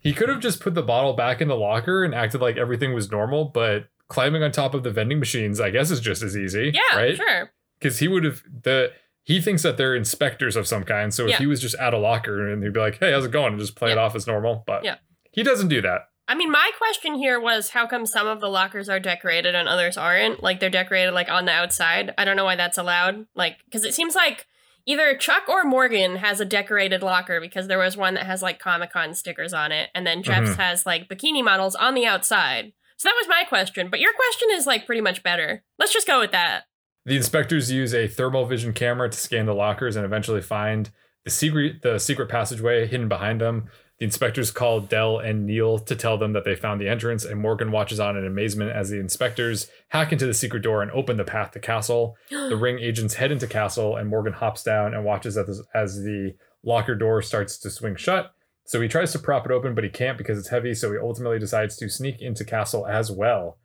He 0.00 0.12
could 0.12 0.28
have 0.28 0.40
just 0.40 0.60
put 0.60 0.74
the 0.74 0.82
bottle 0.82 1.12
back 1.12 1.40
in 1.40 1.48
the 1.48 1.56
locker 1.56 2.02
and 2.04 2.14
acted 2.14 2.40
like 2.40 2.56
everything 2.56 2.92
was 2.92 3.10
normal, 3.10 3.44
but 3.44 3.88
climbing 4.08 4.42
on 4.42 4.50
top 4.50 4.74
of 4.74 4.82
the 4.82 4.90
vending 4.90 5.20
machines, 5.20 5.60
I 5.60 5.70
guess, 5.70 5.90
is 5.90 6.00
just 6.00 6.22
as 6.22 6.36
easy. 6.36 6.72
Yeah, 6.74 6.98
right? 6.98 7.16
sure. 7.16 7.52
Because 7.78 7.98
he 7.98 8.08
would 8.08 8.24
have 8.24 8.42
the 8.62 8.92
he 9.28 9.42
thinks 9.42 9.62
that 9.62 9.76
they're 9.76 9.94
inspectors 9.94 10.56
of 10.56 10.66
some 10.66 10.84
kind. 10.84 11.12
So 11.12 11.24
if 11.24 11.32
Yeah. 11.32 11.38
he 11.38 11.46
was 11.46 11.60
just 11.60 11.74
at 11.74 11.92
a 11.92 11.98
locker 11.98 12.50
and 12.50 12.62
he'd 12.62 12.72
be 12.72 12.80
like, 12.80 12.98
"Hey, 12.98 13.12
how's 13.12 13.26
it 13.26 13.30
going?" 13.30 13.52
and 13.52 13.60
just 13.60 13.76
play 13.76 13.92
it 13.92 13.98
off 13.98 14.14
as 14.16 14.26
normal, 14.26 14.64
but 14.66 14.82
Yeah. 14.84 14.96
he 15.32 15.42
doesn't 15.42 15.68
do 15.68 15.82
that. 15.82 16.08
I 16.26 16.34
mean, 16.34 16.50
my 16.50 16.70
question 16.78 17.14
here 17.14 17.38
was 17.38 17.70
how 17.70 17.86
come 17.86 18.06
some 18.06 18.26
of 18.26 18.40
the 18.40 18.48
lockers 18.48 18.88
are 18.88 18.98
decorated 18.98 19.54
and 19.54 19.68
others 19.68 19.98
aren't? 19.98 20.42
Like 20.42 20.60
they're 20.60 20.70
decorated 20.70 21.12
like 21.12 21.28
on 21.30 21.44
the 21.44 21.52
outside. 21.52 22.14
I 22.16 22.24
don't 22.24 22.36
know 22.36 22.46
why 22.46 22.56
that's 22.56 22.78
allowed. 22.78 23.26
Like 23.34 23.58
because 23.66 23.84
it 23.84 23.92
seems 23.92 24.14
like 24.14 24.46
either 24.86 25.14
Chuck 25.14 25.46
or 25.46 25.64
Morgan 25.64 26.16
has 26.16 26.40
a 26.40 26.46
decorated 26.46 27.02
locker 27.02 27.38
because 27.38 27.66
there 27.68 27.78
was 27.78 27.98
one 27.98 28.14
that 28.14 28.24
has 28.24 28.40
like 28.42 28.58
Comic 28.58 28.92
Con 28.94 29.12
stickers 29.12 29.52
on 29.52 29.72
it, 29.72 29.90
and 29.94 30.06
then 30.06 30.22
Jeff's 30.22 30.50
Mhm. 30.52 30.56
has 30.56 30.86
like 30.86 31.06
bikini 31.08 31.44
models 31.44 31.74
on 31.74 31.92
the 31.94 32.06
outside. 32.06 32.72
So 32.96 33.08
that 33.10 33.14
was 33.18 33.28
my 33.28 33.44
question, 33.44 33.90
but 33.90 34.00
your 34.00 34.12
question 34.14 34.48
is 34.52 34.66
like 34.66 34.86
pretty 34.86 35.02
much 35.02 35.22
better. 35.22 35.62
Let's 35.78 35.92
just 35.92 36.06
go 36.06 36.18
with 36.20 36.32
that. 36.32 36.64
The 37.08 37.16
inspectors 37.16 37.72
use 37.72 37.94
a 37.94 38.06
thermal 38.06 38.44
vision 38.44 38.74
camera 38.74 39.08
to 39.08 39.16
scan 39.16 39.46
the 39.46 39.54
lockers 39.54 39.96
and 39.96 40.04
eventually 40.04 40.42
find 40.42 40.90
the 41.24 41.30
secret 41.30 41.80
the 41.80 41.98
secret 41.98 42.28
passageway 42.28 42.86
hidden 42.86 43.08
behind 43.08 43.40
them. 43.40 43.70
The 43.98 44.04
inspectors 44.04 44.50
call 44.50 44.80
Dell 44.80 45.18
and 45.18 45.46
Neil 45.46 45.78
to 45.78 45.96
tell 45.96 46.18
them 46.18 46.34
that 46.34 46.44
they 46.44 46.54
found 46.54 46.82
the 46.82 46.88
entrance, 46.88 47.24
and 47.24 47.40
Morgan 47.40 47.72
watches 47.72 47.98
on 47.98 48.18
in 48.18 48.26
amazement 48.26 48.72
as 48.72 48.90
the 48.90 49.00
inspectors 49.00 49.70
hack 49.88 50.12
into 50.12 50.26
the 50.26 50.34
secret 50.34 50.60
door 50.60 50.82
and 50.82 50.90
open 50.90 51.16
the 51.16 51.24
path 51.24 51.52
to 51.52 51.60
Castle. 51.60 52.14
The 52.28 52.56
ring 52.60 52.78
agents 52.78 53.14
head 53.14 53.32
into 53.32 53.46
Castle, 53.46 53.96
and 53.96 54.10
Morgan 54.10 54.34
hops 54.34 54.62
down 54.62 54.92
and 54.92 55.02
watches 55.02 55.38
as, 55.38 55.62
as 55.72 56.02
the 56.02 56.34
locker 56.62 56.94
door 56.94 57.22
starts 57.22 57.56
to 57.60 57.70
swing 57.70 57.96
shut. 57.96 58.34
So 58.66 58.82
he 58.82 58.88
tries 58.88 59.12
to 59.12 59.18
prop 59.18 59.46
it 59.46 59.52
open, 59.52 59.74
but 59.74 59.82
he 59.82 59.88
can't 59.88 60.18
because 60.18 60.38
it's 60.38 60.48
heavy, 60.48 60.74
so 60.74 60.92
he 60.92 60.98
ultimately 60.98 61.38
decides 61.38 61.74
to 61.78 61.88
sneak 61.88 62.20
into 62.20 62.44
Castle 62.44 62.86
as 62.86 63.10
well. 63.10 63.56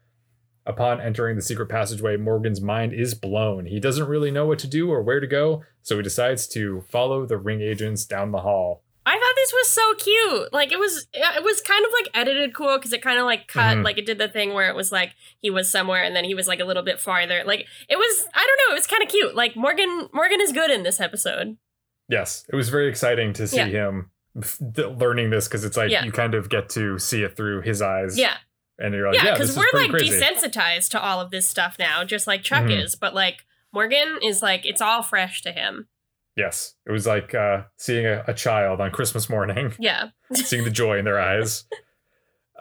Upon 0.66 1.02
entering 1.02 1.36
the 1.36 1.42
secret 1.42 1.68
passageway, 1.68 2.16
Morgan's 2.16 2.62
mind 2.62 2.94
is 2.94 3.14
blown. 3.16 3.66
He 3.66 3.80
doesn't 3.82 4.08
really 4.08 4.32
know 4.32 4.46
what 4.46 4.60
to 4.60 4.68
do 4.68 4.90
or 4.90 5.02
where 5.02 5.20
to 5.20 5.28
go, 5.28 5.64
so 5.82 5.98
he 5.98 6.04
decides 6.04 6.48
to 6.50 6.86
follow 6.90 7.26
the 7.26 7.38
ring 7.38 7.60
agents 7.62 8.06
down 8.06 8.32
the 8.32 8.40
hall. 8.42 8.82
I 9.06 9.12
thought 9.12 9.36
this 9.36 9.52
was 9.52 9.70
so 9.70 9.94
cute. 9.96 10.54
Like 10.54 10.72
it 10.72 10.80
was, 10.80 11.06
it 11.14 11.44
was 11.44 11.60
kind 11.60 11.84
of 11.84 11.92
like 11.92 12.10
edited 12.16 12.54
cool 12.56 12.78
because 12.78 12.94
it 12.94 13.02
kind 13.02 13.20
of 13.20 13.26
like 13.26 13.50
cut, 13.50 13.76
Mhm. 13.76 13.84
like 13.84 13.98
it 13.98 14.06
did 14.06 14.18
the 14.18 14.30
thing 14.30 14.54
where 14.54 14.70
it 14.70 14.76
was 14.76 14.94
like 14.94 15.12
he 15.42 15.50
was 15.50 15.70
somewhere 15.70 16.02
and 16.02 16.16
then 16.16 16.24
he 16.24 16.34
was 16.34 16.48
like 16.48 16.62
a 16.62 16.64
little 16.66 16.84
bit 16.84 17.02
farther. 17.02 17.44
Like 17.46 17.68
it 17.90 17.98
was, 17.98 18.26
I 18.34 18.40
don't 18.48 18.70
know, 18.70 18.74
it 18.74 18.80
was 18.80 18.88
kind 18.88 19.04
of 19.04 19.10
cute. 19.10 19.36
Like 19.36 19.58
Morgan, 19.58 20.08
Morgan 20.14 20.40
is 20.40 20.54
good 20.54 20.72
in 20.72 20.84
this 20.84 21.02
episode. 21.02 21.58
Yes, 22.08 22.46
it 22.48 22.56
was 22.56 22.70
very 22.70 22.88
exciting 22.88 23.34
to 23.34 23.46
see 23.46 23.58
Yeah. 23.58 23.66
him 23.66 24.12
learning 24.78 25.30
this 25.32 25.50
because 25.50 25.66
it's 25.66 25.76
like 25.76 25.92
Yeah. 25.92 26.06
you 26.06 26.12
kind 26.14 26.34
of 26.34 26.48
get 26.50 26.70
to 26.70 26.98
see 26.98 27.24
it 27.24 27.36
through 27.36 27.62
his 27.64 27.82
eyes. 27.82 28.18
Yeah, 28.18 28.38
and 28.80 28.94
you're 28.94 29.08
like, 29.08 29.16
yeah, 29.18 29.26
yeah, 29.26 29.34
because 29.34 29.52
is 29.52 29.58
we're 29.58 29.66
like 29.74 29.90
crazy. 29.92 30.20
desensitized 30.20 30.90
to 30.90 31.02
all 31.02 31.20
of 31.22 31.32
this 31.32 31.48
stuff 31.48 31.76
now, 31.80 32.04
just 32.04 32.28
like 32.28 32.44
Chuck 32.44 32.64
Mhm. 32.66 32.84
is. 32.84 32.96
But 32.96 33.14
like 33.14 33.46
Morgan 33.72 34.18
is 34.24 34.42
like 34.42 34.66
it's 34.66 34.82
all 34.82 35.02
fresh 35.04 35.42
to 35.44 35.52
him. 35.52 35.88
yes, 36.36 36.74
it 36.88 36.92
was 36.92 37.06
like 37.06 37.34
uh, 37.36 37.64
seeing 37.78 38.06
a, 38.06 38.24
a 38.28 38.34
child 38.34 38.82
on 38.82 38.92
Christmas 38.92 39.30
morning. 39.30 39.74
Yeah, 39.80 40.10
seeing 40.34 40.64
the 40.64 40.72
joy 40.72 40.98
in 40.98 41.06
their 41.06 41.20
eyes. 41.20 41.66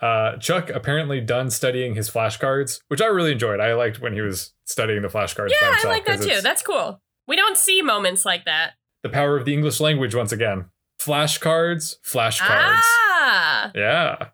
Uh, 0.01 0.37
Chuck 0.38 0.68
apparently 0.68 1.20
done 1.20 1.48
studying 1.48 1.94
his 1.94 2.11
flashcards, 2.11 2.81
which 2.88 3.01
I 3.01 3.07
really 3.07 3.33
enjoyed. 3.33 3.61
I 3.61 3.75
liked 3.75 4.01
when 4.01 4.12
he 4.12 4.20
was 4.20 4.53
studying 4.64 5.01
the 5.03 5.09
flashcards. 5.09 5.51
yeah, 5.51 5.68
I 5.68 5.70
himself, 5.72 5.92
like 5.92 6.05
that 6.07 6.20
too. 6.22 6.40
That's 6.40 6.61
cool. 6.62 7.01
We 7.29 7.37
don't 7.37 7.57
see 7.57 7.83
moments 7.83 8.25
like 8.25 8.44
that. 8.46 8.72
the 9.05 9.09
power 9.09 9.37
of 9.37 9.44
the 9.44 9.55
English 9.55 9.79
language 9.81 10.14
once 10.14 10.33
again. 10.33 10.66
Flashcards, 11.01 11.96
flashcards. 12.05 12.81
Ah, 12.83 13.70
Yeah. 13.75 14.29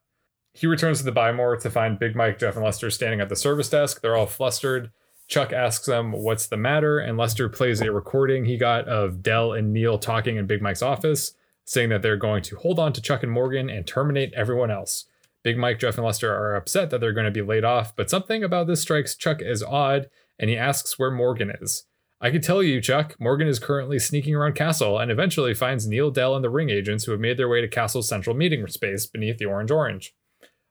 He 0.58 0.66
returns 0.66 0.98
to 0.98 1.04
the 1.04 1.12
Buy 1.12 1.30
More 1.30 1.56
to 1.56 1.70
find 1.70 2.00
Big 2.00 2.16
Mike, 2.16 2.40
Jeff, 2.40 2.56
and 2.56 2.64
Lester 2.64 2.90
standing 2.90 3.20
at 3.20 3.28
the 3.28 3.36
service 3.36 3.70
desk. 3.70 4.00
They're 4.00 4.16
all 4.16 4.26
flustered. 4.26 4.90
Chuck 5.28 5.52
asks 5.52 5.86
them 5.86 6.10
what's 6.10 6.48
the 6.48 6.56
matter, 6.56 6.98
and 6.98 7.16
Lester 7.16 7.48
plays 7.48 7.80
a 7.80 7.92
recording 7.92 8.44
he 8.44 8.56
got 8.56 8.88
of 8.88 9.22
Dell 9.22 9.52
and 9.52 9.72
Neil 9.72 10.00
talking 10.00 10.36
in 10.36 10.48
Big 10.48 10.60
Mike's 10.60 10.82
office, 10.82 11.34
saying 11.64 11.90
that 11.90 12.02
they're 12.02 12.16
going 12.16 12.42
to 12.42 12.56
hold 12.56 12.80
on 12.80 12.92
to 12.94 13.00
Chuck 13.00 13.22
and 13.22 13.30
Morgan 13.30 13.70
and 13.70 13.86
terminate 13.86 14.32
everyone 14.34 14.68
else. 14.68 15.04
Big 15.44 15.56
Mike, 15.56 15.78
Jeff, 15.78 15.96
and 15.96 16.04
Lester 16.04 16.34
are 16.34 16.56
upset 16.56 16.90
that 16.90 17.00
they're 17.00 17.12
going 17.12 17.24
to 17.24 17.30
be 17.30 17.40
laid 17.40 17.62
off, 17.62 17.94
but 17.94 18.10
something 18.10 18.42
about 18.42 18.66
this 18.66 18.80
strikes 18.80 19.14
Chuck 19.14 19.40
as 19.40 19.62
odd, 19.62 20.10
and 20.40 20.50
he 20.50 20.56
asks 20.56 20.98
where 20.98 21.12
Morgan 21.12 21.52
is. 21.60 21.84
I 22.20 22.32
can 22.32 22.42
tell 22.42 22.64
you, 22.64 22.80
Chuck, 22.80 23.14
Morgan 23.20 23.46
is 23.46 23.60
currently 23.60 24.00
sneaking 24.00 24.34
around 24.34 24.56
Castle 24.56 24.98
and 24.98 25.12
eventually 25.12 25.54
finds 25.54 25.86
Neil 25.86 26.10
Dell 26.10 26.34
and 26.34 26.42
the 26.42 26.50
ring 26.50 26.68
agents 26.68 27.04
who 27.04 27.12
have 27.12 27.20
made 27.20 27.36
their 27.36 27.48
way 27.48 27.60
to 27.60 27.68
Castle's 27.68 28.08
central 28.08 28.34
meeting 28.34 28.66
space 28.66 29.06
beneath 29.06 29.38
the 29.38 29.44
Orange 29.44 29.70
Orange. 29.70 30.16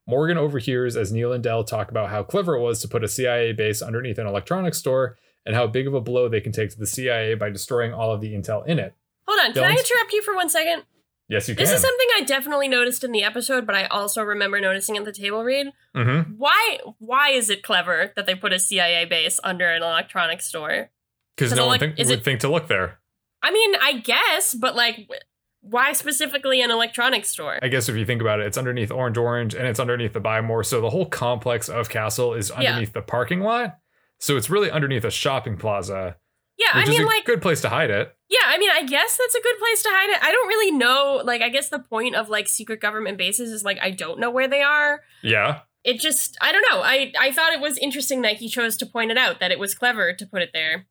Morgan 0.07 0.37
overhears 0.37 0.95
as 0.95 1.11
Neil 1.11 1.33
and 1.33 1.43
Dell 1.43 1.63
talk 1.63 1.91
about 1.91 2.09
how 2.09 2.23
clever 2.23 2.55
it 2.55 2.61
was 2.61 2.81
to 2.81 2.87
put 2.87 3.03
a 3.03 3.07
CIA 3.07 3.51
base 3.51 3.81
underneath 3.81 4.17
an 4.17 4.25
electronics 4.27 4.77
store 4.77 5.17
and 5.45 5.55
how 5.55 5.67
big 5.67 5.85
of 5.87 5.93
a 5.93 6.01
blow 6.01 6.29
they 6.29 6.41
can 6.41 6.51
take 6.51 6.69
to 6.71 6.79
the 6.79 6.87
CIA 6.87 7.35
by 7.35 7.49
destroying 7.49 7.93
all 7.93 8.11
of 8.11 8.21
the 8.21 8.33
intel 8.33 8.65
in 8.65 8.79
it. 8.79 8.95
Hold 9.27 9.39
on, 9.45 9.53
can 9.53 9.63
I 9.65 9.71
interrupt 9.71 10.13
you 10.13 10.21
for 10.21 10.33
one 10.35 10.49
second? 10.49 10.83
Yes, 11.29 11.49
you 11.49 11.55
can. 11.55 11.65
This 11.65 11.73
is 11.73 11.81
something 11.81 12.07
I 12.15 12.21
definitely 12.23 12.69
noticed 12.69 13.03
in 13.03 13.11
the 13.11 13.23
episode, 13.23 13.65
but 13.67 13.75
I 13.75 13.85
also 13.87 14.23
remember 14.23 14.61
noticing 14.61 14.95
at 14.95 15.03
the 15.03 15.11
table 15.11 15.43
read. 15.43 15.67
mm-hmm. 15.93 16.31
Why 16.37 16.77
why 16.99 17.31
is 17.31 17.49
it 17.49 17.63
clever 17.63 18.13
that 18.15 18.25
they 18.25 18.35
put 18.35 18.53
a 18.53 18.59
CIA 18.59 19.03
base 19.03 19.37
under 19.43 19.67
an 19.67 19.83
electronics 19.83 20.45
store? 20.45 20.89
Because 21.35 21.51
no 21.53 21.63
I'm 21.63 21.67
one 21.67 21.79
think, 21.79 21.97
would 21.97 22.09
it- 22.09 22.23
think 22.23 22.39
to 22.41 22.49
look 22.49 22.67
there. 22.69 22.99
I 23.43 23.51
mean, 23.51 23.75
I 23.81 23.93
guess, 23.99 24.55
but 24.55 24.75
like 24.75 25.09
why 25.69 25.93
specifically 25.93 26.61
an 26.61 26.71
electronics 26.71 27.29
store? 27.29 27.59
I 27.61 27.67
guess 27.67 27.89
if 27.89 27.95
you 27.95 28.05
think 28.05 28.21
about 28.21 28.39
it, 28.39 28.47
it's 28.47 28.57
underneath 28.57 28.91
Orange 28.91 29.17
Orange 29.17 29.53
and 29.55 29.67
it's 29.67 29.79
underneath 29.79 30.13
the 30.13 30.19
Buy 30.19 30.41
More. 30.41 30.63
So 30.63 30.81
the 30.81 30.89
whole 30.89 31.05
complex 31.05 31.69
of 31.69 31.89
Castle 31.89 32.33
is 32.33 32.49
Yeah. 32.49 32.71
underneath 32.71 32.93
the 32.93 33.01
parking 33.01 33.41
lot. 33.41 33.77
So 34.19 34.35
it's 34.37 34.49
really 34.49 34.71
underneath 34.71 35.03
a 35.05 35.11
shopping 35.11 35.57
plaza, 35.57 36.15
yeah, 36.57 36.69
I 36.73 36.85
mean 36.89 37.03
a 37.03 37.05
like 37.05 37.23
good 37.25 37.41
place 37.41 37.61
to 37.61 37.69
hide 37.69 37.91
it. 37.91 38.15
yeah, 38.29 38.39
I 38.45 38.57
mean 38.57 38.71
I 38.71 38.81
guess 38.83 39.15
that's 39.15 39.35
a 39.35 39.41
good 39.41 39.59
place 39.59 39.83
to 39.83 39.89
hide 39.91 40.09
it. 40.09 40.23
I 40.23 40.31
don't 40.31 40.47
really 40.47 40.71
know 40.71 41.21
like 41.23 41.41
I 41.43 41.49
guess 41.49 41.69
the 41.69 41.77
point 41.79 42.15
of 42.15 42.29
like 42.29 42.47
secret 42.47 42.81
government 42.81 43.17
bases 43.19 43.51
is 43.51 43.63
like 43.63 43.77
I 43.79 43.91
don't 43.91 44.19
know 44.19 44.31
where 44.31 44.47
they 44.47 44.63
are. 44.63 45.01
Yeah. 45.21 45.59
It 45.83 45.99
just 45.99 46.35
I 46.41 46.51
don't 46.51 46.65
know. 46.71 46.81
I 46.81 47.13
I 47.19 47.31
thought 47.31 47.53
it 47.53 47.61
was 47.61 47.77
interesting 47.77 48.23
that 48.23 48.37
he 48.37 48.49
chose 48.49 48.75
to 48.77 48.85
point 48.87 49.11
it 49.11 49.17
out 49.19 49.39
that 49.39 49.51
it 49.51 49.59
was 49.59 49.75
clever 49.75 50.13
to 50.13 50.25
put 50.25 50.41
it 50.41 50.49
there. 50.51 50.87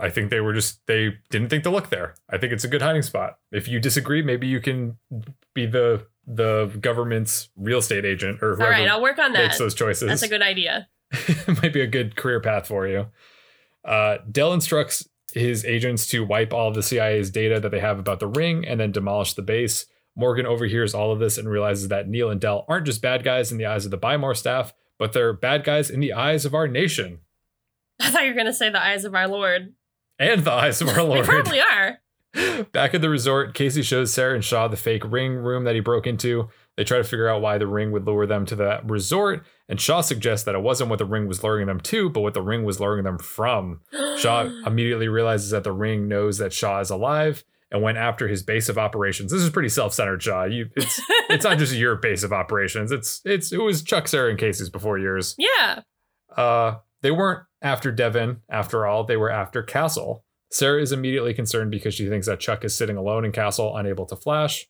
I 0.00 0.10
think 0.10 0.30
they 0.30 0.40
were 0.40 0.52
just 0.52 0.86
they 0.86 1.14
didn't 1.30 1.48
think 1.48 1.64
to 1.64 1.70
look 1.70 1.90
there. 1.90 2.14
I 2.28 2.38
think 2.38 2.52
it's 2.52 2.64
a 2.64 2.68
good 2.68 2.82
hiding 2.82 3.02
spot. 3.02 3.38
If 3.50 3.68
you 3.68 3.80
disagree, 3.80 4.22
maybe 4.22 4.46
you 4.46 4.60
can 4.60 4.98
be 5.54 5.66
the 5.66 6.06
the 6.26 6.66
government's 6.80 7.48
real 7.56 7.78
estate 7.78 8.04
agent 8.04 8.42
or 8.42 8.54
whoever 8.54 8.70
right, 8.70 8.88
I'll 8.88 9.02
work 9.02 9.18
on 9.18 9.32
that. 9.32 9.44
makes 9.44 9.58
those 9.58 9.74
choices. 9.74 10.08
That's 10.08 10.22
a 10.22 10.28
good 10.28 10.42
idea. 10.42 10.88
It 11.10 11.62
might 11.62 11.72
be 11.72 11.80
a 11.80 11.86
good 11.86 12.16
career 12.16 12.40
path 12.40 12.66
for 12.66 12.86
you. 12.86 13.06
Uh, 13.84 14.18
Dell 14.30 14.52
instructs 14.52 15.08
his 15.32 15.64
agents 15.64 16.06
to 16.08 16.24
wipe 16.24 16.52
all 16.52 16.68
of 16.68 16.74
the 16.74 16.82
CIA's 16.82 17.30
data 17.30 17.60
that 17.60 17.70
they 17.70 17.80
have 17.80 17.98
about 17.98 18.20
the 18.20 18.26
ring 18.26 18.66
and 18.66 18.78
then 18.78 18.92
demolish 18.92 19.34
the 19.34 19.42
base. 19.42 19.86
Morgan 20.14 20.46
overhears 20.46 20.94
all 20.94 21.12
of 21.12 21.18
this 21.18 21.38
and 21.38 21.48
realizes 21.48 21.88
that 21.88 22.08
Neil 22.08 22.30
and 22.30 22.40
Dell 22.40 22.64
aren't 22.68 22.86
just 22.86 23.00
bad 23.00 23.24
guys 23.24 23.52
in 23.52 23.58
the 23.58 23.66
eyes 23.66 23.84
of 23.84 23.90
the 23.90 23.96
Buy 23.96 24.16
More 24.16 24.34
staff, 24.34 24.74
but 24.98 25.12
they're 25.12 25.32
bad 25.32 25.64
guys 25.64 25.90
in 25.90 26.00
the 26.00 26.12
eyes 26.12 26.44
of 26.44 26.54
our 26.54 26.66
nation 26.68 27.20
I 28.00 28.10
thought 28.10 28.22
you 28.24 28.30
were 28.30 28.36
gonna 28.36 28.54
say 28.54 28.70
the 28.70 28.82
eyes 28.82 29.04
of 29.04 29.14
our 29.14 29.28
Lord. 29.28 29.74
And 30.18 30.44
the 30.44 30.52
eyes 30.52 30.80
of 30.80 30.88
our 30.88 30.94
They 30.96 31.02
Lord. 31.02 31.24
probably 31.26 31.60
are. 31.60 31.98
Back 32.72 32.94
at 32.94 33.00
the 33.00 33.08
resort, 33.08 33.54
Casey 33.54 33.82
shows 33.82 34.12
Sarah 34.12 34.34
and 34.34 34.44
Shaw 34.44 34.68
the 34.68 34.76
fake 34.76 35.02
ring 35.10 35.34
room 35.36 35.64
that 35.64 35.74
he 35.74 35.80
broke 35.80 36.06
into. 36.06 36.48
They 36.76 36.84
try 36.84 36.98
to 36.98 37.04
figure 37.04 37.28
out 37.28 37.40
why 37.42 37.58
the 37.58 37.66
ring 37.66 37.90
would 37.90 38.06
lure 38.06 38.26
them 38.26 38.44
to 38.46 38.54
the 38.54 38.80
resort, 38.84 39.44
and 39.68 39.80
Shaw 39.80 40.00
suggests 40.02 40.44
that 40.44 40.54
it 40.54 40.62
wasn't 40.62 40.90
what 40.90 40.98
the 41.00 41.04
ring 41.04 41.26
was 41.26 41.42
luring 41.42 41.66
them 41.66 41.80
to, 41.80 42.08
but 42.10 42.20
what 42.20 42.34
the 42.34 42.42
ring 42.42 42.64
was 42.64 42.78
luring 42.78 43.02
them 43.04 43.18
from. 43.18 43.80
Shaw 44.18 44.42
immediately 44.66 45.08
realizes 45.08 45.50
that 45.50 45.64
the 45.64 45.72
ring 45.72 46.06
knows 46.06 46.38
that 46.38 46.52
Shaw 46.52 46.78
is 46.80 46.90
alive 46.90 47.42
and 47.72 47.82
went 47.82 47.98
after 47.98 48.28
his 48.28 48.42
base 48.42 48.68
of 48.68 48.78
operations. 48.78 49.32
This 49.32 49.42
is 49.42 49.50
pretty 49.50 49.68
self-centered, 49.70 50.22
Shaw. 50.22 50.44
You, 50.44 50.68
it's 50.76 51.00
it's 51.30 51.44
not 51.44 51.58
just 51.58 51.74
your 51.74 51.96
base 51.96 52.22
of 52.22 52.32
operations. 52.32 52.92
It's 52.92 53.20
it's 53.24 53.50
it 53.52 53.60
was 53.60 53.82
Chuck, 53.82 54.06
Sarah, 54.06 54.30
and 54.30 54.38
Casey's 54.38 54.70
before 54.70 54.98
yours. 54.98 55.34
yeah. 55.38 55.80
Uh, 56.36 56.76
they 57.02 57.10
weren't 57.10 57.44
after 57.62 57.92
Devon, 57.92 58.42
after 58.48 58.86
all. 58.86 59.04
They 59.04 59.16
were 59.16 59.30
after 59.30 59.62
Castle. 59.62 60.24
Sarah 60.50 60.80
is 60.80 60.92
immediately 60.92 61.34
concerned 61.34 61.70
because 61.70 61.94
she 61.94 62.08
thinks 62.08 62.26
that 62.26 62.40
Chuck 62.40 62.64
is 62.64 62.76
sitting 62.76 62.96
alone 62.96 63.24
in 63.24 63.32
Castle, 63.32 63.76
unable 63.76 64.06
to 64.06 64.16
flash. 64.16 64.66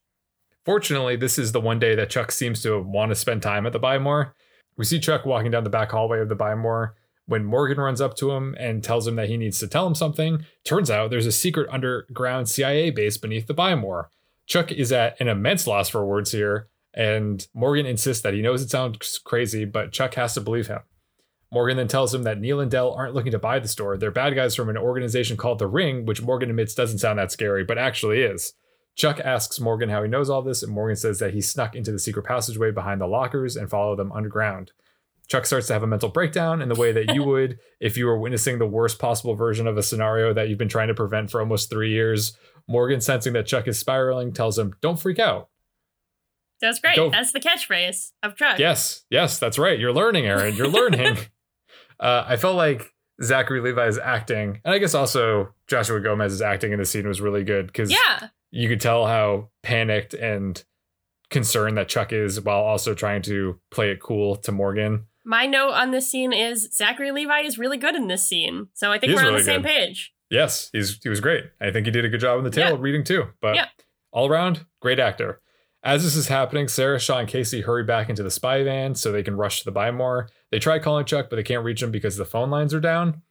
Fortunately, 0.65 1.17
this 1.17 1.39
is 1.39 1.53
the 1.53 1.61
one 1.61 1.79
day 1.79 1.95
that 1.95 2.11
Chuck 2.11 2.33
seems 2.33 2.63
to 2.63 2.81
want 2.81 3.11
to 3.11 3.15
spend 3.15 3.43
time 3.43 3.65
at 3.67 3.73
the 3.73 3.79
Buy 3.79 3.99
More. 3.99 4.35
We 4.77 4.85
see 4.85 5.01
Chuck 5.01 5.25
walking 5.25 5.51
down 5.51 5.65
the 5.65 5.71
back 5.71 5.91
hallway 5.91 6.21
of 6.21 6.29
the 6.29 6.35
Buy 6.35 6.55
More 6.55 6.95
when 7.27 7.45
Morgan 7.45 7.79
runs 7.79 8.01
up 8.01 8.17
to 8.17 8.33
him 8.33 8.55
and 8.59 8.83
tells 8.83 9.07
him 9.07 9.17
that 9.17 9.29
he 9.29 9.37
needs 9.37 9.59
to 9.61 9.69
tell 9.69 9.87
him 9.87 9.95
something. 9.95 10.45
Turns 10.65 10.91
out 10.91 11.11
there's 11.11 11.27
a 11.27 11.33
secret 11.33 11.69
underground 11.71 12.49
CIA 12.49 12.91
base 12.91 13.17
beneath 13.17 13.47
the 13.47 13.55
Buy 13.55 13.75
More. 13.75 14.11
Chuck 14.47 14.73
is 14.73 14.93
at 14.93 15.21
an 15.21 15.29
immense 15.29 15.67
loss 15.67 15.89
for 15.89 16.05
words 16.05 16.33
here, 16.33 16.69
and 16.95 17.47
Morgan 17.55 17.87
insists 17.87 18.23
that 18.23 18.35
he 18.35 18.43
knows 18.43 18.63
it 18.63 18.71
sounds 18.71 19.19
crazy, 19.19 19.65
but 19.65 19.93
Chuck 19.93 20.15
has 20.15 20.35
to 20.35 20.41
believe 20.41 20.69
him. 20.69 20.81
Morgan 21.51 21.77
then 21.79 21.89
tells 21.89 22.15
him 22.15 22.25
that 22.25 22.41
Neil 22.41 22.61
and 22.61 22.71
Dell 22.71 22.93
aren't 22.93 23.15
looking 23.15 23.33
to 23.33 23.39
buy 23.39 23.59
the 23.59 23.69
store. 23.69 23.97
They're 23.97 24.11
bad 24.11 24.35
guys 24.35 24.55
from 24.55 24.69
an 24.69 24.77
organization 24.77 25.37
called 25.37 25.59
The 25.59 25.67
Ring, 25.67 26.05
which 26.05 26.23
Morgan 26.23 26.51
admits 26.51 26.75
doesn't 26.75 26.99
sound 26.99 27.19
that 27.19 27.33
scary, 27.33 27.65
but 27.65 27.79
actually 27.79 28.21
is. 28.21 28.53
Chuck 28.97 29.21
asks 29.21 29.61
Morgan 29.61 29.89
how 29.89 30.03
he 30.03 30.09
knows 30.09 30.29
all 30.29 30.43
this, 30.43 30.63
and 30.63 30.73
Morgan 30.73 30.97
says 30.97 31.21
that 31.21 31.33
he 31.33 31.41
snuck 31.41 31.75
into 31.75 31.93
the 31.93 31.99
secret 31.99 32.25
passageway 32.25 32.71
behind 32.71 33.01
the 33.01 33.07
lockers 33.07 33.57
and 33.57 33.71
followed 33.71 33.99
them 33.99 34.13
underground. 34.13 34.73
Chuck 35.29 35.47
starts 35.47 35.69
to 35.69 35.75
have 35.75 35.83
a 35.83 35.87
mental 35.87 36.09
breakdown 36.09 36.61
in 36.61 36.69
the 36.69 36.75
way 36.75 36.91
that 36.93 37.15
you 37.15 37.23
would 37.25 37.59
if 37.81 37.97
you 37.97 38.07
were 38.07 38.19
witnessing 38.19 38.59
the 38.59 38.67
worst 38.67 38.99
possible 38.99 39.35
version 39.35 39.67
of 39.67 39.77
a 39.79 39.83
scenario 39.83 40.35
that 40.35 40.49
you've 40.49 40.59
been 40.59 40.69
trying 40.69 40.89
to 40.89 40.95
prevent 40.95 41.31
for 41.31 41.41
almost 41.41 41.71
three 41.71 41.93
years. 41.93 42.37
Morgan, 42.67 43.01
sensing 43.01 43.35
that 43.35 43.47
Chuck 43.47 43.69
is 43.69 43.79
spiraling, 43.79 44.33
tells 44.33 44.59
him, 44.59 44.75
Don't 44.83 45.01
freak 45.01 45.19
out. 45.19 45.49
That's 46.61 46.81
great. 46.81 46.97
Go. 46.97 47.09
That's 47.11 47.33
the 47.33 47.41
catchphrase 47.41 48.13
of 48.23 48.37
Chuck. 48.37 48.59
Yes, 48.59 49.05
yes, 49.11 49.39
that's 49.39 49.59
right. 49.59 49.79
You're 49.79 49.93
learning, 49.93 50.27
Erin. 50.27 50.57
You're 50.57 50.69
learning. 50.69 51.17
uh, 52.01 52.25
I 52.27 52.37
felt 52.37 52.57
like 52.57 52.93
Zachary 53.23 53.61
Levi's 53.61 53.99
acting, 53.99 54.61
and 54.65 54.75
I 54.75 54.79
guess 54.79 54.95
also 54.95 55.55
Joshua 55.67 56.01
Gomez's 56.01 56.41
acting 56.43 56.73
in 56.73 56.79
the 56.79 56.85
scene 56.85 57.07
was 57.09 57.21
really 57.21 57.45
good 57.45 57.67
because 57.67 57.91
Yeah. 57.91 58.29
you 58.51 58.69
could 58.69 58.81
tell 58.81 59.07
how 59.07 59.49
panicked 59.63 60.15
and 60.15 60.63
concerned 61.31 61.77
that 61.77 61.89
Chuck 61.89 62.13
is 62.13 62.41
while 62.41 62.61
also 62.63 62.95
trying 62.95 63.23
to 63.23 63.61
play 63.71 63.91
it 63.91 64.01
cool 64.01 64.37
to 64.37 64.53
Morgan. 64.53 65.07
My 65.25 65.45
note 65.47 65.73
on 65.73 65.91
this 65.91 66.11
scene 66.11 66.33
is 66.33 66.69
Zachary 66.75 67.11
Levi 67.13 67.41
is 67.41 67.59
really 67.59 67.77
good 67.77 67.95
in 67.95 68.07
this 68.09 68.27
scene. 68.27 68.69
So 68.73 68.91
I 68.93 68.99
think 68.99 69.13
we're 69.15 69.21
on 69.21 69.27
really 69.27 69.39
the 69.41 69.45
same 69.45 69.63
good. 69.63 69.69
page. 69.69 70.15
Yes, 70.31 70.71
he's 70.73 70.99
he 71.03 71.09
was 71.11 71.21
great. 71.21 71.45
I 71.61 71.71
think 71.71 71.87
he 71.87 71.91
did 71.93 72.05
a 72.05 72.09
good 72.09 72.21
job 72.21 72.39
in 72.39 72.45
the 72.45 72.51
tail 72.51 72.71
Yeah. 72.73 72.77
reading 72.79 73.05
too. 73.05 73.25
But 73.43 73.57
Yeah. 73.57 73.67
all 74.11 74.29
around, 74.29 74.65
great 74.81 74.99
actor. 74.99 75.41
As 75.85 76.03
this 76.03 76.17
is 76.17 76.29
happening, 76.29 76.67
Sarah, 76.67 76.99
Shaw, 76.99 77.19
and 77.19 77.29
Casey 77.29 77.61
hurry 77.61 77.85
back 77.85 78.09
into 78.09 78.23
the 78.23 78.31
spy 78.31 78.65
van 78.65 78.95
so 78.95 79.13
they 79.13 79.23
can 79.23 79.37
rush 79.37 79.61
to 79.61 79.65
the 79.65 79.71
Buy 79.71 79.91
More. 79.91 80.29
They 80.51 80.59
try 80.59 80.79
calling 80.81 81.05
Chuck, 81.05 81.31
but 81.31 81.37
they 81.37 81.45
can't 81.45 81.65
reach 81.65 81.83
him 81.83 81.93
because 81.93 82.17
the 82.17 82.25
phone 82.25 82.51
lines 82.51 82.75
are 82.75 82.81
down. 82.81 83.23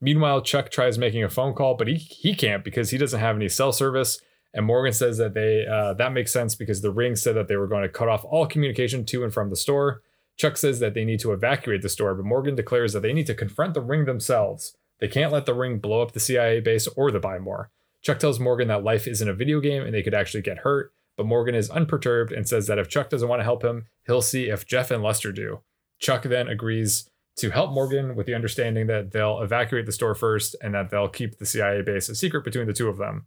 Meanwhile, 0.00 0.42
Chuck 0.42 0.70
tries 0.70 0.96
making 0.96 1.24
a 1.24 1.28
phone 1.28 1.54
call, 1.54 1.74
but 1.74 1.88
he 1.88 1.96
he 1.96 2.34
can't 2.34 2.64
because 2.64 2.90
he 2.90 2.98
doesn't 2.98 3.18
have 3.18 3.36
any 3.36 3.48
cell 3.48 3.72
service. 3.72 4.20
And 4.54 4.64
Morgan 4.64 4.92
says 4.92 5.18
that 5.18 5.34
they 5.34 5.66
uh, 5.66 5.94
that 5.94 6.12
makes 6.12 6.32
sense 6.32 6.54
because 6.54 6.82
the 6.82 6.92
ring 6.92 7.16
said 7.16 7.34
that 7.34 7.48
they 7.48 7.56
were 7.56 7.66
going 7.66 7.82
to 7.82 7.88
cut 7.88 8.08
off 8.08 8.24
all 8.24 8.46
communication 8.46 9.04
to 9.06 9.24
and 9.24 9.34
from 9.34 9.50
the 9.50 9.56
store. 9.56 10.02
Chuck 10.36 10.56
says 10.56 10.78
that 10.78 10.94
they 10.94 11.04
need 11.04 11.18
to 11.20 11.32
evacuate 11.32 11.82
the 11.82 11.88
store, 11.88 12.14
but 12.14 12.24
Morgan 12.24 12.54
declares 12.54 12.92
that 12.92 13.00
they 13.00 13.12
need 13.12 13.26
to 13.26 13.34
confront 13.34 13.74
the 13.74 13.80
ring 13.80 14.04
themselves. 14.04 14.76
They 15.00 15.08
can't 15.08 15.32
let 15.32 15.46
the 15.46 15.54
ring 15.54 15.80
blow 15.80 16.00
up 16.00 16.12
the 16.12 16.20
CIA 16.20 16.60
base 16.60 16.86
or 16.86 17.10
the 17.10 17.18
Buy 17.18 17.38
More. 17.40 17.70
Chuck 18.02 18.20
tells 18.20 18.38
Morgan 18.38 18.68
that 18.68 18.84
life 18.84 19.08
isn't 19.08 19.28
a 19.28 19.34
video 19.34 19.60
game 19.60 19.82
and 19.82 19.92
they 19.92 20.02
could 20.02 20.14
actually 20.14 20.42
get 20.42 20.58
hurt, 20.58 20.92
but 21.18 21.26
Morgan 21.26 21.56
is 21.56 21.68
unperturbed 21.68 22.32
and 22.32 22.48
says 22.48 22.68
that 22.68 22.78
if 22.78 22.88
Chuck 22.88 23.10
doesn't 23.10 23.28
want 23.28 23.40
to 23.40 23.44
help 23.44 23.64
him, 23.64 23.86
he'll 24.06 24.22
see 24.22 24.48
if 24.48 24.64
Jeff 24.64 24.92
and 24.92 25.02
Lester 25.02 25.32
do. 25.32 25.60
Chuck 25.98 26.22
then 26.22 26.46
agrees 26.46 27.10
to 27.38 27.50
help 27.50 27.72
Morgan 27.72 28.14
with 28.14 28.26
the 28.26 28.34
understanding 28.34 28.86
that 28.86 29.10
they'll 29.10 29.40
evacuate 29.40 29.84
the 29.84 29.92
store 29.92 30.14
first 30.14 30.54
and 30.62 30.74
that 30.74 30.90
they'll 30.90 31.08
keep 31.08 31.38
the 31.38 31.44
CIA 31.44 31.82
base 31.82 32.08
a 32.08 32.14
secret 32.14 32.44
between 32.44 32.68
the 32.68 32.72
two 32.72 32.88
of 32.88 32.98
them. 32.98 33.26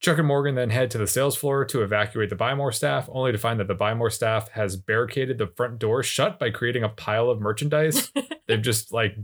Chuck 0.00 0.18
and 0.18 0.28
Morgan 0.28 0.54
then 0.54 0.70
head 0.70 0.92
to 0.92 0.98
the 0.98 1.08
sales 1.08 1.34
floor 1.36 1.64
to 1.64 1.82
evacuate 1.82 2.30
the 2.30 2.36
Buy 2.36 2.54
More 2.54 2.72
staff, 2.72 3.08
only 3.10 3.32
to 3.32 3.38
find 3.38 3.58
that 3.58 3.66
the 3.66 3.74
Buy 3.74 3.94
More 3.94 4.10
staff 4.10 4.50
has 4.50 4.76
barricaded 4.76 5.38
the 5.38 5.48
front 5.48 5.80
door 5.80 6.04
shut 6.04 6.38
by 6.38 6.50
creating 6.50 6.84
a 6.84 6.88
pile 6.88 7.28
of 7.30 7.40
merchandise. 7.40 8.12
They've 8.46 8.62
just 8.62 8.92
like 8.92 9.16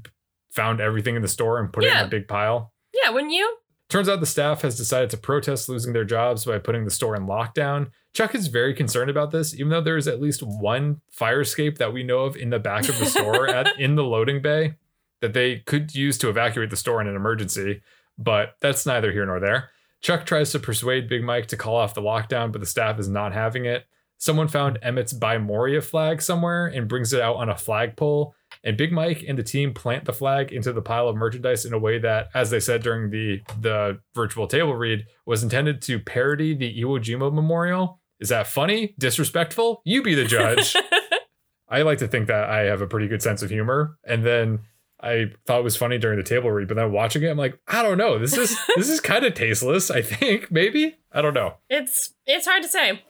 found 0.51 0.81
everything 0.81 1.15
in 1.15 1.23
the 1.23 1.29
store 1.29 1.61
and 1.61 1.73
put 1.73 1.85
it 1.85 1.93
in 1.93 2.07
a 2.07 2.09
big 2.09 2.27
pile. 2.27 2.73
Yeah, 2.93 3.11
wouldn't 3.11 3.33
you? 3.33 3.57
Turns 3.91 4.09
out 4.09 4.21
the 4.21 4.27
staff 4.27 4.63
has 4.63 4.77
decided 4.77 5.11
to 5.11 5.17
protest 5.17 5.69
losing 5.69 5.93
their 5.93 6.05
jobs 6.05 6.45
by 6.45 6.59
putting 6.59 6.85
the 6.85 6.91
store 6.93 7.17
in 7.17 7.27
lockdown. 7.27 7.91
Chuck 8.13 8.35
is 8.35 8.49
very 8.49 8.75
concerned 8.75 9.11
about 9.11 9.31
this, 9.31 9.55
even 9.55 9.69
though 9.69 9.81
there 9.81 9.97
is 9.97 10.09
at 10.09 10.21
least 10.21 10.43
one 10.43 11.01
fire 11.11 11.43
escape 11.43 11.79
that 11.79 11.93
we 11.93 12.03
know 12.03 12.21
of 12.21 12.37
in 12.37 12.51
the 12.51 12.59
back 12.59 12.89
of 12.89 12.99
the 12.99 13.07
store 13.07 13.49
at 13.49 13.69
in 13.79 13.95
the 13.95 14.05
loading 14.05 14.43
bay 14.43 14.75
that 15.21 15.33
they 15.33 15.59
could 15.59 15.95
use 15.95 16.19
to 16.19 16.29
evacuate 16.29 16.71
the 16.71 16.77
store 16.77 17.01
in 17.01 17.07
an 17.07 17.17
emergency. 17.17 17.83
But 18.19 18.57
that's 18.61 18.85
neither 18.85 19.13
here 19.13 19.27
nor 19.27 19.39
there. 19.39 19.71
Chuck 20.01 20.25
tries 20.25 20.51
to 20.53 20.59
persuade 20.59 21.09
Big 21.09 21.23
Mike 21.23 21.47
to 21.49 21.57
call 21.57 21.77
off 21.77 21.95
the 21.95 22.01
lockdown, 22.01 22.53
but 22.53 22.61
the 22.61 22.67
staff 22.67 22.99
is 22.99 23.09
not 23.09 23.33
having 23.33 23.67
it. 23.67 23.87
Someone 24.17 24.49
found 24.49 24.79
Emmett's 24.83 25.15
Bimoria 25.15 25.83
flag 25.83 26.21
somewhere 26.21 26.67
and 26.67 26.89
brings 26.89 27.13
it 27.13 27.23
out 27.23 27.37
on 27.37 27.49
a 27.49 27.57
flagpole. 27.57 28.35
And 28.63 28.77
Big 28.77 28.93
Mike 28.93 29.25
and 29.27 29.39
the 29.39 29.43
team 29.43 29.73
plant 29.73 30.05
the 30.05 30.13
flag 30.13 30.53
into 30.53 30.73
the 30.73 30.83
pile 30.83 31.09
of 31.09 31.17
merchandise 31.17 31.65
in 31.65 31.73
a 31.73 31.79
way 31.79 31.99
that, 31.99 32.29
as 32.35 32.51
they 32.51 32.61
said 32.61 32.83
during 32.83 33.11
the 33.11 33.41
the 33.61 34.01
virtual 34.15 34.47
table 34.47 34.75
read, 34.75 35.07
was 35.25 35.43
intended 35.43 35.81
to 35.83 35.99
parody 35.99 36.55
the 36.55 36.83
Iwo 36.83 36.99
Jima 36.99 37.33
memorial. 37.33 38.00
Is 38.21 38.29
that 38.29 38.47
funny? 38.47 38.95
Disrespectful? 38.99 39.83
You 39.85 40.03
be 40.03 40.15
the 40.15 40.25
judge. 40.25 40.77
I 41.69 41.83
like 41.83 41.99
to 41.99 42.09
think 42.09 42.27
that 42.27 42.51
I 42.51 42.61
have 42.65 42.83
a 42.83 42.87
pretty 42.87 43.09
good 43.09 43.23
sense 43.23 43.43
of 43.43 43.51
humor. 43.51 43.97
And 44.05 44.25
then 44.25 44.61
I 45.01 45.33
thought 45.47 45.61
it 45.61 45.65
was 45.65 45.77
funny 45.77 45.99
during 45.99 46.19
the 46.19 46.25
table 46.25 46.51
read, 46.51 46.69
but 46.69 46.77
then 46.77 46.93
watching 46.93 47.23
it, 47.23 47.29
I'm 47.29 47.39
like, 47.39 47.59
I 47.67 47.83
don't 47.83 47.97
know. 47.97 48.19
This 48.19 48.37
is 48.37 48.59
this 48.77 48.91
is 48.91 49.01
kind 49.01 49.25
of 49.25 49.35
tasteless. 49.35 49.91
I 49.91 50.03
think 50.03 50.51
maybe 50.51 50.97
I 51.13 51.23
don't 51.23 51.35
know. 51.35 51.55
It's 51.69 52.13
it's 52.27 52.47
hard 52.47 52.63
to 52.63 52.69
say. 52.69 53.03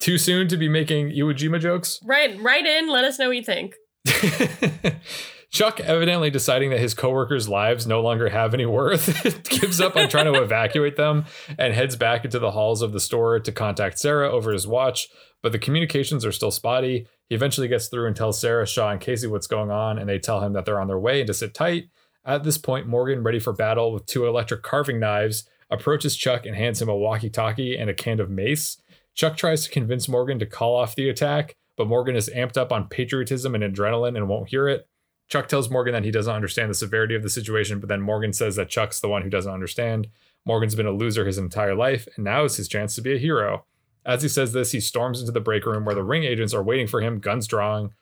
Too 0.00 0.18
soon 0.18 0.48
to 0.48 0.56
be 0.56 0.68
making 0.68 1.10
Iwo 1.10 1.32
Jima 1.34 1.60
jokes. 1.60 2.00
Right, 2.04 2.38
right 2.40 2.64
in. 2.64 2.88
Let 2.88 3.04
us 3.04 3.18
know 3.18 3.28
what 3.28 3.36
you 3.36 3.42
think. 3.42 3.74
Chuck, 5.54 5.78
evidently 5.78 6.30
deciding 6.30 6.70
that 6.70 6.80
his 6.80 6.94
coworkers' 6.94 7.48
lives 7.48 7.86
no 7.86 8.00
longer 8.00 8.28
have 8.28 8.54
any 8.54 8.66
worth, 8.66 9.44
gives 9.48 9.80
up 9.80 9.94
on 9.94 10.08
trying 10.08 10.24
to 10.24 10.42
evacuate 10.42 10.96
them 10.96 11.26
and 11.56 11.72
heads 11.72 11.94
back 11.94 12.24
into 12.24 12.40
the 12.40 12.50
halls 12.50 12.82
of 12.82 12.92
the 12.92 12.98
store 12.98 13.38
to 13.38 13.52
contact 13.52 14.00
Sarah 14.00 14.28
over 14.28 14.52
his 14.52 14.66
watch. 14.66 15.06
But 15.42 15.52
the 15.52 15.60
communications 15.60 16.24
are 16.24 16.32
still 16.32 16.50
spotty. 16.50 17.06
He 17.28 17.36
eventually 17.36 17.68
gets 17.68 17.86
through 17.86 18.08
and 18.08 18.16
tells 18.16 18.40
Sarah, 18.40 18.66
Shaw, 18.66 18.90
and 18.90 19.00
Casey 19.00 19.28
what's 19.28 19.46
going 19.46 19.70
on, 19.70 19.96
and 19.96 20.08
they 20.08 20.18
tell 20.18 20.40
him 20.40 20.54
that 20.54 20.64
they're 20.64 20.80
on 20.80 20.88
their 20.88 20.98
way 20.98 21.20
and 21.20 21.28
to 21.28 21.34
sit 21.34 21.54
tight. 21.54 21.84
At 22.24 22.42
this 22.42 22.58
point, 22.58 22.88
Morgan, 22.88 23.22
ready 23.22 23.38
for 23.38 23.52
battle 23.52 23.92
with 23.92 24.06
two 24.06 24.26
electric 24.26 24.62
carving 24.64 24.98
knives, 24.98 25.48
approaches 25.70 26.16
Chuck 26.16 26.46
and 26.46 26.56
hands 26.56 26.82
him 26.82 26.88
a 26.88 26.96
walkie 26.96 27.30
talkie 27.30 27.78
and 27.78 27.88
a 27.88 27.94
can 27.94 28.18
of 28.18 28.28
mace. 28.28 28.82
Chuck 29.14 29.36
tries 29.36 29.62
to 29.62 29.70
convince 29.70 30.08
Morgan 30.08 30.40
to 30.40 30.46
call 30.46 30.74
off 30.74 30.96
the 30.96 31.08
attack, 31.08 31.54
but 31.76 31.86
Morgan 31.86 32.16
is 32.16 32.28
amped 32.34 32.56
up 32.56 32.72
on 32.72 32.88
patriotism 32.88 33.54
and 33.54 33.62
adrenaline 33.62 34.16
and 34.16 34.28
won't 34.28 34.48
hear 34.48 34.66
it. 34.66 34.88
Chuck 35.28 35.48
tells 35.48 35.70
Morgan 35.70 35.94
that 35.94 36.04
he 36.04 36.10
doesn't 36.10 36.34
understand 36.34 36.70
the 36.70 36.74
severity 36.74 37.14
of 37.14 37.22
the 37.22 37.30
situation, 37.30 37.80
but 37.80 37.88
then 37.88 38.00
Morgan 38.00 38.32
says 38.32 38.56
that 38.56 38.68
Chuck's 38.68 39.00
the 39.00 39.08
one 39.08 39.22
who 39.22 39.30
doesn't 39.30 39.52
understand. 39.52 40.08
Morgan's 40.44 40.74
been 40.74 40.86
a 40.86 40.92
loser 40.92 41.24
his 41.24 41.38
entire 41.38 41.74
life, 41.74 42.06
and 42.16 42.24
now 42.24 42.44
is 42.44 42.56
his 42.56 42.68
chance 42.68 42.94
to 42.94 43.02
be 43.02 43.14
a 43.14 43.18
hero. 43.18 43.64
As 44.04 44.22
he 44.22 44.28
says 44.28 44.52
this, 44.52 44.72
he 44.72 44.80
storms 44.80 45.20
into 45.20 45.32
the 45.32 45.40
break 45.40 45.64
room 45.64 45.84
where 45.84 45.94
the 45.94 46.02
ring 46.04 46.24
agents 46.24 46.52
are 46.52 46.62
waiting 46.62 46.86
for 46.86 47.00
him, 47.00 47.20
guns 47.20 47.46
drawn, 47.46 47.92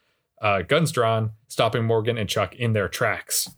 uh, 0.41 0.61
guns 0.61 0.91
drawn, 0.91 1.31
stopping 1.47 1.85
Morgan 1.85 2.17
and 2.17 2.29
Chuck 2.29 2.53
in 2.55 2.73
their 2.73 2.89
tracks. 2.89 3.49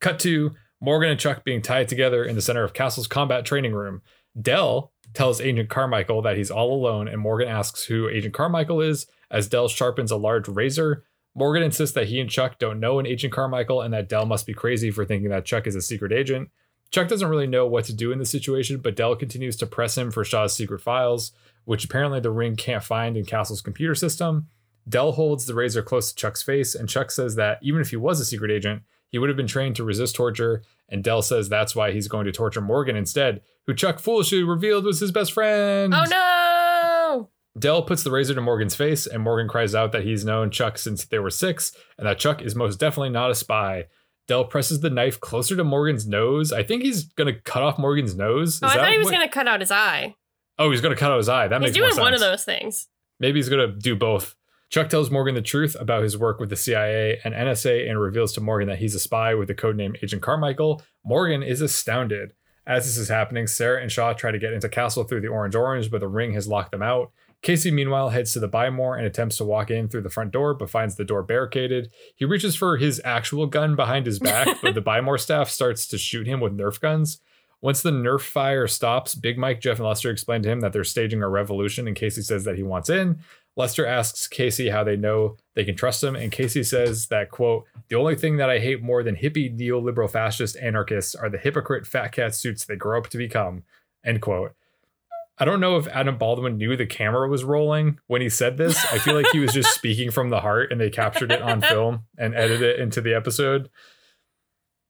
Cut 0.00 0.18
to 0.20 0.52
Morgan 0.80 1.10
and 1.10 1.20
Chuck 1.20 1.44
being 1.44 1.60
tied 1.60 1.88
together 1.88 2.24
in 2.24 2.36
the 2.36 2.42
center 2.42 2.64
of 2.64 2.72
Castle's 2.72 3.06
combat 3.06 3.44
training 3.44 3.74
room. 3.74 4.00
Dell 4.40 4.92
tells 5.12 5.40
Agent 5.40 5.68
Carmichael 5.68 6.22
that 6.22 6.36
he's 6.36 6.50
all 6.50 6.72
alone, 6.74 7.08
and 7.08 7.20
Morgan 7.20 7.48
asks 7.48 7.84
who 7.84 8.08
Agent 8.08 8.34
Carmichael 8.34 8.80
is 8.80 9.06
as 9.30 9.48
Dell 9.48 9.68
sharpens 9.68 10.10
a 10.10 10.16
large 10.16 10.48
razor. 10.48 11.04
Morgan 11.36 11.62
insists 11.62 11.94
that 11.94 12.08
he 12.08 12.18
and 12.18 12.30
Chuck 12.30 12.58
don't 12.58 12.80
know 12.80 12.98
an 12.98 13.06
Agent 13.06 13.30
Carmichael 13.30 13.82
and 13.82 13.92
that 13.92 14.08
Dell 14.08 14.24
must 14.24 14.46
be 14.46 14.54
crazy 14.54 14.90
for 14.90 15.04
thinking 15.04 15.28
that 15.28 15.44
Chuck 15.44 15.66
is 15.66 15.74
a 15.74 15.82
secret 15.82 16.10
agent. 16.10 16.48
Chuck 16.90 17.08
doesn't 17.08 17.28
really 17.28 17.46
know 17.46 17.66
what 17.66 17.84
to 17.84 17.92
do 17.92 18.10
in 18.10 18.18
this 18.18 18.30
situation, 18.30 18.78
but 18.78 18.96
Dell 18.96 19.14
continues 19.14 19.54
to 19.56 19.66
press 19.66 19.98
him 19.98 20.10
for 20.10 20.24
Shaw's 20.24 20.56
secret 20.56 20.80
files, 20.80 21.32
which 21.66 21.84
apparently 21.84 22.20
the 22.20 22.30
ring 22.30 22.56
can't 22.56 22.82
find 22.82 23.18
in 23.18 23.26
Castle's 23.26 23.60
computer 23.60 23.94
system. 23.94 24.46
Dell 24.88 25.12
holds 25.12 25.44
the 25.44 25.54
razor 25.54 25.82
close 25.82 26.10
to 26.10 26.16
Chuck's 26.16 26.42
face, 26.42 26.74
and 26.74 26.88
Chuck 26.88 27.10
says 27.10 27.34
that 27.34 27.58
even 27.60 27.82
if 27.82 27.90
he 27.90 27.96
was 27.96 28.18
a 28.18 28.24
secret 28.24 28.50
agent, 28.50 28.82
he 29.10 29.18
would 29.18 29.28
have 29.28 29.36
been 29.36 29.46
trained 29.46 29.76
to 29.76 29.84
resist 29.84 30.16
torture, 30.16 30.62
and 30.88 31.04
Dell 31.04 31.20
says 31.20 31.48
that's 31.48 31.76
why 31.76 31.92
he's 31.92 32.08
going 32.08 32.24
to 32.24 32.32
torture 32.32 32.62
Morgan 32.62 32.96
instead, 32.96 33.42
who 33.66 33.74
Chuck 33.74 33.98
foolishly 33.98 34.42
revealed 34.42 34.84
was 34.84 35.00
his 35.00 35.12
best 35.12 35.32
friend. 35.32 35.92
Oh 35.92 36.04
no! 36.08 36.55
Dell 37.58 37.82
puts 37.82 38.02
the 38.02 38.10
razor 38.10 38.34
to 38.34 38.40
Morgan's 38.40 38.74
face, 38.74 39.06
and 39.06 39.22
Morgan 39.22 39.48
cries 39.48 39.74
out 39.74 39.92
that 39.92 40.04
he's 40.04 40.24
known 40.24 40.50
Chuck 40.50 40.76
since 40.78 41.04
they 41.04 41.18
were 41.18 41.30
six, 41.30 41.72
and 41.98 42.06
that 42.06 42.18
Chuck 42.18 42.42
is 42.42 42.54
most 42.54 42.78
definitely 42.78 43.10
not 43.10 43.30
a 43.30 43.34
spy. 43.34 43.86
Dell 44.28 44.44
presses 44.44 44.80
the 44.80 44.90
knife 44.90 45.20
closer 45.20 45.56
to 45.56 45.64
Morgan's 45.64 46.06
nose. 46.06 46.52
I 46.52 46.62
think 46.62 46.82
he's 46.82 47.04
gonna 47.04 47.32
cut 47.40 47.62
off 47.62 47.78
Morgan's 47.78 48.14
nose. 48.16 48.56
Is 48.56 48.62
Oh, 48.62 48.66
I 48.66 48.74
that 48.74 48.80
thought 48.82 48.92
he 48.92 48.98
was 48.98 49.04
what- 49.06 49.12
gonna 49.12 49.28
cut 49.28 49.48
out 49.48 49.60
his 49.60 49.70
eye. 49.70 50.16
Oh, 50.58 50.70
he's 50.70 50.80
gonna 50.80 50.96
cut 50.96 51.12
out 51.12 51.18
his 51.18 51.28
eye. 51.28 51.48
That 51.48 51.60
He's 51.62 51.72
makes 51.72 51.94
doing 51.94 52.02
one 52.02 52.12
of 52.14 52.20
those 52.20 52.44
things. 52.44 52.88
Maybe 53.20 53.38
he's 53.38 53.48
gonna 53.48 53.68
do 53.68 53.94
both. 53.94 54.34
Chuck 54.68 54.88
tells 54.88 55.10
Morgan 55.12 55.34
the 55.36 55.42
truth 55.42 55.76
about 55.78 56.02
his 56.02 56.18
work 56.18 56.40
with 56.40 56.50
the 56.50 56.56
CIA 56.56 57.20
and 57.22 57.34
NSA 57.34 57.88
and 57.88 58.00
reveals 58.00 58.32
to 58.32 58.40
Morgan 58.40 58.68
that 58.68 58.78
he's 58.78 58.94
a 58.96 58.98
spy 59.00 59.32
with 59.34 59.46
the 59.48 59.54
codename 59.54 59.96
Agent 60.02 60.22
Carmichael. 60.22 60.82
Morgan 61.04 61.42
is 61.42 61.60
astounded. 61.60 62.32
As 62.66 62.84
this 62.84 62.96
is 62.98 63.08
happening, 63.08 63.46
Sarah 63.46 63.80
and 63.80 63.92
Shaw 63.92 64.12
try 64.12 64.32
to 64.32 64.40
get 64.40 64.52
into 64.52 64.68
Castle 64.68 65.04
through 65.04 65.20
the 65.20 65.28
Orange 65.28 65.54
Orange, 65.54 65.88
but 65.88 66.00
the 66.00 66.08
ring 66.08 66.32
has 66.32 66.48
locked 66.48 66.72
them 66.72 66.82
out. 66.82 67.12
Casey, 67.42 67.70
meanwhile, 67.70 68.08
heads 68.08 68.32
to 68.32 68.40
the 68.40 68.48
Buy 68.48 68.70
More 68.70 68.96
and 68.96 69.06
attempts 69.06 69.36
to 69.36 69.44
walk 69.44 69.70
in 69.70 69.88
through 69.88 70.02
the 70.02 70.10
front 70.10 70.32
door, 70.32 70.54
but 70.54 70.70
finds 70.70 70.96
the 70.96 71.04
door 71.04 71.22
barricaded. 71.22 71.92
He 72.14 72.24
reaches 72.24 72.56
for 72.56 72.76
his 72.76 73.00
actual 73.04 73.46
gun 73.46 73.76
behind 73.76 74.06
his 74.06 74.18
back, 74.18 74.48
but 74.62 74.74
the 74.74 74.80
Buy 74.82 75.00
More 75.00 75.18
staff 75.18 75.48
starts 75.48 75.86
to 75.88 75.98
shoot 75.98 76.26
him 76.26 76.40
with 76.40 76.56
Nerf 76.56 76.80
guns. 76.80 77.20
Once 77.60 77.82
the 77.82 77.90
Nerf 77.90 78.20
fire 78.20 78.66
stops, 78.66 79.14
Big 79.14 79.38
Mike, 79.38 79.60
Jeff, 79.60 79.78
and 79.78 79.86
Lester 79.86 80.10
explain 80.10 80.42
to 80.42 80.50
him 80.50 80.60
that 80.60 80.72
they're 80.72 80.84
staging 80.84 81.22
a 81.22 81.28
revolution, 81.28 81.86
and 81.86 81.96
Casey 81.96 82.22
says 82.22 82.44
that 82.44 82.56
he 82.56 82.62
wants 82.62 82.90
in. 82.90 83.18
Lester 83.56 83.86
asks 83.86 84.28
Casey 84.28 84.68
how 84.68 84.84
they 84.84 84.96
know 84.96 85.36
they 85.54 85.64
can 85.64 85.74
trust 85.74 86.04
him, 86.04 86.14
and 86.14 86.30
Casey 86.30 86.62
says 86.62 87.06
that, 87.06 87.30
quote, 87.30 87.64
the 87.88 87.96
only 87.96 88.14
thing 88.14 88.36
that 88.36 88.50
I 88.50 88.58
hate 88.58 88.82
more 88.82 89.02
than 89.02 89.16
hippie 89.16 89.58
neoliberal 89.58 90.10
fascist 90.10 90.56
anarchists 90.58 91.14
are 91.14 91.30
the 91.30 91.38
hypocrite 91.38 91.86
fat 91.86 92.08
cat 92.08 92.34
suits 92.34 92.64
they 92.64 92.76
grow 92.76 92.98
up 92.98 93.08
to 93.08 93.18
become, 93.18 93.64
end 94.04 94.20
quote. 94.20 94.54
I 95.38 95.44
don't 95.44 95.60
know 95.60 95.76
if 95.76 95.86
Adam 95.88 96.16
Baldwin 96.16 96.56
knew 96.56 96.76
the 96.76 96.86
camera 96.86 97.28
was 97.28 97.44
rolling 97.44 97.98
when 98.06 98.22
he 98.22 98.28
said 98.28 98.56
this. 98.56 98.84
I 98.86 98.98
feel 98.98 99.14
like 99.14 99.26
he 99.32 99.38
was 99.38 99.52
just 99.52 99.74
speaking 99.74 100.10
from 100.10 100.30
the 100.30 100.40
heart 100.40 100.72
and 100.72 100.80
they 100.80 100.88
captured 100.88 101.30
it 101.30 101.42
on 101.42 101.60
film 101.60 102.04
and 102.16 102.34
edited 102.34 102.62
it 102.62 102.80
into 102.80 103.02
the 103.02 103.14
episode. 103.14 103.68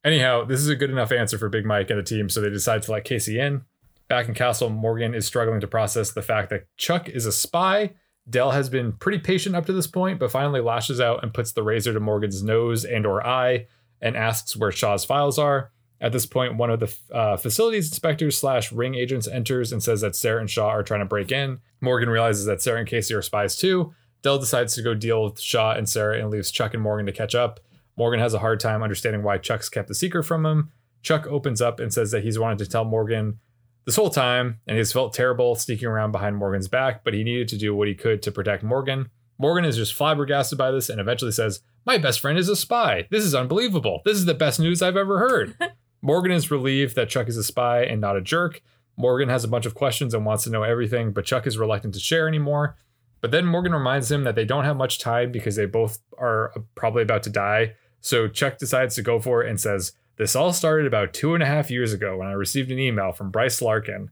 Anyhow, 0.05 0.44
this 0.44 0.61
is 0.61 0.68
a 0.68 0.76
good 0.76 0.90
enough 0.90 1.11
answer 1.11 1.36
for 1.36 1.49
Big 1.49 1.66
Mike 1.66 1.90
and 1.90 1.99
the 1.99 2.05
team, 2.05 2.28
so 2.28 2.40
they 2.40 2.51
decide 2.51 2.82
to 2.82 2.92
let 2.92 3.05
Casey 3.05 3.40
in. 3.40 3.64
Back 4.09 4.28
in 4.28 4.34
Castle, 4.34 4.70
Morgan 4.70 5.14
is 5.14 5.26
struggling 5.26 5.61
to 5.61 5.66
process 5.66 6.12
the 6.12 6.22
fact 6.22 6.51
that 6.51 6.66
Chuck 6.76 7.09
is 7.09 7.26
a 7.26 7.32
spy. 7.32 7.94
Dell 8.30 8.53
has 8.53 8.68
been 8.68 8.92
pretty 8.92 9.18
patient 9.18 9.57
up 9.57 9.66
to 9.66 9.72
this 9.72 9.88
point, 9.88 10.20
but 10.20 10.30
finally 10.30 10.61
lashes 10.61 11.01
out 11.01 11.24
and 11.24 11.34
puts 11.34 11.51
the 11.53 11.64
razor 11.64 11.92
to 11.92 11.99
Morgan's 11.99 12.40
nose 12.40 12.84
and 12.84 13.05
or 13.05 13.26
eye 13.26 13.66
and 14.01 14.16
asks 14.16 14.57
where 14.57 14.70
Shaw's 14.70 15.05
files 15.05 15.40
are. 15.40 15.72
At 16.01 16.12
this 16.12 16.26
point, 16.26 16.57
one 16.57 16.70
of 16.70 16.80
the 16.80 16.94
uh, 17.11 17.36
facilities 17.36 17.88
inspectors 17.88 18.36
slash 18.36 18.70
ring 18.70 18.94
agents 18.94 19.26
enters 19.26 19.72
and 19.72 19.82
says 19.82 20.03
that 20.03 20.14
Sarah 20.14 20.40
and 20.40 20.51
Shaw 20.51 20.68
are 20.68 20.82
trying 20.82 21.01
to 21.01 21.07
break 21.07 21.32
in. 21.32 21.61
Morgan 21.80 22.11
realizes 22.11 22.44
that 22.44 22.61
Sarah 22.61 22.80
and 22.80 22.88
Casey 22.88 23.14
are 23.14 23.22
spies 23.22 23.57
too. 23.57 23.94
Dell 24.22 24.38
decides 24.38 24.74
to 24.74 24.82
go 24.82 24.92
deal 24.92 25.24
with 25.24 25.40
Shaw 25.40 25.72
and 25.72 25.88
Sarah 25.88 26.18
and 26.18 26.30
leaves 26.30 26.51
Chuck 26.51 26.74
and 26.74 26.82
Morgan 26.82 27.07
to 27.07 27.12
catch 27.12 27.34
up. 27.34 27.61
Morgan 27.97 28.20
has 28.20 28.34
a 28.34 28.40
hard 28.40 28.61
time 28.61 28.82
understanding 28.82 29.22
why 29.22 29.38
Chuck's 29.38 29.68
kept 29.68 29.88
the 29.88 29.94
secret 29.94 30.24
from 30.24 30.44
him. 30.44 30.70
Chuck 31.03 31.26
opens 31.26 31.62
up 31.62 31.80
and 31.80 31.92
says 31.92 32.11
that 32.11 32.24
he's 32.24 32.38
wanted 32.38 32.59
to 32.59 32.66
tell 32.66 32.84
Morgan 32.84 33.38
this 33.86 33.97
whole 33.97 34.11
time 34.11 34.61
and 34.66 34.76
he's 34.76 34.92
felt 34.92 35.14
terrible 35.14 35.55
sneaking 35.55 35.88
around 35.88 36.12
behind 36.12 36.36
Morgan's 36.36 36.68
back, 36.68 37.05
but 37.05 37.14
he 37.14 37.24
needed 37.24 37.49
to 37.49 37.57
do 37.57 37.74
what 37.74 37.88
he 37.88 37.94
could 37.94 38.22
to 38.22 38.32
protect 38.32 38.62
Morgan. 38.62 39.09
Morgan 39.38 39.64
is 39.64 39.76
just 39.76 39.94
flabbergasted 39.94 40.59
by 40.59 40.70
this 40.70 40.88
and 40.88 41.01
eventually 41.01 41.32
says, 41.32 41.62
My 41.84 41.97
best 41.97 42.20
friend 42.20 42.38
is 42.38 42.49
a 42.49 42.57
spy. 42.57 43.07
This 43.11 43.24
is 43.24 43.34
unbelievable. 43.34 44.03
This 44.05 44.18
is 44.18 44.24
the 44.24 44.34
best 44.34 44.59
news 44.59 44.82
I've 44.82 44.97
ever 44.97 45.18
heard. 45.18 45.57
Morgan 46.07 46.30
is 46.30 46.52
relieved 46.52 46.94
that 46.94 47.09
Chuck 47.09 47.26
is 47.26 47.36
a 47.36 47.42
spy 47.42 47.82
and 47.82 48.00
not 48.00 48.16
a 48.16 48.20
jerk. 48.20 48.62
Morgan 48.96 49.28
has 49.28 49.42
a 49.42 49.48
bunch 49.48 49.66
of 49.66 49.74
questions 49.74 50.14
and 50.14 50.24
wants 50.24 50.44
to 50.44 50.50
know 50.50 50.62
everything, 50.62 51.12
but 51.12 51.24
Chuck 51.24 51.48
is 51.48 51.59
reluctant 51.59 51.94
to 51.94 52.00
share 52.00 52.28
anymore. 52.28 52.76
But 53.20 53.32
then 53.32 53.44
Morgan 53.44 53.72
reminds 53.72 54.09
him 54.09 54.22
that 54.22 54.36
they 54.36 54.44
don't 54.44 54.64
have 54.64 54.76
much 54.76 55.00
time 55.00 55.32
because 55.32 55.57
they 55.57 55.66
both 55.66 55.98
are 56.16 56.52
probably 56.76 57.02
about 57.02 57.24
to 57.24 57.30
die. 57.30 57.74
So 58.00 58.28
Chuck 58.28 58.57
decides 58.57 58.94
to 58.94 59.02
go 59.02 59.18
for 59.18 59.42
it 59.42 59.50
and 59.50 59.61
says, 59.61 59.94
This 60.16 60.36
all 60.36 60.52
started 60.52 60.86
about 60.86 61.12
two 61.12 61.34
and 61.34 61.42
a 61.42 61.46
half 61.46 61.72
years 61.72 61.92
ago 61.92 62.18
when 62.18 62.28
I 62.28 62.32
received 62.32 62.70
an 62.70 62.78
email 62.78 63.11
from 63.11 63.32
Bryce 63.32 63.61
Larkin. 63.61 64.11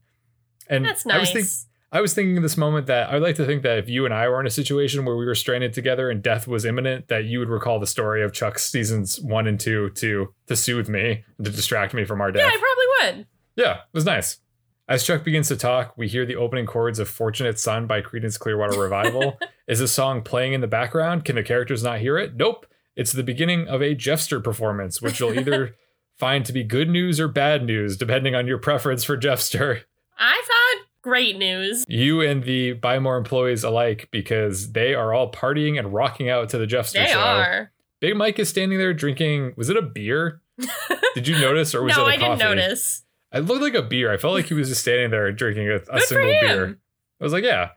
And 0.68 0.84
That's 0.84 1.06
I 1.06 1.18
was, 1.18 1.32
nice. 1.32 1.62
think, 1.62 1.73
I 1.94 2.00
was 2.00 2.12
thinking 2.12 2.34
in 2.36 2.42
this 2.42 2.56
moment 2.56 2.88
that 2.88 3.10
I'd 3.10 3.22
like 3.22 3.36
to 3.36 3.46
think 3.46 3.62
that 3.62 3.78
if 3.78 3.88
you 3.88 4.04
and 4.04 4.12
I 4.12 4.28
were 4.28 4.40
in 4.40 4.48
a 4.48 4.50
situation 4.50 5.04
where 5.04 5.16
we 5.16 5.24
were 5.24 5.36
stranded 5.36 5.72
together 5.72 6.10
and 6.10 6.20
death 6.20 6.48
was 6.48 6.64
imminent, 6.64 7.06
that 7.06 7.26
you 7.26 7.38
would 7.38 7.48
recall 7.48 7.78
the 7.78 7.86
story 7.86 8.24
of 8.24 8.32
Chuck's 8.32 8.68
seasons 8.68 9.20
one 9.20 9.46
and 9.46 9.60
two 9.60 9.90
to 9.90 10.34
to 10.48 10.56
soothe 10.56 10.88
me 10.88 11.22
and 11.38 11.46
to 11.46 11.52
distract 11.52 11.94
me 11.94 12.04
from 12.04 12.20
our 12.20 12.32
death. 12.32 12.50
yeah, 12.50 12.58
I 12.58 12.58
probably 12.58 13.16
would. 13.20 13.26
Yeah, 13.54 13.74
it 13.74 13.94
was 13.94 14.04
nice. 14.04 14.40
As 14.88 15.04
Chuck 15.04 15.22
begins 15.22 15.46
to 15.48 15.56
talk, 15.56 15.96
we 15.96 16.08
hear 16.08 16.26
the 16.26 16.34
opening 16.34 16.66
chords 16.66 16.98
of 16.98 17.08
Fortunate 17.08 17.60
Son 17.60 17.86
by 17.86 18.02
Creedence 18.02 18.38
Clearwater 18.38 18.78
Revival. 18.78 19.38
Is 19.68 19.78
the 19.78 19.88
song 19.88 20.20
playing 20.22 20.52
in 20.52 20.60
the 20.60 20.66
background? 20.66 21.24
Can 21.24 21.36
the 21.36 21.44
characters 21.44 21.84
not 21.84 22.00
hear 22.00 22.18
it? 22.18 22.34
Nope. 22.34 22.66
It's 22.96 23.12
the 23.12 23.22
beginning 23.22 23.68
of 23.68 23.80
a 23.80 23.94
Jeffster 23.94 24.42
performance, 24.42 25.00
which 25.00 25.20
you'll 25.20 25.38
either 25.38 25.76
find 26.18 26.44
to 26.44 26.52
be 26.52 26.64
good 26.64 26.90
news 26.90 27.20
or 27.20 27.28
bad 27.28 27.64
news, 27.64 27.96
depending 27.96 28.34
on 28.34 28.48
your 28.48 28.58
preference 28.58 29.04
for 29.04 29.16
Jeffster. 29.16 29.82
I 30.18 30.42
thought 30.44 30.83
great 31.04 31.36
news. 31.36 31.84
You 31.86 32.22
and 32.22 32.42
the 32.44 32.72
Buy 32.72 32.98
More 32.98 33.18
employees 33.18 33.62
alike, 33.62 34.08
because 34.10 34.72
they 34.72 34.94
are 34.94 35.12
all 35.12 35.30
partying 35.30 35.78
and 35.78 35.92
rocking 35.92 36.30
out 36.30 36.48
to 36.48 36.58
the 36.58 36.66
Jeffster 36.66 36.94
They 36.94 37.12
show. 37.12 37.18
are. 37.20 37.70
Big 38.00 38.16
Mike 38.16 38.38
is 38.38 38.48
standing 38.48 38.78
there 38.78 38.94
drinking, 38.94 39.52
was 39.54 39.68
it 39.68 39.76
a 39.76 39.82
beer? 39.82 40.40
Did 41.14 41.28
you 41.28 41.38
notice, 41.38 41.74
or 41.74 41.82
was 41.82 41.94
no, 41.94 42.06
it 42.06 42.08
a 42.08 42.12
I 42.14 42.16
didn't 42.16 42.38
notice. 42.38 43.02
It 43.32 43.40
looked 43.40 43.60
like 43.60 43.74
a 43.74 43.82
beer. 43.82 44.10
I 44.12 44.16
felt 44.16 44.32
like 44.32 44.46
he 44.46 44.54
was 44.54 44.70
just 44.70 44.80
standing 44.80 45.10
there 45.10 45.30
drinking 45.30 45.68
a, 45.68 45.80
a 45.94 46.00
single 46.00 46.30
beer. 46.40 46.78
I 47.20 47.24
was 47.24 47.34
like, 47.34 47.44
yeah. 47.44 47.70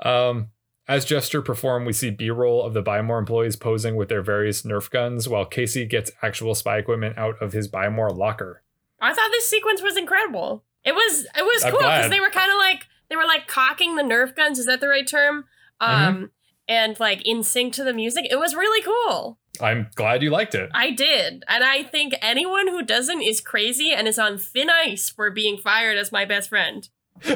Um, 0.00 0.48
as 0.86 1.06
Jeffster 1.06 1.42
perform, 1.42 1.86
we 1.86 1.94
see 1.94 2.10
B-roll 2.10 2.62
of 2.62 2.74
the 2.74 2.82
Buy 2.82 3.00
More 3.00 3.18
employees 3.18 3.56
posing 3.56 3.96
with 3.96 4.10
their 4.10 4.20
various 4.22 4.60
Nerf 4.62 4.90
guns, 4.90 5.26
while 5.26 5.46
Casey 5.46 5.86
gets 5.86 6.10
actual 6.20 6.54
spy 6.54 6.76
equipment 6.76 7.16
out 7.16 7.40
of 7.40 7.52
his 7.54 7.66
Buy 7.66 7.88
More 7.88 8.10
locker. 8.10 8.62
I 9.00 9.14
thought 9.14 9.30
this 9.30 9.48
sequence 9.48 9.80
was 9.80 9.96
incredible. 9.96 10.64
It 10.84 10.94
was 10.94 11.26
it 11.36 11.42
was 11.42 11.64
I'm 11.64 11.70
cool 11.70 11.80
because 11.80 12.10
they 12.10 12.20
were 12.20 12.30
kind 12.30 12.50
of 12.50 12.58
like 12.58 12.86
they 13.08 13.16
were 13.16 13.26
like 13.26 13.46
cocking 13.46 13.96
the 13.96 14.02
Nerf 14.02 14.34
guns. 14.36 14.58
Is 14.58 14.66
that 14.66 14.80
the 14.80 14.88
right 14.88 15.06
term? 15.06 15.44
Mm-hmm. 15.80 16.08
Um, 16.08 16.30
and 16.68 16.98
like 16.98 17.22
in 17.26 17.42
sync 17.42 17.74
to 17.74 17.84
the 17.84 17.92
music. 17.92 18.26
It 18.30 18.36
was 18.36 18.54
really 18.54 18.82
cool. 18.82 19.38
I'm 19.60 19.88
glad 19.94 20.22
you 20.22 20.30
liked 20.30 20.54
it. 20.54 20.70
I 20.74 20.90
did. 20.90 21.44
And 21.48 21.62
I 21.62 21.82
think 21.82 22.14
anyone 22.20 22.68
who 22.68 22.82
doesn't 22.82 23.22
is 23.22 23.40
crazy 23.40 23.92
and 23.92 24.08
is 24.08 24.18
on 24.18 24.38
thin 24.38 24.68
ice 24.68 25.08
for 25.08 25.30
being 25.30 25.56
fired 25.56 25.96
as 25.96 26.10
my 26.10 26.24
best 26.24 26.48
friend. 26.48 26.88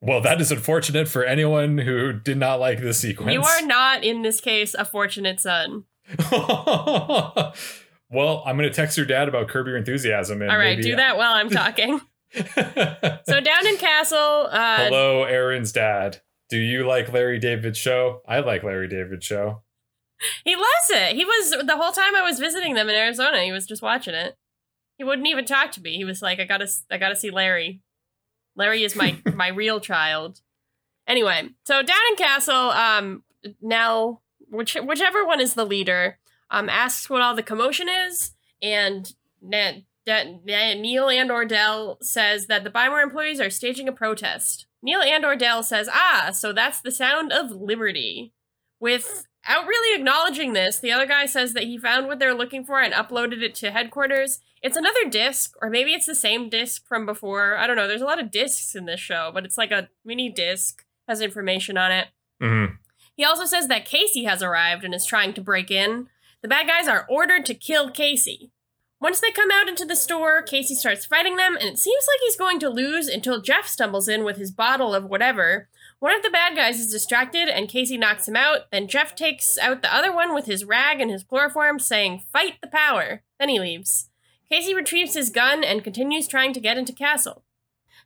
well, 0.00 0.20
that 0.20 0.40
is 0.40 0.52
unfortunate 0.52 1.08
for 1.08 1.24
anyone 1.24 1.78
who 1.78 2.12
did 2.12 2.36
not 2.36 2.60
like 2.60 2.80
the 2.80 2.94
sequence. 2.94 3.32
You 3.32 3.42
are 3.42 3.66
not, 3.66 4.04
in 4.04 4.22
this 4.22 4.40
case, 4.40 4.74
a 4.74 4.84
fortunate 4.84 5.40
son. 5.40 5.84
well, 8.12 8.42
I'm 8.46 8.56
going 8.56 8.68
to 8.68 8.74
text 8.74 8.96
your 8.96 9.06
dad 9.06 9.28
about 9.28 9.48
Curb 9.48 9.66
Your 9.66 9.76
Enthusiasm. 9.76 10.42
All 10.42 10.56
right, 10.58 10.80
do 10.80 10.96
that 10.96 11.16
while 11.16 11.34
I'm 11.34 11.50
talking. 11.50 12.00
so 12.34 13.40
down 13.40 13.66
in 13.66 13.76
Castle, 13.76 14.48
uh, 14.50 14.84
Hello, 14.84 15.24
Erin's 15.24 15.72
dad. 15.72 16.20
Do 16.48 16.58
you 16.58 16.86
like 16.86 17.12
Larry 17.12 17.38
David's 17.38 17.78
show? 17.78 18.20
I 18.26 18.40
like 18.40 18.62
Larry 18.62 18.88
David's 18.88 19.24
show. 19.24 19.62
he 20.44 20.54
loves 20.54 20.90
it. 20.90 21.14
He 21.16 21.24
was 21.24 21.50
the 21.66 21.76
whole 21.76 21.92
time 21.92 22.14
I 22.14 22.22
was 22.22 22.38
visiting 22.38 22.74
them 22.74 22.88
in 22.88 22.94
Arizona. 22.94 23.42
He 23.42 23.52
was 23.52 23.66
just 23.66 23.82
watching 23.82 24.14
it. 24.14 24.36
He 24.98 25.04
wouldn't 25.04 25.28
even 25.28 25.44
talk 25.44 25.72
to 25.72 25.80
me. 25.82 25.96
He 25.96 26.04
was 26.04 26.22
like, 26.22 26.38
"I 26.40 26.44
gotta, 26.44 26.68
I 26.90 26.98
gotta 26.98 27.16
see 27.16 27.30
Larry. 27.30 27.80
Larry 28.54 28.82
is 28.84 28.94
my 28.94 29.16
my 29.34 29.48
real 29.48 29.80
child." 29.80 30.40
Anyway, 31.06 31.48
so 31.64 31.82
down 31.82 31.98
in 32.10 32.16
Castle, 32.16 32.54
um, 32.70 33.24
Nell, 33.60 34.22
which 34.48 34.74
whichever 34.74 35.26
one 35.26 35.40
is 35.40 35.54
the 35.54 35.64
leader, 35.66 36.18
um, 36.52 36.68
asks 36.68 37.10
what 37.10 37.20
all 37.22 37.34
the 37.34 37.42
commotion 37.42 37.88
is, 37.88 38.32
and 38.62 39.12
Ne- 39.40 39.86
De- 40.06 40.38
Ne- 40.44 40.80
Neil 40.80 41.08
and 41.08 41.30
Ordell 41.30 41.96
says 42.02 42.46
that 42.46 42.62
the 42.62 42.70
Buy 42.70 42.88
More 42.88 43.00
employees 43.00 43.40
are 43.40 43.50
staging 43.50 43.88
a 43.88 43.92
protest. 43.92 44.66
Neil 44.82 45.00
and 45.00 45.24
Ordell 45.24 45.64
says, 45.64 45.88
"Ah, 45.92 46.30
so 46.32 46.52
that's 46.52 46.80
the 46.80 46.90
sound 46.92 47.32
of 47.32 47.50
liberty." 47.50 48.32
Without 48.80 49.66
really 49.66 49.96
acknowledging 49.98 50.52
this, 50.52 50.78
the 50.78 50.90
other 50.92 51.06
guy 51.06 51.24
says 51.26 51.52
that 51.54 51.64
he 51.64 51.78
found 51.78 52.06
what 52.06 52.18
they're 52.18 52.34
looking 52.34 52.64
for 52.64 52.80
and 52.80 52.92
uploaded 52.92 53.42
it 53.42 53.54
to 53.56 53.70
headquarters. 53.70 54.40
It's 54.60 54.76
another 54.76 55.08
disc, 55.08 55.54
or 55.62 55.70
maybe 55.70 55.92
it's 55.92 56.06
the 56.06 56.14
same 56.14 56.48
disc 56.48 56.86
from 56.86 57.06
before. 57.06 57.56
I 57.56 57.66
don't 57.66 57.76
know. 57.76 57.88
There's 57.88 58.02
a 58.02 58.06
lot 58.06 58.20
of 58.20 58.30
discs 58.30 58.74
in 58.74 58.86
this 58.86 59.00
show, 59.00 59.30
but 59.32 59.44
it's 59.44 59.58
like 59.58 59.70
a 59.70 59.88
mini 60.04 60.30
disc 60.30 60.84
has 61.08 61.20
information 61.20 61.76
on 61.78 61.90
it. 61.92 62.08
Mhm. 62.40 62.78
He 63.16 63.24
also 63.24 63.44
says 63.44 63.68
that 63.68 63.84
Casey 63.84 64.24
has 64.24 64.42
arrived 64.42 64.84
and 64.84 64.94
is 64.94 65.04
trying 65.06 65.32
to 65.34 65.40
break 65.40 65.70
in. 65.70 66.08
The 66.42 66.48
bad 66.48 66.66
guys 66.66 66.88
are 66.88 67.06
ordered 67.08 67.46
to 67.46 67.54
kill 67.54 67.88
Casey. 67.88 68.50
Once 69.00 69.20
they 69.20 69.30
come 69.30 69.50
out 69.52 69.68
into 69.68 69.84
the 69.84 69.96
store, 69.96 70.42
Casey 70.42 70.74
starts 70.74 71.06
fighting 71.06 71.36
them, 71.36 71.56
and 71.56 71.68
it 71.68 71.78
seems 71.78 72.04
like 72.08 72.20
he's 72.20 72.36
going 72.36 72.58
to 72.58 72.68
lose 72.68 73.08
until 73.08 73.40
Jeff 73.40 73.66
stumbles 73.66 74.08
in 74.08 74.24
with 74.24 74.36
his 74.36 74.50
bottle 74.50 74.94
of 74.94 75.04
whatever. 75.04 75.68
One 76.00 76.14
of 76.14 76.22
the 76.22 76.30
bad 76.30 76.56
guys 76.56 76.80
is 76.80 76.90
distracted, 76.90 77.48
and 77.48 77.68
Casey 77.68 77.96
knocks 77.96 78.26
him 78.26 78.34
out. 78.34 78.70
Then 78.72 78.88
Jeff 78.88 79.14
takes 79.14 79.56
out 79.58 79.82
the 79.82 79.94
other 79.94 80.12
one 80.12 80.34
with 80.34 80.46
his 80.46 80.64
rag 80.64 81.00
and 81.00 81.10
his 81.10 81.22
chloroform, 81.22 81.78
saying, 81.78 82.24
Fight 82.32 82.54
the 82.60 82.68
power. 82.68 83.22
Then 83.38 83.48
he 83.48 83.60
leaves. 83.60 84.08
Casey 84.50 84.74
retrieves 84.74 85.14
his 85.14 85.30
gun 85.30 85.62
and 85.62 85.84
continues 85.84 86.26
trying 86.26 86.52
to 86.54 86.60
get 86.60 86.76
into 86.76 86.92
Castle. 86.92 87.44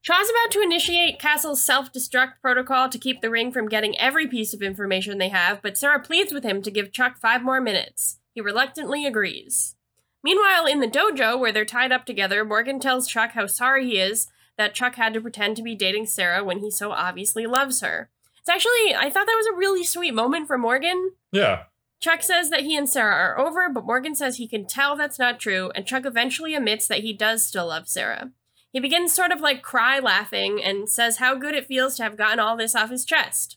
Shaw's 0.02 0.30
about 0.30 0.50
to 0.52 0.62
initiate 0.62 1.18
Castle's 1.18 1.62
self 1.62 1.92
destruct 1.92 2.34
protocol 2.40 2.88
to 2.90 2.98
keep 2.98 3.22
the 3.22 3.30
ring 3.30 3.50
from 3.50 3.68
getting 3.68 3.98
every 3.98 4.26
piece 4.26 4.54
of 4.54 4.62
information 4.62 5.18
they 5.18 5.30
have, 5.30 5.60
but 5.62 5.76
Sarah 5.76 6.00
pleads 6.00 6.32
with 6.32 6.44
him 6.44 6.62
to 6.62 6.70
give 6.70 6.92
Chuck 6.92 7.18
five 7.18 7.42
more 7.42 7.60
minutes. 7.60 8.18
He 8.36 8.42
reluctantly 8.42 9.06
agrees. 9.06 9.76
Meanwhile, 10.22 10.66
in 10.66 10.80
the 10.80 10.86
dojo, 10.86 11.40
where 11.40 11.52
they're 11.52 11.64
tied 11.64 11.90
up 11.90 12.04
together, 12.04 12.44
Morgan 12.44 12.78
tells 12.78 13.08
Chuck 13.08 13.30
how 13.30 13.46
sorry 13.46 13.86
he 13.86 13.98
is 13.98 14.28
that 14.58 14.74
Chuck 14.74 14.96
had 14.96 15.14
to 15.14 15.22
pretend 15.22 15.56
to 15.56 15.62
be 15.62 15.74
dating 15.74 16.04
Sarah 16.04 16.44
when 16.44 16.58
he 16.58 16.70
so 16.70 16.92
obviously 16.92 17.46
loves 17.46 17.80
her. 17.80 18.10
It's 18.38 18.50
actually, 18.50 18.94
I 18.94 19.08
thought 19.08 19.26
that 19.26 19.38
was 19.38 19.46
a 19.46 19.56
really 19.56 19.84
sweet 19.84 20.12
moment 20.12 20.48
for 20.48 20.58
Morgan. 20.58 21.12
Yeah. 21.32 21.62
Chuck 21.98 22.22
says 22.22 22.50
that 22.50 22.60
he 22.60 22.76
and 22.76 22.86
Sarah 22.86 23.14
are 23.14 23.38
over, 23.38 23.70
but 23.70 23.86
Morgan 23.86 24.14
says 24.14 24.36
he 24.36 24.46
can 24.46 24.66
tell 24.66 24.96
that's 24.96 25.18
not 25.18 25.40
true, 25.40 25.72
and 25.74 25.86
Chuck 25.86 26.04
eventually 26.04 26.54
admits 26.54 26.86
that 26.88 27.00
he 27.00 27.14
does 27.14 27.42
still 27.42 27.68
love 27.68 27.88
Sarah. 27.88 28.32
He 28.70 28.80
begins 28.80 29.14
sort 29.14 29.32
of 29.32 29.40
like 29.40 29.62
cry 29.62 29.98
laughing 29.98 30.62
and 30.62 30.90
says 30.90 31.16
how 31.16 31.36
good 31.36 31.54
it 31.54 31.64
feels 31.64 31.96
to 31.96 32.02
have 32.02 32.18
gotten 32.18 32.38
all 32.38 32.58
this 32.58 32.74
off 32.74 32.90
his 32.90 33.06
chest. 33.06 33.56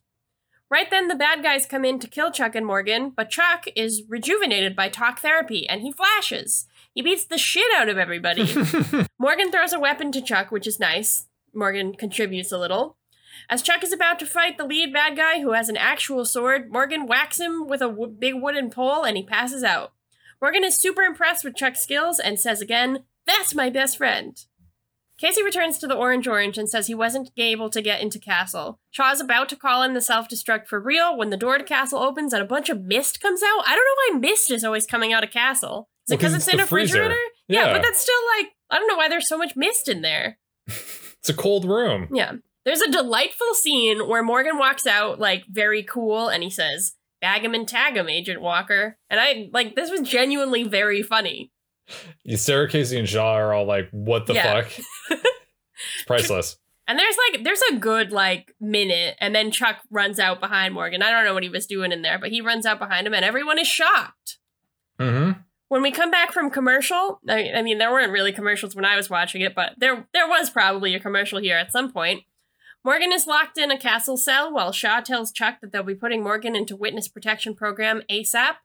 Right 0.72 0.90
then, 0.90 1.08
the 1.08 1.16
bad 1.16 1.42
guys 1.42 1.66
come 1.66 1.84
in 1.84 2.00
to 2.00 2.08
kill 2.08 2.32
Chuck 2.32 2.54
and 2.54 2.66
Morgan, 2.66 3.10
but 3.10 3.32
Chuck 3.32 3.66
is 3.76 4.04
rejuvenated 4.08 4.76
by 4.76 4.88
talk 4.88 5.20
therapy 5.20 5.68
and 5.68 5.82
he 5.82 5.92
flashes. 5.92 6.68
He 6.94 7.02
beats 7.02 7.26
the 7.26 7.40
shit 7.40 7.66
out 7.76 7.90
of 7.90 7.98
everybody. 7.98 8.54
Morgan 9.20 9.52
throws 9.52 9.74
a 9.74 9.80
weapon 9.80 10.12
to 10.12 10.22
Chuck, 10.22 10.52
which 10.52 10.68
is 10.68 10.80
nice. 10.80 11.26
Morgan 11.56 11.94
contributes 11.96 12.52
a 12.52 12.58
little. 12.60 12.98
As 13.50 13.64
Chuck 13.64 13.84
is 13.84 13.92
about 13.92 14.20
to 14.20 14.28
fight 14.28 14.58
the 14.58 14.66
lead 14.66 14.94
bad 14.94 15.18
guy 15.18 15.42
who 15.42 15.54
has 15.54 15.70
an 15.70 15.78
actual 15.78 16.24
sword, 16.24 16.72
Morgan 16.72 17.08
whacks 17.08 17.40
him 17.40 17.68
with 17.68 17.82
a 17.82 17.88
w- 17.88 18.08
big 18.08 18.36
wooden 18.36 18.70
pole 18.70 19.04
and 19.04 19.18
he 19.18 19.24
passes 19.24 19.64
out. 19.64 19.94
Morgan 20.40 20.64
is 20.64 20.76
super 20.76 21.02
impressed 21.02 21.44
with 21.44 21.56
Chuck's 21.56 21.82
skills 21.82 22.20
and 22.20 22.40
says 22.40 22.62
again, 22.62 23.06
That's 23.26 23.56
my 23.56 23.70
best 23.72 23.98
friend. 23.98 24.40
Casey 25.20 25.44
returns 25.44 25.78
to 25.80 25.88
the 25.88 25.96
Orange 25.96 26.28
Orange 26.28 26.58
and 26.58 26.70
says 26.70 26.88
he 26.88 26.96
wasn't 26.96 27.30
able 27.38 27.70
to 27.70 27.82
get 27.82 28.02
into 28.02 28.20
Castle. 28.20 28.80
Shaw 28.92 29.12
is 29.12 29.20
about 29.22 29.50
to 29.50 29.56
call 29.56 29.84
in 29.84 29.94
the 29.94 30.02
self 30.02 30.28
destruct 30.30 30.68
for 30.68 30.80
real 30.80 31.18
when 31.18 31.30
the 31.30 31.38
door 31.38 31.58
to 31.58 31.64
Castle 31.64 32.00
opens 32.00 32.32
and 32.34 32.42
a 32.42 32.46
bunch 32.48 32.70
of 32.70 32.82
mist 32.82 33.22
comes 33.22 33.42
out. 33.44 33.64
I 33.68 33.76
don't 33.76 33.86
know 34.14 34.18
why 34.18 34.20
mist 34.20 34.50
is 34.52 34.64
always 34.64 34.86
coming 34.86 35.12
out 35.14 35.24
of 35.24 35.32
Castle. 35.32 35.90
Is 36.08 36.12
it 36.12 36.14
Well, 36.14 36.18
because 36.20 36.34
it's 36.34 36.46
it's 36.46 36.54
in 36.54 36.60
a 36.60 36.64
refrigerator? 36.64 37.16
Yeah, 37.48 37.66
Yeah. 37.68 37.74
but 37.74 37.82
that's 37.84 38.00
still 38.00 38.22
like, 38.38 38.48
I 38.70 38.78
don't 38.80 38.88
know 38.88 38.96
why 38.98 39.10
there's 39.10 39.28
so 39.28 39.38
much 39.38 39.56
mist 39.56 39.88
in 39.90 40.02
there. 40.02 40.38
It's 41.22 41.28
a 41.28 41.34
cold 41.34 41.66
room. 41.66 42.08
Yeah. 42.14 42.36
There's 42.64 42.80
a 42.80 42.90
delightful 42.90 43.54
scene 43.54 44.08
where 44.08 44.24
Morgan 44.24 44.58
walks 44.58 44.88
out 44.88 45.20
like 45.20 45.44
very 45.50 45.84
cool 45.84 46.30
and 46.30 46.42
he 46.44 46.50
says, 46.50 46.94
Bag 47.20 47.44
him 47.44 47.54
and 47.54 47.68
tag 47.68 47.98
him, 47.98 48.08
Agent 48.08 48.42
Walker. 48.42 48.98
And 49.10 49.20
I 49.20 49.50
like 49.52 49.76
this 49.76 49.92
was 49.92 50.08
genuinely 50.08 50.64
very 50.64 51.04
funny. 51.04 51.52
Sarah, 52.36 52.70
Casey, 52.70 52.98
and 53.00 53.08
Shaw 53.08 53.34
are 53.36 53.54
all 53.54 53.66
like, 53.66 53.90
what 53.92 54.26
the 54.28 54.34
Yeah. 54.34 54.62
fuck? 54.62 54.72
it's 55.10 56.04
priceless. 56.06 56.58
And 56.88 56.98
there's 56.98 57.16
like 57.32 57.44
there's 57.44 57.62
a 57.72 57.76
good 57.76 58.12
like 58.12 58.56
minute 58.60 59.16
and 59.20 59.36
then 59.36 59.52
Chuck 59.52 59.78
runs 59.92 60.18
out 60.18 60.40
behind 60.40 60.74
Morgan. 60.74 61.04
I 61.04 61.12
don't 61.12 61.24
know 61.24 61.36
what 61.36 61.44
he 61.44 61.50
was 61.50 61.68
doing 61.68 61.92
in 61.92 62.02
there, 62.02 62.18
but 62.18 62.32
he 62.32 62.42
runs 62.42 62.66
out 62.66 62.80
behind 62.80 63.06
him 63.06 63.14
and 63.14 63.24
everyone 63.24 63.60
is 63.60 63.68
shocked. 63.68 64.40
Mm-hmm. 65.00 65.40
When 65.68 65.84
we 65.84 65.92
come 65.92 66.10
back 66.10 66.32
from 66.32 66.50
commercial, 66.50 67.20
I, 67.30 67.52
I 67.52 67.62
mean 67.62 67.78
there 67.78 67.92
weren't 67.92 68.12
really 68.12 68.32
commercials 68.32 68.76
when 68.76 68.86
I 68.86 68.96
was 68.96 69.08
watching 69.08 69.42
it, 69.42 69.54
but 69.54 69.74
there 69.78 70.08
there 70.14 70.28
was 70.28 70.50
probably 70.50 70.96
a 70.96 71.00
commercial 71.00 71.38
here 71.40 71.58
at 71.58 71.72
some 71.72 71.92
point. 71.92 72.24
Morgan 72.84 73.12
is 73.14 73.28
locked 73.28 73.60
in 73.60 73.70
a 73.70 73.78
castle 73.78 74.18
cell 74.18 74.52
while 74.52 74.72
Shaw 74.72 75.00
tells 75.00 75.32
Chuck 75.32 75.58
that 75.62 75.72
they'll 75.72 75.84
be 75.84 75.94
putting 75.94 76.24
Morgan 76.24 76.56
into 76.56 76.76
witness 76.76 77.08
protection 77.08 77.54
program 77.54 78.02
ASAP. 78.10 78.56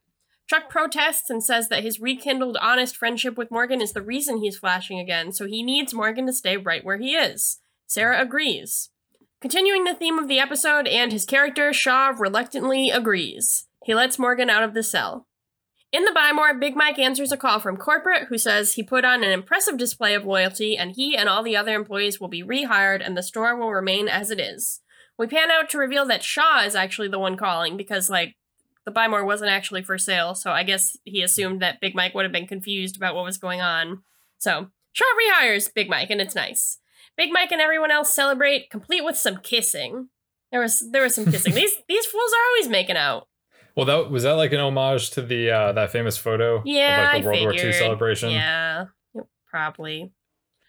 Chuck 0.47 0.69
protests 0.69 1.31
and 1.31 1.43
says 1.43 1.69
that 1.69 1.83
his 1.83 2.01
rekindled 2.01 2.59
honest 2.61 2.97
friendship 2.97 3.39
with 3.39 3.51
Morgan 3.51 3.81
is 3.81 3.93
the 3.93 4.03
reason 4.03 4.39
he's 4.39 4.59
flashing 4.59 4.99
again, 4.99 5.33
so 5.33 5.47
he 5.47 5.63
needs 5.63 5.95
Morgan 5.95 6.27
to 6.27 6.33
stay 6.33 6.57
right 6.57 6.85
where 6.85 6.99
he 6.99 7.15
is. 7.15 7.61
Sarah 7.87 8.21
agrees. 8.21 8.91
Continuing 9.41 9.85
the 9.85 9.95
theme 9.95 10.19
of 10.19 10.29
the 10.29 10.39
episode 10.39 10.87
and 10.87 11.13
his 11.13 11.25
character, 11.25 11.73
Shaw 11.73 12.15
reluctantly 12.19 12.91
agrees. 12.91 13.67
He 13.85 13.95
lets 13.95 14.19
Morgan 14.19 14.51
out 14.51 14.63
of 14.63 14.75
the 14.75 14.83
cell. 14.83 15.27
In 15.93 16.05
the 16.05 16.13
Buy 16.13 16.33
More, 16.33 16.53
Big 16.59 16.75
Mike 16.75 16.99
answers 16.99 17.31
a 17.31 17.37
call 17.37 17.61
from 17.61 17.77
corporate 17.77 18.29
who 18.29 18.37
says 18.37 18.73
he 18.73 18.83
put 18.83 19.05
on 19.05 19.23
an 19.23 19.31
impressive 19.31 19.79
display 19.79 20.15
of 20.15 20.25
loyalty 20.25 20.77
and 20.77 20.93
he 20.97 21.17
and 21.17 21.29
all 21.29 21.43
the 21.43 21.57
other 21.57 21.75
employees 21.75 22.19
will 22.19 22.29
be 22.29 22.43
rehired 22.43 23.01
and 23.05 23.17
the 23.17 23.23
store 23.23 23.55
will 23.55 23.71
remain 23.71 24.09
as 24.09 24.31
it 24.31 24.41
is. 24.41 24.81
We 25.17 25.29
pan 25.29 25.53
out 25.53 25.71
to 25.71 25.79
reveal 25.79 26.05
that 26.07 26.25
Shaw 26.25 26.65
is 26.65 26.75
actually 26.75 27.09
the 27.09 27.21
one 27.21 27.37
calling 27.37 27.77
because, 27.77 28.11
like, 28.11 28.35
the 28.85 28.91
Buy 28.91 29.09
More 29.09 29.25
wasn't 29.25 29.51
actually 29.51 29.83
for 29.83 29.99
sale, 29.99 30.35
so 30.35 30.51
I 30.51 30.63
guess 30.63 30.97
he 31.05 31.23
assumed 31.23 31.63
that 31.63 31.81
Big 31.81 31.95
Mike 31.95 32.15
would 32.15 32.25
have 32.25 32.33
been 32.33 32.47
confused 32.47 32.97
about 32.97 33.15
what 33.15 33.25
was 33.25 33.39
going 33.39 33.61
on. 33.61 34.03
So, 34.39 34.69
Shaw 34.93 35.05
rehires 35.05 35.73
Big 35.73 35.89
Mike 35.89 36.11
and 36.11 36.21
it's 36.21 36.35
nice. 36.35 36.79
Big 37.17 37.31
Mike 37.33 37.53
and 37.53 37.61
everyone 37.61 37.91
else 37.91 38.13
celebrate, 38.13 38.71
complete 38.71 39.05
with 39.05 39.17
some 39.17 39.39
kissing. 39.39 40.09
There 40.51 40.61
was 40.61 40.85
there 40.93 41.03
was 41.03 41.15
some 41.15 41.25
kissing. 41.25 41.55
these 41.55 41.75
these 41.89 42.07
fools 42.07 42.31
are 42.33 42.47
always 42.51 42.69
making 42.69 42.97
out. 42.97 43.29
Well, 43.77 43.87
that 43.87 44.11
was 44.11 44.23
that 44.23 44.33
like 44.33 44.53
an 44.53 44.61
homage 44.61 45.11
to 45.11 45.23
the 45.23 45.51
uh, 45.51 45.73
that 45.73 45.91
famous 45.91 46.17
photo 46.17 46.63
Yeah, 46.65 47.01
of 47.01 47.13
like 47.15 47.23
the 47.23 47.29
I 47.29 47.33
World 47.33 47.43
War 47.43 47.55
II 47.55 47.73
celebration. 47.73 48.31
Yeah, 48.31 48.87
probably. 49.51 50.13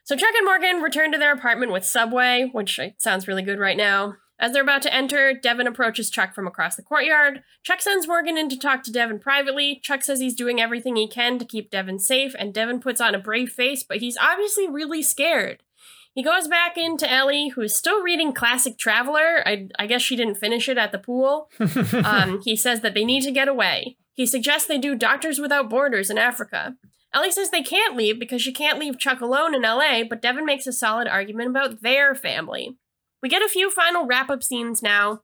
So 0.06 0.16
Chuck 0.16 0.34
and 0.36 0.46
Morgan 0.46 0.82
return 0.82 1.12
to 1.12 1.18
their 1.18 1.34
apartment 1.34 1.72
with 1.72 1.84
Subway, 1.84 2.50
which 2.52 2.80
uh, 2.80 2.90
sounds 2.98 3.28
really 3.28 3.42
good 3.42 3.60
right 3.60 3.78
now. 3.78 4.16
As 4.38 4.52
they're 4.52 4.64
about 4.64 4.82
to 4.82 4.94
enter, 4.94 5.34
Devon 5.34 5.66
approaches 5.66 6.10
Chuck 6.10 6.36
from 6.36 6.46
across 6.46 6.76
the 6.76 6.82
courtyard. 6.82 7.42
Chuck 7.64 7.82
sends 7.82 8.08
Morgan 8.08 8.38
in 8.38 8.50
to 8.50 8.58
talk 8.58 8.84
to 8.84 8.92
Devon 8.92 9.20
privately. 9.20 9.80
Chuck 9.82 10.04
says 10.04 10.20
he's 10.20 10.36
doing 10.36 10.60
everything 10.60 10.98
he 10.98 11.08
can 11.08 11.40
to 11.40 11.46
keep 11.46 11.72
Devon 11.72 12.00
safe, 12.00 12.36
and 12.38 12.54
Devon 12.54 12.82
puts 12.82 13.00
on 13.00 13.16
a 13.16 13.20
brave 13.20 13.50
face, 13.50 13.84
but 13.84 13.98
he's 13.98 14.18
obviously 14.18 14.68
really 14.68 15.02
scared. 15.02 15.64
He 16.14 16.24
goes 16.24 16.48
back 16.48 16.78
into 16.78 17.12
Ellie, 17.12 17.50
who's 17.50 17.76
still 17.76 18.02
reading 18.02 18.34
Classic 18.34 18.78
Traveler. 18.78 19.46
I, 19.46 19.68
I 19.78 19.86
guess 19.86 20.02
she 20.02 20.16
didn't 20.16 20.36
finish 20.36 20.70
it 20.70 20.78
at 20.78 20.92
the 20.92 20.98
pool. 20.98 21.50
um, 22.06 22.42
he 22.42 22.56
says 22.56 22.82
that 22.82 22.94
they 22.94 23.04
need 23.04 23.24
to 23.24 23.32
get 23.32 23.50
away. 23.50 23.98
He 24.14 24.26
suggests 24.26 24.68
they 24.68 24.78
do 24.78 24.96
Doctors 24.96 25.40
Without 25.40 25.70
Borders 25.70 26.10
in 26.10 26.18
Africa. 26.18 26.76
Ellie 27.14 27.32
says 27.32 27.50
they 27.50 27.62
can't 27.62 27.98
leave 27.98 28.18
because 28.18 28.42
she 28.42 28.54
can't 28.54 28.80
leave 28.80 29.00
Chuck 29.00 29.20
alone 29.22 29.54
in 29.54 29.62
LA, 29.62 30.04
but 30.10 30.22
Devon 30.22 30.46
makes 30.46 30.68
a 30.68 30.74
solid 30.74 31.08
argument 31.08 31.50
about 31.50 31.82
their 31.82 32.16
family. 32.16 32.78
We 33.22 33.30
get 33.30 33.42
a 33.42 33.50
few 33.50 33.72
final 33.72 34.06
wrap 34.06 34.30
up 34.30 34.44
scenes 34.44 34.82
now. 34.82 35.22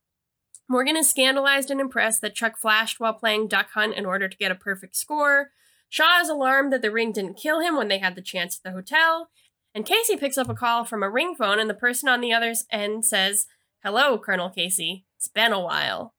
Morgan 0.67 0.95
is 0.95 1.09
scandalized 1.09 1.69
and 1.69 1.81
impressed 1.81 2.21
that 2.21 2.35
Chuck 2.35 2.57
flashed 2.57 2.99
while 2.99 3.13
playing 3.13 3.47
Duck 3.47 3.71
Hunt 3.73 3.93
in 3.93 4.05
order 4.05 4.29
to 4.29 4.37
get 4.37 4.51
a 4.51 4.55
perfect 4.55 4.95
score. 4.95 5.51
Shaw 5.89 6.21
is 6.21 6.29
alarmed 6.29 6.71
that 6.71 6.81
the 6.81 6.91
ring 6.91 7.11
didn't 7.11 7.33
kill 7.33 7.59
him 7.59 7.75
when 7.75 7.89
they 7.89 7.99
had 7.99 8.15
the 8.15 8.21
chance 8.21 8.57
at 8.57 8.63
the 8.63 8.73
hotel. 8.73 9.29
And 9.75 9.85
Casey 9.85 10.15
picks 10.15 10.37
up 10.37 10.49
a 10.49 10.53
call 10.53 10.85
from 10.85 11.03
a 11.03 11.09
ring 11.09 11.35
phone, 11.35 11.59
and 11.59 11.69
the 11.69 11.73
person 11.73 12.07
on 12.07 12.21
the 12.21 12.33
other 12.33 12.53
end 12.71 13.05
says, 13.05 13.47
Hello, 13.83 14.17
Colonel 14.17 14.49
Casey. 14.49 15.05
It's 15.17 15.27
been 15.27 15.51
a 15.51 15.59
while. 15.59 16.13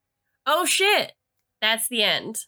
Oh 0.46 0.66
shit! 0.66 1.12
That's 1.60 1.88
the 1.88 2.02
end. 2.02 2.40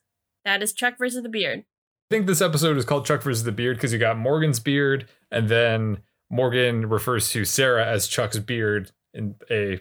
That 0.44 0.62
is 0.62 0.72
Chuck 0.72 0.98
versus 0.98 1.22
the 1.22 1.28
Beard. 1.28 1.60
I 1.60 2.14
think 2.14 2.26
this 2.26 2.42
episode 2.42 2.76
is 2.76 2.84
called 2.84 3.06
Chuck 3.06 3.22
versus 3.22 3.44
the 3.44 3.52
Beard 3.52 3.76
because 3.76 3.92
you 3.92 3.98
got 3.98 4.18
Morgan's 4.18 4.60
beard, 4.60 5.08
and 5.30 5.48
then 5.48 6.02
Morgan 6.30 6.88
refers 6.88 7.30
to 7.30 7.44
Sarah 7.44 7.86
as 7.86 8.06
Chuck's 8.06 8.38
beard 8.38 8.92
in 9.14 9.36
a 9.50 9.80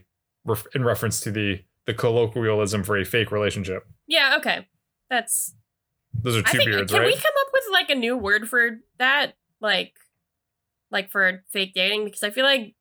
in 0.74 0.84
reference 0.84 1.20
to 1.22 1.32
the 1.32 1.64
the 1.86 1.94
colloquialism 1.94 2.84
for 2.84 2.98
a 2.98 3.04
fake 3.04 3.32
relationship. 3.32 3.86
Yeah, 4.08 4.36
okay. 4.38 4.68
That's 5.10 5.54
those 6.14 6.38
are 6.38 6.42
two 6.42 6.58
think, 6.58 6.70
beards, 6.70 6.92
can 6.92 7.02
right? 7.02 7.10
Can 7.10 7.18
we 7.18 7.22
come 7.22 7.34
up 7.42 7.52
with 7.54 7.64
like 7.72 7.90
a 7.90 7.96
new 7.96 8.18
word 8.18 8.48
for 8.48 8.80
that? 9.00 9.34
Like 9.60 9.94
like 10.92 11.12
for 11.12 11.44
fake 11.52 11.74
dating? 11.74 12.06
Because 12.06 12.24
I 12.24 12.30
feel 12.30 12.46
like 12.46 12.76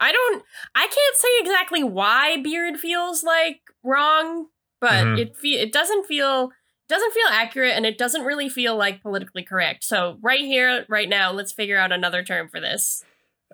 I 0.00 0.12
don't 0.12 0.42
I 0.74 0.86
can't 0.86 1.16
say 1.16 1.28
exactly 1.40 1.84
why 1.84 2.40
beard 2.42 2.78
feels 2.78 3.22
like 3.22 3.60
wrong, 3.82 4.46
but 4.80 4.90
mm-hmm. 4.90 5.18
it 5.18 5.36
fe- 5.36 5.60
it 5.60 5.72
doesn't 5.72 6.06
feel 6.06 6.50
doesn't 6.88 7.12
feel 7.12 7.26
accurate 7.30 7.74
and 7.76 7.84
it 7.84 7.98
doesn't 7.98 8.24
really 8.24 8.48
feel 8.48 8.76
like 8.76 9.02
politically 9.02 9.42
correct. 9.42 9.84
So 9.84 10.18
right 10.22 10.40
here, 10.40 10.86
right 10.88 11.08
now, 11.08 11.32
let's 11.32 11.52
figure 11.52 11.76
out 11.76 11.92
another 11.92 12.22
term 12.22 12.48
for 12.48 12.60
this. 12.60 13.04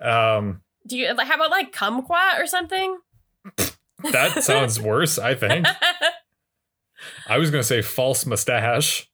Um 0.01 0.61
do 0.87 0.97
you 0.97 1.07
how 1.07 1.35
about 1.35 1.51
like 1.51 1.73
kumquat 1.73 2.39
or 2.39 2.45
something? 2.45 2.97
that 4.11 4.43
sounds 4.43 4.79
worse, 4.79 5.17
I 5.17 5.35
think. 5.35 5.67
I 7.27 7.37
was 7.37 7.51
gonna 7.51 7.63
say 7.63 7.81
false 7.81 8.25
mustache. 8.25 9.09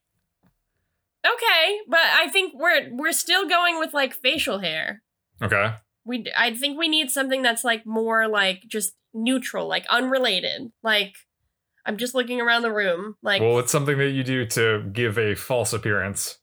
Okay, 1.24 1.78
but 1.88 2.00
I 2.00 2.28
think 2.28 2.54
we're 2.54 2.88
we're 2.92 3.12
still 3.12 3.48
going 3.48 3.78
with 3.78 3.94
like 3.94 4.14
facial 4.14 4.58
hair. 4.58 5.02
Okay. 5.40 5.74
We 6.04 6.26
I 6.36 6.54
think 6.54 6.78
we 6.78 6.88
need 6.88 7.10
something 7.10 7.42
that's 7.42 7.64
like 7.64 7.86
more 7.86 8.28
like 8.28 8.62
just 8.66 8.94
neutral, 9.14 9.68
like 9.68 9.86
unrelated. 9.88 10.72
Like 10.82 11.14
I'm 11.86 11.96
just 11.96 12.14
looking 12.14 12.40
around 12.40 12.62
the 12.62 12.72
room. 12.72 13.16
Like 13.22 13.40
Well, 13.40 13.58
it's 13.60 13.72
something 13.72 13.98
that 13.98 14.10
you 14.10 14.24
do 14.24 14.46
to 14.46 14.82
give 14.92 15.18
a 15.18 15.34
false 15.34 15.72
appearance. 15.72 16.38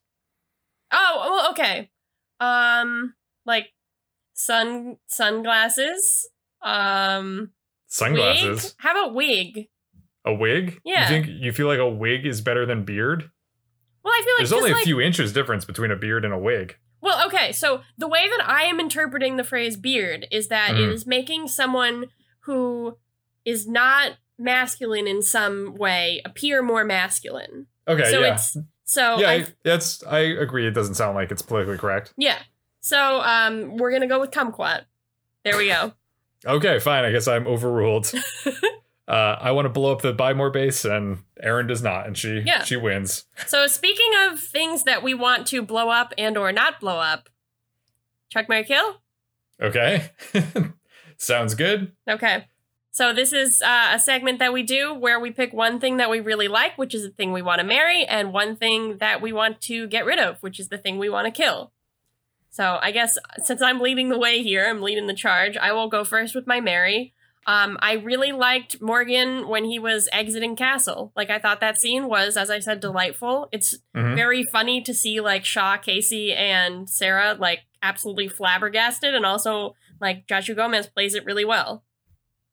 Oh, 0.91 1.27
well, 1.29 1.51
okay. 1.51 1.89
Um 2.39 3.15
like 3.45 3.67
sun 4.39 4.97
sunglasses. 5.07 6.29
Um 6.61 7.51
sunglasses. 7.87 8.63
Wig? 8.63 8.73
How 8.77 8.91
about 8.91 9.13
wig? 9.13 9.67
A 10.25 10.33
wig? 10.33 10.79
Yeah. 10.83 11.03
You 11.03 11.07
think 11.07 11.41
you 11.41 11.51
feel 11.51 11.67
like 11.67 11.79
a 11.79 11.89
wig 11.89 12.25
is 12.25 12.41
better 12.41 12.65
than 12.65 12.85
beard? 12.85 13.29
Well, 14.03 14.13
I 14.13 14.21
feel 14.23 14.33
like 14.33 14.39
there's 14.39 14.53
only 14.53 14.71
a 14.71 14.75
like, 14.75 14.85
few 14.85 15.01
inches 15.01 15.33
difference 15.33 15.65
between 15.65 15.91
a 15.91 15.95
beard 15.95 16.23
and 16.23 16.33
a 16.33 16.37
wig. 16.37 16.77
Well, 17.01 17.25
okay, 17.27 17.51
so 17.51 17.81
the 17.97 18.07
way 18.07 18.27
that 18.29 18.47
I 18.47 18.63
am 18.63 18.79
interpreting 18.79 19.37
the 19.37 19.43
phrase 19.43 19.77
beard 19.77 20.27
is 20.31 20.47
that 20.49 20.71
mm. 20.71 20.79
it 20.79 20.89
is 20.89 21.05
making 21.05 21.47
someone 21.47 22.07
who 22.41 22.97
is 23.45 23.67
not 23.67 24.17
masculine 24.37 25.07
in 25.07 25.21
some 25.21 25.75
way 25.75 26.21
appear 26.25 26.61
more 26.61 26.83
masculine. 26.83 27.67
Okay, 27.87 28.09
so 28.11 28.19
yeah. 28.19 28.33
It's, 28.33 28.57
so 28.83 29.19
yeah, 29.19 29.29
I, 29.29 29.45
that's 29.63 30.03
I 30.03 30.19
agree. 30.19 30.67
It 30.67 30.71
doesn't 30.71 30.95
sound 30.95 31.15
like 31.15 31.31
it's 31.31 31.41
politically 31.41 31.77
correct. 31.77 32.13
Yeah. 32.17 32.39
So 32.81 33.21
um, 33.21 33.77
we're 33.77 33.91
gonna 33.91 34.07
go 34.07 34.19
with 34.19 34.31
kumquat. 34.31 34.83
There 35.43 35.57
we 35.57 35.67
go. 35.67 35.93
okay, 36.45 36.79
fine. 36.79 37.05
I 37.05 37.11
guess 37.11 37.27
I'm 37.27 37.47
overruled. 37.47 38.11
uh, 39.07 39.11
I 39.11 39.51
want 39.51 39.65
to 39.65 39.69
blow 39.69 39.91
up 39.91 40.01
the 40.01 40.13
Buy 40.13 40.33
More 40.33 40.49
base, 40.49 40.85
and 40.85 41.19
Erin 41.41 41.67
does 41.67 41.81
not, 41.81 42.07
and 42.07 42.17
she 42.17 42.43
yeah. 42.45 42.63
she 42.63 42.75
wins. 42.75 43.25
So 43.47 43.67
speaking 43.67 44.11
of 44.27 44.39
things 44.39 44.83
that 44.83 45.03
we 45.03 45.13
want 45.13 45.47
to 45.47 45.61
blow 45.61 45.89
up 45.89 46.13
and 46.17 46.37
or 46.37 46.51
not 46.51 46.79
blow 46.79 46.99
up, 46.99 47.29
Chuck 48.29 48.47
Mary 48.49 48.63
Kill. 48.63 49.01
Okay, 49.61 50.11
sounds 51.17 51.53
good. 51.55 51.91
Okay, 52.09 52.45
so 52.91 53.13
this 53.13 53.33
is 53.33 53.61
uh, 53.61 53.91
a 53.93 53.99
segment 53.99 54.39
that 54.39 54.53
we 54.53 54.63
do 54.63 54.93
where 54.93 55.19
we 55.19 55.31
pick 55.31 55.53
one 55.53 55.79
thing 55.79 55.97
that 55.97 56.09
we 56.09 56.19
really 56.19 56.47
like, 56.47 56.77
which 56.77 56.95
is 56.95 57.03
the 57.03 57.09
thing 57.09 57.33
we 57.33 57.41
want 57.41 57.59
to 57.59 57.65
marry, 57.65 58.05
and 58.05 58.33
one 58.33 58.55
thing 58.55 58.97
that 58.97 59.21
we 59.21 59.33
want 59.33 59.61
to 59.61 59.87
get 59.87 60.05
rid 60.05 60.19
of, 60.19 60.41
which 60.41 60.59
is 60.59 60.69
the 60.69 60.77
thing 60.77 60.97
we 60.97 61.09
want 61.09 61.25
to 61.25 61.31
kill. 61.31 61.73
So 62.49 62.79
I 62.81 62.91
guess 62.91 63.17
since 63.43 63.61
I'm 63.61 63.79
leading 63.79 64.09
the 64.09 64.17
way 64.17 64.41
here, 64.41 64.67
I'm 64.67 64.81
leading 64.81 65.07
the 65.07 65.13
charge. 65.13 65.55
I 65.57 65.71
will 65.71 65.87
go 65.87 66.03
first 66.03 66.35
with 66.35 66.47
my 66.47 66.59
Mary. 66.59 67.13
Um, 67.47 67.77
I 67.81 67.93
really 67.93 68.31
liked 68.31 68.81
Morgan 68.81 69.47
when 69.47 69.65
he 69.65 69.79
was 69.79 70.09
exiting 70.11 70.55
castle. 70.55 71.11
Like 71.15 71.29
I 71.29 71.39
thought 71.39 71.61
that 71.61 71.79
scene 71.79 72.07
was, 72.07 72.37
as 72.37 72.49
I 72.49 72.59
said, 72.59 72.79
delightful. 72.79 73.47
It's 73.51 73.77
mm-hmm. 73.95 74.15
very 74.15 74.43
funny 74.43 74.81
to 74.81 74.93
see 74.93 75.19
like 75.19 75.45
Shaw, 75.45 75.77
Casey, 75.77 76.33
and 76.33 76.89
Sarah 76.89 77.35
like 77.39 77.61
absolutely 77.81 78.27
flabbergasted, 78.27 79.15
and 79.15 79.25
also 79.25 79.75
like 80.01 80.27
Joshua 80.27 80.55
Gomez 80.55 80.87
plays 80.87 81.15
it 81.15 81.25
really 81.25 81.45
well. 81.45 81.83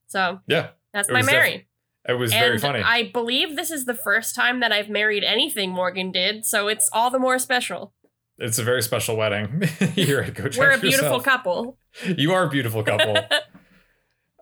So 0.07 0.41
yeah, 0.47 0.69
that's 0.95 1.11
my 1.11 1.23
Mary. 1.23 1.53
Def- 1.53 1.67
it 2.09 2.15
was 2.15 2.33
and 2.33 2.41
very 2.41 2.59
funny. 2.59 2.83
I 2.83 3.11
believe 3.13 3.57
this 3.57 3.71
is 3.71 3.85
the 3.85 3.95
first 3.95 4.35
time 4.35 4.61
that 4.61 4.71
I've 4.71 4.89
married 4.89 5.25
anything 5.25 5.71
Morgan 5.71 6.13
did, 6.13 6.47
so 6.47 6.69
it's 6.69 6.89
all 6.93 7.11
the 7.11 7.19
more 7.19 7.39
special. 7.39 7.93
It's 8.39 8.59
a 8.59 8.65
very 8.65 8.83
special 8.83 9.17
wedding. 9.17 9.63
You're 9.95 10.23
a 10.23 10.31
go 10.31 10.49
We're 10.57 10.73
a 10.73 10.79
beautiful 10.79 11.19
yourself. 11.19 11.25
couple. 11.25 11.79
You 12.05 12.33
are 12.33 12.45
a 12.45 12.51
beautiful 12.51 12.83
couple. 12.83 13.17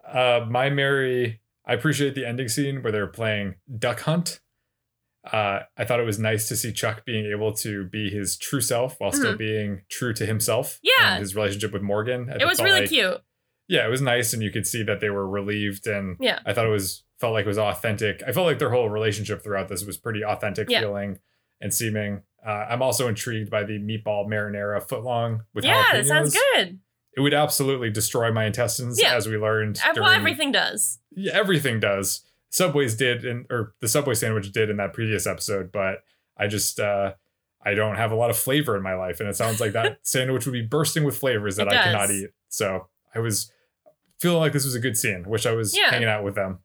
Uh, 0.07 0.47
my 0.49 0.71
Mary, 0.71 1.41
I 1.67 1.75
appreciate 1.75 2.15
the 2.15 2.25
ending 2.25 2.47
scene 2.49 2.83
where 2.83 2.93
they're 2.93 3.07
playing 3.07 3.57
Duck 3.79 4.01
Hunt. 4.01 4.39
Uh, 5.25 5.61
I 5.77 5.85
thought 5.85 5.99
it 5.99 6.05
was 6.05 6.19
nice 6.19 6.47
to 6.49 6.57
see 6.57 6.73
Chuck 6.73 7.05
being 7.05 7.27
able 7.27 7.53
to 7.55 7.87
be 7.87 8.11
his 8.11 8.37
true 8.37 8.61
self 8.61 8.97
while 8.99 9.11
mm-hmm. 9.11 9.21
still 9.21 9.37
being 9.37 9.83
true 9.91 10.13
to 10.15 10.27
himself. 10.27 10.79
Yeah. 10.83 11.19
his 11.19 11.35
relationship 11.35 11.73
with 11.73 11.83
Morgan. 11.83 12.31
I 12.31 12.43
it 12.43 12.47
was 12.47 12.61
really 12.61 12.83
like, 12.83 12.91
cute. 12.91 13.23
Yeah, 13.67 13.87
it 13.87 13.91
was 13.91 14.03
nice, 14.03 14.35
and 14.35 14.43
you 14.43 14.51
could 14.51 14.67
see 14.67 14.83
that 14.83 15.01
they 15.01 15.09
were 15.09 15.27
relieved, 15.27 15.87
and 15.87 16.19
yeah, 16.21 16.41
I 16.45 16.53
thought 16.53 16.67
it 16.67 16.71
was 16.71 17.03
felt 17.19 17.33
like 17.33 17.47
it 17.47 17.49
was 17.49 17.59
authentic. 17.59 18.23
I 18.27 18.33
felt 18.33 18.47
like 18.47 18.59
their 18.59 18.71
whole 18.71 18.91
relationship 18.91 19.43
throughout 19.43 19.69
this 19.69 19.85
was 19.85 19.97
pretty 19.97 20.23
authentic 20.23 20.69
yeah. 20.69 20.81
feeling 20.81 21.19
and 21.61 21.73
seeming. 21.73 22.23
Uh, 22.47 22.67
I'm 22.69 22.83
also 22.83 23.09
intrigued 23.09 23.51
by 23.51 23.65
the 23.65 23.79
meatball 23.79 24.27
marinara 24.29 24.87
footlong 24.87 25.41
with 25.55 25.65
yeah, 25.65 25.85
jalapenos. 25.85 25.93
that 25.93 26.07
sounds 26.07 26.39
good 26.55 26.79
it 27.17 27.21
would 27.21 27.35
absolutely 27.35 27.91
destroy 27.91 28.33
my 28.33 28.45
intestines, 28.45 29.01
yeah. 29.01 29.15
as 29.15 29.29
we 29.29 29.37
learned. 29.37 29.81
Uh, 29.85 29.93
well, 29.97 30.11
everything 30.11 30.53
does. 30.53 30.99
Yeah, 31.15 31.33
everything 31.35 31.81
does. 31.81 32.25
Subways 32.51 32.95
did, 32.95 33.25
in, 33.25 33.47
or 33.51 33.75
the 33.81 33.89
Subway 33.89 34.15
sandwich 34.15 34.51
did 34.53 34.71
in 34.71 34.77
that 34.79 34.93
previous 34.93 35.27
episode, 35.27 35.71
but 35.73 36.03
I 36.37 36.47
just 36.47 36.81
uh, 36.81 37.15
I 37.65 37.75
don't 37.75 37.97
have 37.97 38.13
a 38.13 38.17
lot 38.17 38.31
of 38.31 38.37
flavor 38.37 38.77
in 38.77 38.83
my 38.83 38.95
life, 38.95 39.21
and 39.21 39.29
it 39.29 39.37
sounds 39.37 39.61
like 39.61 39.73
that 39.73 39.99
sandwich 40.03 40.47
would 40.47 40.53
be 40.53 40.63
bursting 40.63 41.05
with 41.05 41.17
flavors 41.17 41.57
that 41.57 41.69
I 41.69 41.83
cannot 41.83 42.11
eat. 42.11 42.31
So 42.49 42.89
I 43.15 43.21
was 43.21 43.51
feeling 44.21 44.39
like 44.39 44.53
this 44.53 44.65
was 44.65 44.75
a 44.75 44.81
good 44.81 44.97
scene. 44.97 45.25
Wish 45.27 45.47
I 45.47 45.53
was 45.53 45.77
yeah. 45.77 45.91
hanging 45.91 46.09
out 46.09 46.25
with 46.25 46.35
them. 46.35 46.61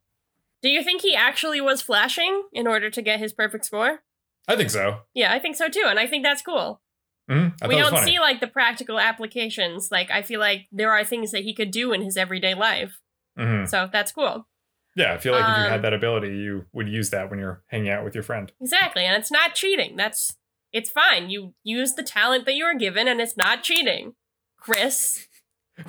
Do 0.61 0.69
you 0.69 0.83
think 0.83 1.01
he 1.01 1.15
actually 1.15 1.61
was 1.61 1.81
flashing 1.81 2.43
in 2.53 2.67
order 2.67 2.89
to 2.89 3.01
get 3.01 3.19
his 3.19 3.33
perfect 3.33 3.65
score? 3.65 4.01
I 4.49 4.55
think 4.55 4.71
so. 4.71 5.01
Yeah, 5.13 5.31
I 5.31 5.37
think 5.39 5.55
so 5.55 5.69
too, 5.69 5.85
and 5.85 5.99
I 5.99 6.07
think 6.07 6.25
that's 6.25 6.41
cool. 6.41 6.81
Mm-hmm. 7.29 7.67
We 7.67 7.75
don't 7.75 8.03
see 8.03 8.19
like 8.19 8.39
the 8.41 8.47
practical 8.47 8.99
applications. 8.99 9.89
Like 9.91 10.09
I 10.09 10.23
feel 10.23 10.39
like 10.39 10.67
there 10.71 10.91
are 10.91 11.03
things 11.03 11.31
that 11.31 11.43
he 11.43 11.53
could 11.53 11.69
do 11.69 11.93
in 11.93 12.01
his 12.01 12.17
everyday 12.17 12.55
life. 12.55 12.99
Mm-hmm. 13.37 13.65
So 13.65 13.87
that's 13.91 14.11
cool. 14.11 14.47
Yeah, 14.95 15.13
I 15.13 15.19
feel 15.19 15.33
like 15.33 15.43
um, 15.43 15.51
if 15.51 15.57
you 15.57 15.63
had 15.69 15.75
um, 15.75 15.81
that 15.83 15.93
ability, 15.93 16.29
you 16.29 16.65
would 16.73 16.89
use 16.89 17.11
that 17.11 17.29
when 17.29 17.37
you're 17.37 17.63
hanging 17.67 17.91
out 17.91 18.03
with 18.03 18.15
your 18.15 18.23
friend. 18.23 18.51
Exactly, 18.59 19.05
and 19.05 19.15
it's 19.15 19.31
not 19.31 19.53
cheating. 19.53 19.95
That's 19.95 20.35
it's 20.73 20.89
fine. 20.89 21.29
You 21.29 21.53
use 21.63 21.93
the 21.93 22.03
talent 22.03 22.45
that 22.45 22.55
you 22.55 22.65
were 22.65 22.77
given, 22.77 23.07
and 23.07 23.21
it's 23.21 23.37
not 23.37 23.61
cheating, 23.61 24.13
Chris. 24.57 25.27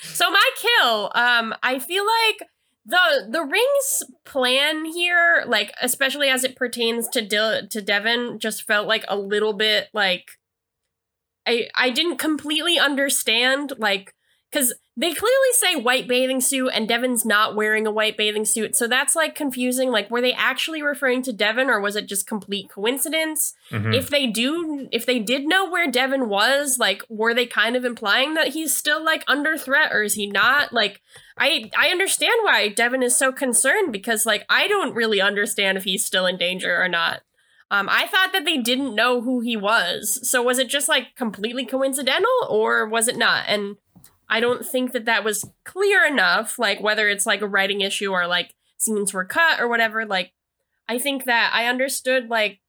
so 0.00 0.30
my 0.30 0.50
kill, 0.56 1.12
um, 1.14 1.54
I 1.62 1.78
feel 1.78 2.04
like 2.06 2.48
the 2.88 3.28
the 3.30 3.42
rings 3.42 4.02
plan 4.24 4.86
here 4.86 5.44
like 5.46 5.72
especially 5.82 6.28
as 6.28 6.42
it 6.42 6.56
pertains 6.56 7.06
to 7.08 7.20
De- 7.20 7.66
to 7.68 7.82
Devon 7.82 8.38
just 8.38 8.66
felt 8.66 8.88
like 8.88 9.04
a 9.08 9.16
little 9.16 9.52
bit 9.52 9.88
like 9.92 10.24
I 11.46 11.68
I 11.74 11.90
didn't 11.90 12.16
completely 12.16 12.78
understand 12.78 13.74
like 13.78 14.14
cuz 14.52 14.74
they 14.98 15.14
clearly 15.14 15.52
say 15.52 15.76
white 15.76 16.08
bathing 16.08 16.40
suit 16.40 16.70
and 16.74 16.88
Devon's 16.88 17.24
not 17.24 17.54
wearing 17.54 17.86
a 17.86 17.90
white 17.90 18.16
bathing 18.16 18.44
suit. 18.44 18.74
So 18.74 18.88
that's 18.88 19.14
like 19.14 19.36
confusing. 19.36 19.92
Like, 19.92 20.10
were 20.10 20.20
they 20.20 20.32
actually 20.32 20.82
referring 20.82 21.22
to 21.22 21.32
Devon 21.32 21.70
or 21.70 21.80
was 21.80 21.94
it 21.94 22.08
just 22.08 22.26
complete 22.26 22.68
coincidence? 22.68 23.54
Mm-hmm. 23.70 23.92
If 23.92 24.10
they 24.10 24.26
do, 24.26 24.88
if 24.90 25.06
they 25.06 25.20
did 25.20 25.46
know 25.46 25.70
where 25.70 25.88
Devon 25.88 26.28
was, 26.28 26.78
like, 26.80 27.04
were 27.08 27.32
they 27.32 27.46
kind 27.46 27.76
of 27.76 27.84
implying 27.84 28.34
that 28.34 28.48
he's 28.48 28.76
still 28.76 29.04
like 29.04 29.22
under 29.28 29.56
threat 29.56 29.92
or 29.92 30.02
is 30.02 30.14
he 30.14 30.26
not? 30.26 30.72
Like, 30.72 31.00
I 31.38 31.70
I 31.78 31.90
understand 31.90 32.40
why 32.42 32.68
Devon 32.68 33.04
is 33.04 33.16
so 33.16 33.30
concerned 33.30 33.92
because 33.92 34.26
like 34.26 34.44
I 34.50 34.66
don't 34.66 34.96
really 34.96 35.20
understand 35.20 35.78
if 35.78 35.84
he's 35.84 36.04
still 36.04 36.26
in 36.26 36.38
danger 36.38 36.76
or 36.76 36.88
not. 36.88 37.20
Um, 37.70 37.88
I 37.90 38.06
thought 38.06 38.32
that 38.32 38.44
they 38.44 38.56
didn't 38.56 38.94
know 38.94 39.20
who 39.20 39.40
he 39.40 39.56
was. 39.56 40.26
So 40.28 40.42
was 40.42 40.58
it 40.58 40.68
just 40.68 40.88
like 40.88 41.14
completely 41.16 41.66
coincidental 41.66 42.30
or 42.48 42.86
was 42.86 43.08
it 43.08 43.16
not? 43.18 43.44
And 43.46 43.76
I 44.28 44.40
don't 44.40 44.64
think 44.64 44.92
that 44.92 45.06
that 45.06 45.24
was 45.24 45.44
clear 45.64 46.04
enough, 46.04 46.58
like 46.58 46.80
whether 46.80 47.08
it's 47.08 47.26
like 47.26 47.40
a 47.40 47.48
writing 47.48 47.80
issue 47.80 48.10
or 48.10 48.26
like 48.26 48.54
scenes 48.76 49.14
were 49.14 49.24
cut 49.24 49.60
or 49.60 49.68
whatever. 49.68 50.04
Like, 50.04 50.32
I 50.88 50.98
think 50.98 51.24
that 51.24 51.50
I 51.54 51.66
understood 51.66 52.28
like 52.28 52.60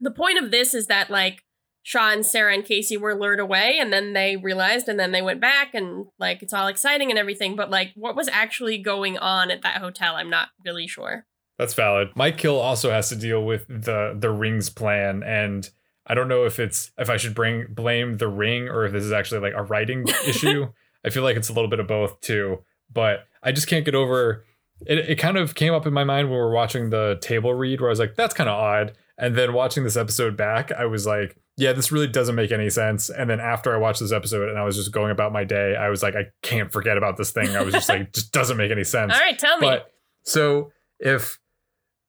the 0.00 0.10
point 0.10 0.42
of 0.42 0.50
this 0.50 0.74
is 0.74 0.86
that 0.86 1.10
like 1.10 1.42
Shaw 1.82 2.10
and 2.10 2.26
Sarah 2.26 2.52
and 2.52 2.64
Casey 2.64 2.96
were 2.96 3.14
lured 3.14 3.38
away 3.38 3.78
and 3.80 3.92
then 3.92 4.12
they 4.12 4.36
realized 4.36 4.88
and 4.88 4.98
then 4.98 5.12
they 5.12 5.22
went 5.22 5.40
back 5.40 5.72
and 5.72 6.06
like 6.18 6.42
it's 6.42 6.52
all 6.52 6.66
exciting 6.66 7.10
and 7.10 7.18
everything. 7.18 7.54
But 7.54 7.70
like 7.70 7.92
what 7.94 8.16
was 8.16 8.28
actually 8.28 8.78
going 8.78 9.18
on 9.18 9.50
at 9.50 9.62
that 9.62 9.78
hotel, 9.80 10.16
I'm 10.16 10.30
not 10.30 10.48
really 10.64 10.88
sure. 10.88 11.26
That's 11.58 11.74
valid. 11.74 12.10
Mike 12.14 12.38
Kill 12.38 12.58
also 12.58 12.90
has 12.90 13.08
to 13.10 13.16
deal 13.16 13.44
with 13.44 13.66
the 13.68 14.16
the 14.18 14.30
rings 14.30 14.68
plan 14.68 15.22
and 15.22 15.70
I 16.06 16.14
don't 16.14 16.28
know 16.28 16.44
if 16.44 16.58
it's 16.58 16.90
if 16.98 17.10
I 17.10 17.16
should 17.16 17.34
bring 17.34 17.66
blame 17.68 18.18
the 18.18 18.28
ring 18.28 18.68
or 18.68 18.84
if 18.84 18.92
this 18.92 19.04
is 19.04 19.12
actually 19.12 19.40
like 19.40 19.54
a 19.54 19.62
writing 19.62 20.06
issue. 20.26 20.72
I 21.04 21.10
feel 21.10 21.22
like 21.22 21.36
it's 21.36 21.48
a 21.48 21.52
little 21.52 21.70
bit 21.70 21.80
of 21.80 21.86
both 21.86 22.20
too, 22.20 22.64
but 22.92 23.26
I 23.42 23.52
just 23.52 23.68
can't 23.68 23.84
get 23.84 23.94
over 23.94 24.44
it. 24.84 24.98
It 25.10 25.16
kind 25.16 25.36
of 25.36 25.54
came 25.54 25.72
up 25.72 25.86
in 25.86 25.92
my 25.92 26.04
mind 26.04 26.28
when 26.28 26.38
we 26.38 26.38
were 26.38 26.50
watching 26.50 26.90
the 26.90 27.18
table 27.20 27.54
read 27.54 27.80
where 27.80 27.90
I 27.90 27.92
was 27.92 27.98
like, 27.98 28.14
that's 28.14 28.34
kind 28.34 28.48
of 28.48 28.54
odd. 28.56 28.92
And 29.18 29.34
then 29.34 29.52
watching 29.52 29.84
this 29.84 29.96
episode 29.96 30.36
back, 30.36 30.72
I 30.72 30.84
was 30.84 31.06
like, 31.06 31.36
yeah, 31.56 31.72
this 31.72 31.90
really 31.90 32.06
doesn't 32.06 32.34
make 32.34 32.52
any 32.52 32.68
sense. 32.68 33.08
And 33.08 33.30
then 33.30 33.40
after 33.40 33.74
I 33.74 33.78
watched 33.78 34.00
this 34.00 34.12
episode 34.12 34.50
and 34.50 34.58
I 34.58 34.64
was 34.64 34.76
just 34.76 34.92
going 34.92 35.10
about 35.10 35.32
my 35.32 35.44
day, 35.44 35.74
I 35.74 35.88
was 35.88 36.02
like, 36.02 36.14
I 36.14 36.26
can't 36.42 36.70
forget 36.70 36.98
about 36.98 37.16
this 37.16 37.30
thing. 37.30 37.56
I 37.56 37.62
was 37.62 37.72
just 37.72 37.88
like, 37.88 38.12
just 38.12 38.32
doesn't 38.32 38.58
make 38.58 38.70
any 38.70 38.84
sense. 38.84 39.14
All 39.14 39.20
right, 39.20 39.38
tell 39.38 39.58
me. 39.58 39.66
But 39.66 39.90
so 40.24 40.70
if 40.98 41.38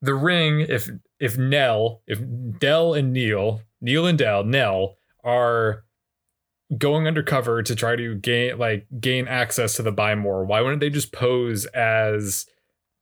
the 0.01 0.15
ring, 0.15 0.61
if 0.61 0.89
if 1.19 1.37
Nell, 1.37 2.01
if 2.07 2.19
Dell 2.59 2.93
and 2.93 3.13
Neil, 3.13 3.61
Neil 3.81 4.05
and 4.05 4.17
Dell, 4.17 4.43
Nell 4.43 4.97
are 5.23 5.83
going 6.77 7.07
undercover 7.07 7.63
to 7.63 7.75
try 7.75 7.95
to 7.95 8.15
gain 8.15 8.57
like 8.57 8.87
gain 8.99 9.27
access 9.27 9.75
to 9.75 9.83
the 9.83 9.91
Buy 9.91 10.15
More, 10.15 10.45
why 10.45 10.61
wouldn't 10.61 10.81
they 10.81 10.89
just 10.89 11.13
pose 11.13 11.65
as 11.67 12.45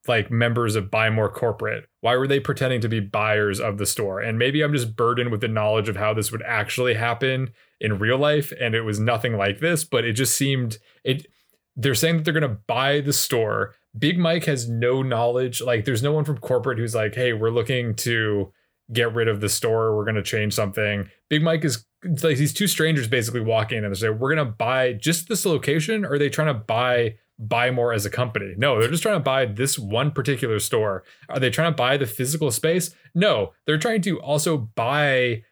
like 0.06 0.30
members 0.30 0.76
of 0.76 0.90
Buy 0.90 1.10
More 1.10 1.28
corporate? 1.28 1.88
Why 2.00 2.16
were 2.16 2.28
they 2.28 2.38
pretending 2.38 2.80
to 2.82 2.88
be 2.88 3.00
buyers 3.00 3.58
of 3.58 3.78
the 3.78 3.86
store? 3.86 4.20
And 4.20 4.38
maybe 4.38 4.62
I'm 4.62 4.72
just 4.72 4.94
burdened 4.94 5.30
with 5.30 5.40
the 5.40 5.48
knowledge 5.48 5.88
of 5.88 5.96
how 5.96 6.14
this 6.14 6.30
would 6.30 6.42
actually 6.42 6.94
happen 6.94 7.50
in 7.80 7.98
real 7.98 8.18
life 8.18 8.52
and 8.60 8.74
it 8.74 8.82
was 8.82 9.00
nothing 9.00 9.36
like 9.36 9.58
this, 9.58 9.84
but 9.84 10.04
it 10.04 10.12
just 10.12 10.36
seemed 10.36 10.78
it 11.04 11.26
they're 11.78 11.94
saying 11.94 12.16
that 12.16 12.24
they're 12.24 12.32
going 12.32 12.42
to 12.42 12.60
buy 12.66 13.00
the 13.00 13.12
store. 13.12 13.74
Big 13.98 14.18
Mike 14.18 14.44
has 14.44 14.66
no 14.66 15.02
knowledge. 15.02 15.60
Like 15.60 15.84
there's 15.84 16.02
no 16.02 16.12
one 16.12 16.24
from 16.24 16.38
corporate 16.38 16.78
who's 16.78 16.94
like, 16.94 17.14
"Hey, 17.14 17.34
we're 17.34 17.50
looking 17.50 17.94
to 17.96 18.50
get 18.92 19.12
rid 19.14 19.28
of 19.28 19.40
the 19.40 19.48
store. 19.48 19.96
We're 19.96 20.04
going 20.04 20.16
to 20.16 20.22
change 20.22 20.54
something." 20.54 21.08
Big 21.28 21.42
Mike 21.42 21.64
is 21.64 21.84
like 22.22 22.36
these 22.36 22.54
two 22.54 22.66
strangers 22.66 23.08
basically 23.08 23.40
walk 23.40 23.72
in 23.72 23.84
and 23.84 23.94
they 23.94 23.98
say, 23.98 24.08
"We're 24.10 24.34
going 24.34 24.46
to 24.46 24.52
buy 24.52 24.92
just 24.92 25.28
this 25.28 25.44
location." 25.46 26.04
Or 26.04 26.12
are 26.12 26.18
they 26.18 26.28
trying 26.28 26.48
to 26.48 26.54
buy 26.54 27.16
buy 27.38 27.70
more 27.70 27.92
as 27.92 28.06
a 28.06 28.10
company? 28.10 28.54
No, 28.56 28.80
they're 28.80 28.90
just 28.90 29.02
trying 29.02 29.16
to 29.16 29.20
buy 29.20 29.46
this 29.46 29.78
one 29.78 30.10
particular 30.10 30.58
store. 30.58 31.04
Are 31.28 31.38
they 31.38 31.50
trying 31.50 31.72
to 31.72 31.76
buy 31.76 31.96
the 31.96 32.06
physical 32.06 32.50
space? 32.50 32.94
No, 33.14 33.52
they're 33.66 33.78
trying 33.78 34.02
to 34.02 34.20
also 34.20 34.56
buy 34.56 35.42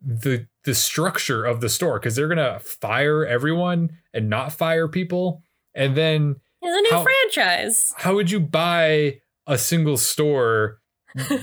the 0.00 0.46
the 0.64 0.74
structure 0.74 1.44
of 1.44 1.60
the 1.60 1.68
store 1.68 1.98
because 1.98 2.16
they're 2.16 2.28
going 2.28 2.38
to 2.38 2.58
fire 2.60 3.24
everyone 3.24 3.90
and 4.12 4.28
not 4.28 4.52
fire 4.52 4.88
people. 4.88 5.42
And 5.74 5.96
then 5.96 6.36
it's 6.60 6.76
a 6.76 6.82
new 6.82 6.90
how- 6.90 7.02
franchise. 7.04 7.92
how 7.96 8.14
would 8.14 8.30
you 8.30 8.40
buy 8.40 9.20
a 9.46 9.56
single 9.56 9.96
store 9.96 10.79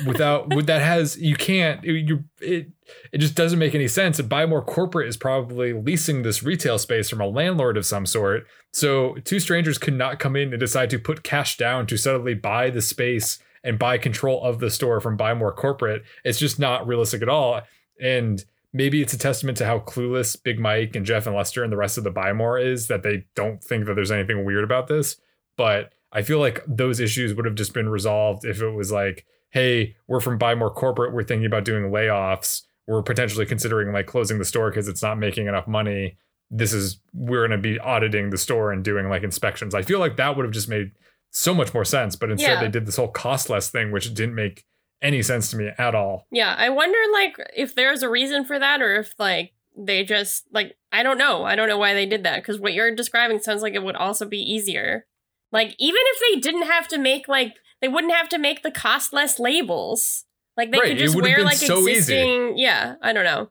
without 0.05 0.49
that 0.65 0.81
has 0.81 1.17
you 1.17 1.35
can't 1.35 1.83
you 1.83 2.23
it 2.39 2.69
it 3.11 3.17
just 3.17 3.35
doesn't 3.35 3.59
make 3.59 3.75
any 3.75 3.87
sense. 3.87 4.19
And 4.19 4.29
buy 4.29 4.45
more 4.45 4.63
corporate 4.63 5.07
is 5.07 5.17
probably 5.17 5.73
leasing 5.73 6.21
this 6.21 6.43
retail 6.43 6.77
space 6.77 7.09
from 7.09 7.21
a 7.21 7.27
landlord 7.27 7.77
of 7.77 7.85
some 7.85 8.05
sort. 8.05 8.45
So 8.71 9.15
two 9.23 9.39
strangers 9.39 9.77
could 9.77 9.93
not 9.93 10.19
come 10.19 10.35
in 10.35 10.53
and 10.53 10.59
decide 10.59 10.89
to 10.91 10.99
put 10.99 11.23
cash 11.23 11.57
down 11.57 11.87
to 11.87 11.97
suddenly 11.97 12.33
buy 12.33 12.69
the 12.69 12.81
space 12.81 13.39
and 13.63 13.79
buy 13.79 13.97
control 13.97 14.43
of 14.43 14.59
the 14.59 14.69
store 14.69 15.01
from 15.01 15.17
buy 15.17 15.33
more 15.33 15.53
corporate. 15.53 16.03
It's 16.23 16.39
just 16.39 16.59
not 16.59 16.87
realistic 16.87 17.21
at 17.21 17.29
all. 17.29 17.61
And 17.99 18.43
maybe 18.71 19.01
it's 19.01 19.13
a 19.13 19.17
testament 19.17 19.57
to 19.57 19.65
how 19.65 19.79
clueless 19.79 20.41
big 20.41 20.59
mike 20.59 20.95
and 20.95 21.05
jeff 21.05 21.25
and 21.25 21.35
lester 21.35 21.63
and 21.63 21.71
the 21.71 21.77
rest 21.77 21.97
of 21.97 22.03
the 22.03 22.11
buy 22.11 22.31
more 22.33 22.59
is 22.59 22.87
that 22.87 23.03
they 23.03 23.25
don't 23.35 23.63
think 23.63 23.85
that 23.85 23.95
there's 23.95 24.11
anything 24.11 24.45
weird 24.45 24.63
about 24.63 24.87
this. 24.87 25.17
But 25.57 25.91
I 26.11 26.21
feel 26.21 26.39
like 26.39 26.63
those 26.67 26.99
issues 26.99 27.33
would 27.33 27.45
have 27.45 27.55
just 27.55 27.73
been 27.73 27.89
resolved 27.89 28.45
if 28.45 28.61
it 28.61 28.69
was 28.69 28.91
like, 28.91 29.25
hey, 29.51 29.95
we're 30.07 30.19
from 30.19 30.37
Buy 30.37 30.55
More 30.55 30.69
Corporate, 30.71 31.13
we're 31.13 31.23
thinking 31.23 31.45
about 31.45 31.65
doing 31.65 31.91
layoffs, 31.91 32.63
we're 32.87 33.01
potentially 33.01 33.45
considering 33.45 33.91
like 33.93 34.07
closing 34.07 34.39
the 34.39 34.45
store 34.45 34.69
because 34.69 34.87
it's 34.87 35.01
not 35.03 35.17
making 35.17 35.47
enough 35.47 35.67
money. 35.67 36.17
This 36.49 36.71
is 36.73 36.99
we're 37.13 37.45
going 37.47 37.59
to 37.59 37.61
be 37.61 37.77
auditing 37.79 38.29
the 38.29 38.37
store 38.37 38.71
and 38.71 38.83
doing 38.83 39.09
like 39.09 39.23
inspections. 39.23 39.75
I 39.75 39.81
feel 39.81 39.99
like 39.99 40.15
that 40.17 40.35
would 40.37 40.45
have 40.45 40.53
just 40.53 40.69
made 40.69 40.91
so 41.31 41.53
much 41.53 41.73
more 41.73 41.83
sense, 41.85 42.15
but 42.15 42.31
instead 42.31 42.53
Yeah. 42.53 42.61
they 42.61 42.69
did 42.69 42.85
this 42.85 42.95
whole 42.95 43.09
cost 43.09 43.49
less 43.49 43.69
thing, 43.69 43.91
which 43.91 44.13
didn't 44.13 44.35
make 44.35 44.63
any 45.01 45.21
sense 45.21 45.51
to 45.51 45.57
me 45.57 45.69
at 45.77 45.93
all. 45.93 46.25
Yeah, 46.31 46.55
I 46.57 46.69
wonder 46.69 46.97
like 47.13 47.35
if 47.55 47.75
there's 47.75 48.01
a 48.03 48.09
reason 48.09 48.45
for 48.45 48.57
that 48.57 48.81
or 48.81 48.95
if 48.95 49.13
like 49.19 49.51
they 49.77 50.03
just 50.03 50.45
like 50.53 50.75
I 50.91 51.03
don't 51.03 51.17
know. 51.17 51.43
I 51.43 51.55
don't 51.55 51.67
know 51.67 51.77
why 51.77 51.93
they 51.93 52.05
did 52.05 52.23
that 52.23 52.41
because 52.41 52.59
what 52.59 52.73
you're 52.73 52.95
describing 52.95 53.39
sounds 53.39 53.61
like 53.61 53.73
it 53.73 53.83
would 53.83 53.95
also 53.97 54.25
be 54.25 54.39
easier. 54.39 55.05
Like 55.51 55.75
even 55.77 55.99
if 56.01 56.19
they 56.33 56.39
didn't 56.39 56.67
have 56.67 56.87
to 56.87 56.97
make 56.97 57.27
like 57.27 57.55
they 57.81 57.87
wouldn't 57.87 58.13
have 58.13 58.29
to 58.29 58.37
make 58.37 58.63
the 58.63 58.71
cost 58.71 59.13
less 59.13 59.39
labels. 59.39 60.25
Like 60.55 60.71
they 60.71 60.79
Right, 60.79 60.89
could 60.89 60.97
just 60.97 61.15
wear 61.15 61.43
like 61.43 61.57
so 61.57 61.79
easy. 61.81 61.91
existing. 61.91 62.57
Yeah, 62.57 62.95
I 63.01 63.13
don't 63.13 63.23
know. 63.25 63.49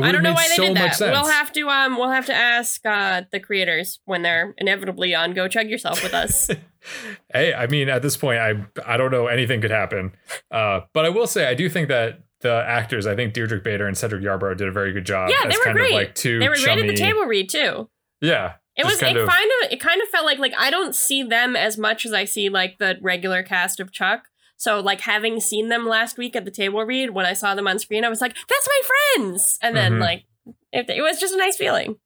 I 0.00 0.12
don't 0.12 0.22
know 0.22 0.32
why 0.32 0.46
they 0.48 0.54
so 0.54 0.62
did 0.66 0.76
that. 0.76 0.94
sense. 0.94 1.10
We'll 1.10 1.26
have 1.28 1.50
to 1.54 1.68
um 1.68 1.96
we'll 1.98 2.10
have 2.10 2.26
to 2.26 2.34
ask 2.34 2.80
uh 2.86 3.22
the 3.32 3.40
creators 3.40 3.98
when 4.04 4.22
they're 4.22 4.54
inevitably 4.58 5.12
on 5.16 5.32
Go 5.32 5.48
Chuck 5.48 5.66
Yourself 5.66 6.04
with 6.04 6.14
us. 6.14 6.48
hey, 7.34 7.52
I 7.52 7.66
mean, 7.66 7.88
at 7.88 8.02
this 8.02 8.16
point, 8.16 8.38
I 8.38 8.64
I 8.86 8.96
don't 8.96 9.10
know 9.10 9.26
anything 9.26 9.60
could 9.60 9.72
happen. 9.72 10.12
Uh, 10.52 10.82
but 10.92 11.04
I 11.04 11.08
will 11.08 11.26
say, 11.26 11.46
I 11.48 11.54
do 11.54 11.68
think 11.68 11.88
that 11.88 12.20
the 12.42 12.62
actors, 12.64 13.08
I 13.08 13.16
think 13.16 13.34
Diedrich 13.34 13.64
Bader 13.64 13.88
and 13.88 13.98
Cedric 13.98 14.22
Yarbrough 14.22 14.56
did 14.56 14.68
a 14.68 14.72
very 14.72 14.92
good 14.92 15.04
job. 15.04 15.30
Yeah, 15.30 15.48
they 15.48 15.56
were 15.56 15.64
kind 15.64 15.76
great. 15.76 15.90
of 15.90 15.94
like 15.96 16.14
two 16.14 16.38
they 16.38 16.48
were 16.48 16.54
great 16.54 16.78
at 16.78 16.86
the 16.86 16.94
table 16.94 17.24
read 17.24 17.48
too. 17.50 17.90
Yeah, 18.20 18.54
It 18.78 18.86
was 18.86 19.00
kind 19.00 19.16
it 19.16 19.22
of- 19.22 19.28
kind 19.28 19.50
of 19.64 19.72
it 19.72 19.80
kind 19.80 20.00
of 20.00 20.08
felt 20.08 20.24
like 20.24 20.38
like 20.38 20.54
I 20.56 20.70
don't 20.70 20.94
see 20.94 21.22
them 21.22 21.56
as 21.56 21.76
much 21.76 22.06
as 22.06 22.12
I 22.12 22.24
see 22.24 22.48
like 22.48 22.78
the 22.78 22.96
regular 23.02 23.42
cast 23.42 23.80
of 23.80 23.92
Chuck. 23.92 24.28
So 24.56 24.80
like 24.80 25.00
having 25.02 25.40
seen 25.40 25.68
them 25.68 25.86
last 25.86 26.16
week 26.18 26.34
at 26.34 26.44
the 26.44 26.50
table 26.50 26.82
read, 26.84 27.10
when 27.10 27.26
I 27.26 27.32
saw 27.32 27.54
them 27.54 27.68
on 27.68 27.78
screen, 27.78 28.04
I 28.04 28.08
was 28.08 28.20
like, 28.20 28.34
"That's 28.48 28.68
my 28.68 28.80
friends!" 29.16 29.58
And 29.62 29.76
then 29.76 29.94
Mhm. 29.94 30.00
like 30.00 30.24
it, 30.72 30.88
it 30.90 31.02
was 31.02 31.20
just 31.20 31.34
a 31.34 31.38
nice 31.38 31.56
feeling. 31.56 31.96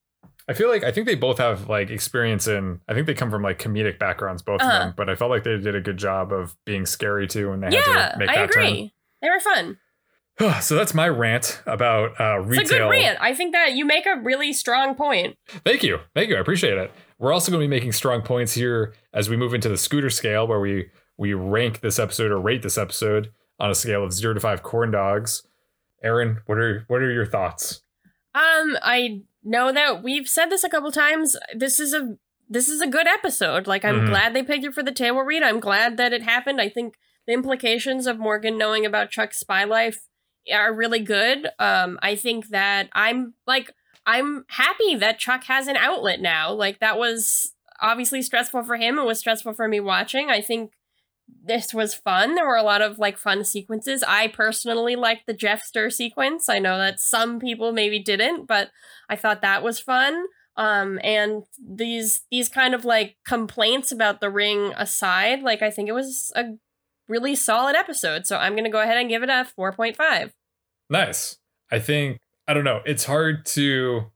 I 0.49 0.55
feel 0.55 0.69
like 0.69 0.83
I 0.83 0.91
think 0.91 1.07
they 1.07 1.15
both 1.15 1.39
have 1.39 1.69
like 1.69 1.89
experience 1.91 2.49
in. 2.49 2.81
I 2.89 2.95
think 2.95 3.07
they 3.07 3.15
come 3.15 3.31
from 3.31 3.43
like 3.43 3.59
comedic 3.59 3.99
backgrounds, 3.99 4.43
both 4.43 4.61
of 4.61 4.67
Uh-huh. 4.69 4.79
them. 4.81 4.95
But 4.97 5.09
I 5.09 5.15
felt 5.15 5.31
like 5.31 5.45
they 5.45 5.57
did 5.57 5.75
a 5.77 5.81
good 5.81 5.99
job 5.99 6.33
of 6.33 6.57
being 6.65 6.85
scary 6.85 7.27
too, 7.29 7.51
when 7.51 7.61
they 7.61 7.75
had 7.77 8.13
to 8.13 8.19
make 8.19 8.29
I 8.29 8.35
that 8.37 8.45
agree. 8.51 8.93
They 9.23 9.29
were 9.31 9.41
fun. 9.41 9.79
so 10.61 10.75
that's 10.75 10.95
my 10.95 11.09
rant 11.09 11.61
about 11.67 12.21
uh, 12.21 12.39
retail. 12.41 12.63
It's 12.63 12.71
a 12.71 12.75
good 12.79 12.89
rant. 12.89 13.19
I 13.21 13.35
think 13.35 13.53
that 13.53 13.73
you 13.73 13.85
make 13.85 14.07
a 14.07 14.17
really 14.23 14.53
strong 14.53 14.95
point. 14.95 15.37
Thank 15.65 15.83
you. 15.83 15.99
Thank 16.15 16.31
you. 16.31 16.37
I 16.37 16.41
appreciate 16.41 16.79
it. 16.79 16.91
We're 17.19 17.33
also 17.33 17.53
going 17.53 17.61
to 17.61 17.65
be 17.69 17.71
making 17.71 17.93
strong 17.93 18.23
points 18.23 18.55
here 18.55 18.95
as 19.15 19.29
we 19.31 19.37
move 19.37 19.55
into 19.55 19.69
the 19.69 19.77
scooter 19.77 20.11
scale 20.11 20.47
where 20.47 20.61
we 20.61 20.89
we 21.19 21.35
rank 21.35 21.81
this 21.81 21.99
episode 21.99 22.33
or 22.33 22.41
rate 22.41 22.63
this 22.63 22.79
episode 22.79 23.31
on 23.61 23.71
a 23.71 23.75
scale 23.75 24.03
of 24.03 24.13
0 24.13 24.35
to 24.35 24.41
5 24.41 24.63
corn 24.63 24.91
dogs. 24.91 25.47
Erin, 26.03 26.39
what 26.47 26.59
are 26.59 26.85
what 26.89 27.01
are 27.03 27.13
your 27.13 27.27
thoughts? 27.27 27.83
Um, 28.35 28.77
I 28.83 29.21
know 29.45 29.73
that 29.73 30.03
we've 30.03 30.27
said 30.29 30.47
this 30.51 30.65
a 30.65 30.69
couple 30.69 30.91
times. 30.91 31.37
This 31.55 31.79
is 31.79 31.93
a 31.95 32.17
this 32.49 32.69
is 32.69 32.81
a 32.81 32.87
good 32.89 33.07
episode. 33.07 33.67
Like 33.69 33.85
I'm 33.85 34.01
Mhm. 34.01 34.09
glad 34.09 34.35
they 34.35 34.43
picked 34.43 34.65
it 34.65 34.75
for 34.75 34.83
the 34.83 34.91
table 34.91 35.23
read. 35.23 35.43
I'm 35.45 35.61
glad 35.61 35.97
that 35.99 36.13
it 36.13 36.23
happened. 36.23 36.61
I 36.61 36.69
think 36.69 36.95
the 37.27 37.35
implications 37.35 38.07
of 38.09 38.19
Morgan 38.19 38.59
knowing 38.59 38.85
about 38.85 39.11
Chuck's 39.11 39.39
spy 39.39 39.63
life 39.65 40.01
are 40.53 40.73
really 40.73 41.01
good. 41.01 41.49
Um, 41.59 41.99
I 42.03 42.17
think 42.17 42.49
that 42.49 42.89
I'm 42.93 43.35
like 43.47 43.73
I'm 44.07 44.45
happy 44.49 44.97
that 44.97 45.19
Chuck 45.19 45.45
has 45.45 45.69
an 45.69 45.77
outlet 45.77 46.21
now. 46.21 46.53
Like 46.53 46.81
that 46.81 46.99
was 46.99 47.55
obviously 47.81 48.23
stressful 48.23 48.63
for 48.65 48.77
him. 48.77 48.99
It 48.99 49.05
was 49.05 49.19
stressful 49.19 49.55
for 49.55 49.69
me 49.69 49.81
watching. 49.81 50.31
I 50.31 50.41
think 50.41 50.73
this 51.45 51.73
was 51.73 51.95
fun. 51.95 52.35
There 52.35 52.47
were 52.47 52.57
a 52.57 52.63
lot 52.63 52.83
of 52.83 52.99
like 52.99 53.19
fun 53.19 53.45
sequences. 53.45 54.05
I 54.07 54.29
personally 54.29 54.97
liked 54.97 55.27
the 55.27 55.35
Jeffster 55.35 55.93
sequence. 55.93 56.49
I 56.49 56.59
know 56.59 56.79
that 56.79 57.01
some 57.01 57.39
people 57.39 57.73
maybe 57.73 57.99
didn't, 57.99 58.47
but 58.47 58.71
I 59.09 59.17
thought 59.17 59.43
that 59.43 59.63
was 59.63 59.81
fun. 59.81 60.25
Um, 60.57 61.01
and 61.03 61.45
these 61.59 62.23
these 62.31 62.49
kind 62.49 62.75
of 62.75 62.85
like 62.85 63.17
complaints 63.27 63.91
about 63.91 64.21
the 64.21 64.31
ring 64.31 64.73
aside, 64.77 65.43
like 65.43 65.63
I 65.63 65.71
think 65.71 65.89
it 65.89 65.95
was 65.95 66.31
a 66.37 66.45
really 67.13 67.37
solid 67.37 67.77
episode. 67.77 68.27
So 68.27 68.37
I'm 68.39 68.57
gonna 68.57 68.71
go 68.71 68.81
ahead 68.81 68.97
and 68.97 69.09
give 69.09 69.23
it 69.23 69.29
a 69.29 69.45
four 69.45 69.73
point 69.73 69.97
five. 69.97 70.33
Nice. 70.91 71.37
I 71.71 71.79
think 71.79 72.19
I 72.49 72.55
don't 72.55 72.65
know. 72.65 72.81
It's 72.85 73.05
hard 73.05 73.45
to. 73.57 74.11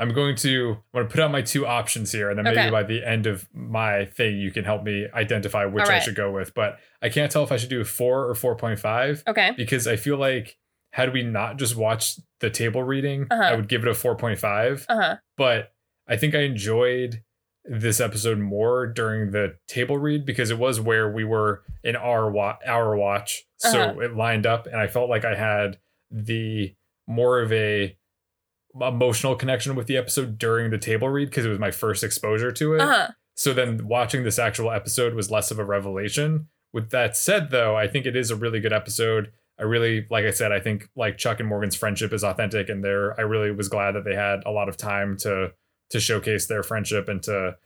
I'm 0.00 0.12
going 0.14 0.36
to. 0.36 0.76
I'm 0.94 1.00
going 1.00 1.06
to 1.08 1.10
put 1.10 1.20
out 1.20 1.32
my 1.32 1.42
two 1.42 1.66
options 1.66 2.12
here, 2.12 2.30
and 2.30 2.38
then 2.38 2.44
maybe 2.44 2.60
Okay. 2.60 2.70
by 2.70 2.84
the 2.84 3.04
end 3.04 3.26
of 3.26 3.48
my 3.52 4.04
thing, 4.04 4.38
you 4.38 4.52
can 4.52 4.64
help 4.64 4.84
me 4.84 5.06
identify 5.12 5.64
which 5.64 5.84
All 5.86 5.90
I 5.90 5.98
should 5.98 6.14
go 6.14 6.30
with. 6.30 6.54
But 6.54 6.78
I 7.02 7.08
can't 7.08 7.32
tell 7.32 7.42
if 7.42 7.50
I 7.50 7.56
should 7.56 7.68
do 7.68 7.80
a 7.80 7.84
four 7.84 8.28
or 8.28 8.34
four 8.36 8.54
point 8.54 8.78
five 8.78 9.24
Okay. 9.26 9.52
because 9.56 9.88
I 9.88 9.96
feel 9.96 10.16
like 10.16 10.56
had 10.92 11.12
we 11.12 11.22
not 11.24 11.58
just 11.58 11.74
watched 11.76 12.20
the 12.40 12.48
table 12.48 12.82
reading, 12.84 13.26
Uh-huh. 13.28 13.42
I 13.42 13.54
would 13.56 13.68
give 13.68 13.82
it 13.82 13.88
a 13.88 13.94
four 13.94 14.14
point 14.16 14.38
five. 14.38 14.86
Uh 14.88 14.96
huh. 15.02 15.16
But 15.36 15.72
I 16.06 16.16
think 16.16 16.34
I 16.36 16.42
enjoyed 16.42 17.22
this 17.70 18.00
episode 18.00 18.38
more 18.38 18.86
during 18.86 19.30
the 19.30 19.54
table 19.66 19.98
read 19.98 20.24
because 20.24 20.50
it 20.50 20.58
was 20.58 20.80
where 20.80 21.10
we 21.12 21.22
were 21.24 21.62
in 21.84 21.94
our 21.96 22.30
wa- 22.30 22.58
our 22.66 22.96
watch, 22.96 23.44
so 23.58 23.80
Uh-huh. 23.80 24.00
it 24.00 24.14
lined 24.16 24.46
up, 24.46 24.66
and 24.66 24.76
I 24.76 24.86
felt 24.86 25.10
like 25.10 25.24
I 25.24 25.34
had 25.34 25.78
the 26.10 26.74
more 27.06 27.40
of 27.40 27.52
a 27.52 27.96
emotional 28.80 29.34
connection 29.34 29.74
with 29.74 29.86
the 29.86 29.96
episode 29.96 30.38
during 30.38 30.70
the 30.70 30.78
table 30.78 31.08
read 31.08 31.28
because 31.30 31.44
it 31.44 31.48
was 31.50 31.58
my 31.58 31.70
first 31.70 32.04
exposure 32.04 32.52
to 32.52 32.74
it. 32.74 32.80
Uh 32.80 32.86
huh. 32.86 33.08
So 33.34 33.52
then 33.52 33.86
watching 33.86 34.24
this 34.24 34.38
actual 34.38 34.70
episode 34.70 35.14
was 35.14 35.30
less 35.30 35.50
of 35.50 35.58
a 35.58 35.64
revelation. 35.64 36.48
With 36.72 36.90
that 36.90 37.16
said, 37.16 37.50
though, 37.50 37.76
I 37.76 37.86
think 37.88 38.04
it 38.04 38.16
is 38.16 38.30
a 38.30 38.36
really 38.36 38.60
good 38.60 38.72
episode. 38.72 39.30
I 39.58 39.62
really, 39.64 40.06
like 40.10 40.24
I 40.24 40.30
said, 40.30 40.52
I 40.52 40.60
think 40.60 40.88
like 40.96 41.18
Chuck 41.18 41.40
and 41.40 41.48
Morgan's 41.48 41.74
friendship 41.76 42.12
is 42.12 42.22
authentic, 42.24 42.68
and 42.68 42.84
there, 42.84 43.18
I 43.18 43.22
really 43.22 43.50
was 43.50 43.68
glad 43.68 43.92
that 43.92 44.04
they 44.04 44.14
had 44.14 44.40
a 44.46 44.50
lot 44.50 44.68
of 44.68 44.76
time 44.76 45.16
to 45.18 45.52
to 45.90 46.00
showcase 46.00 46.46
their 46.46 46.62
friendship 46.62 47.08
and 47.08 47.22
to 47.24 47.56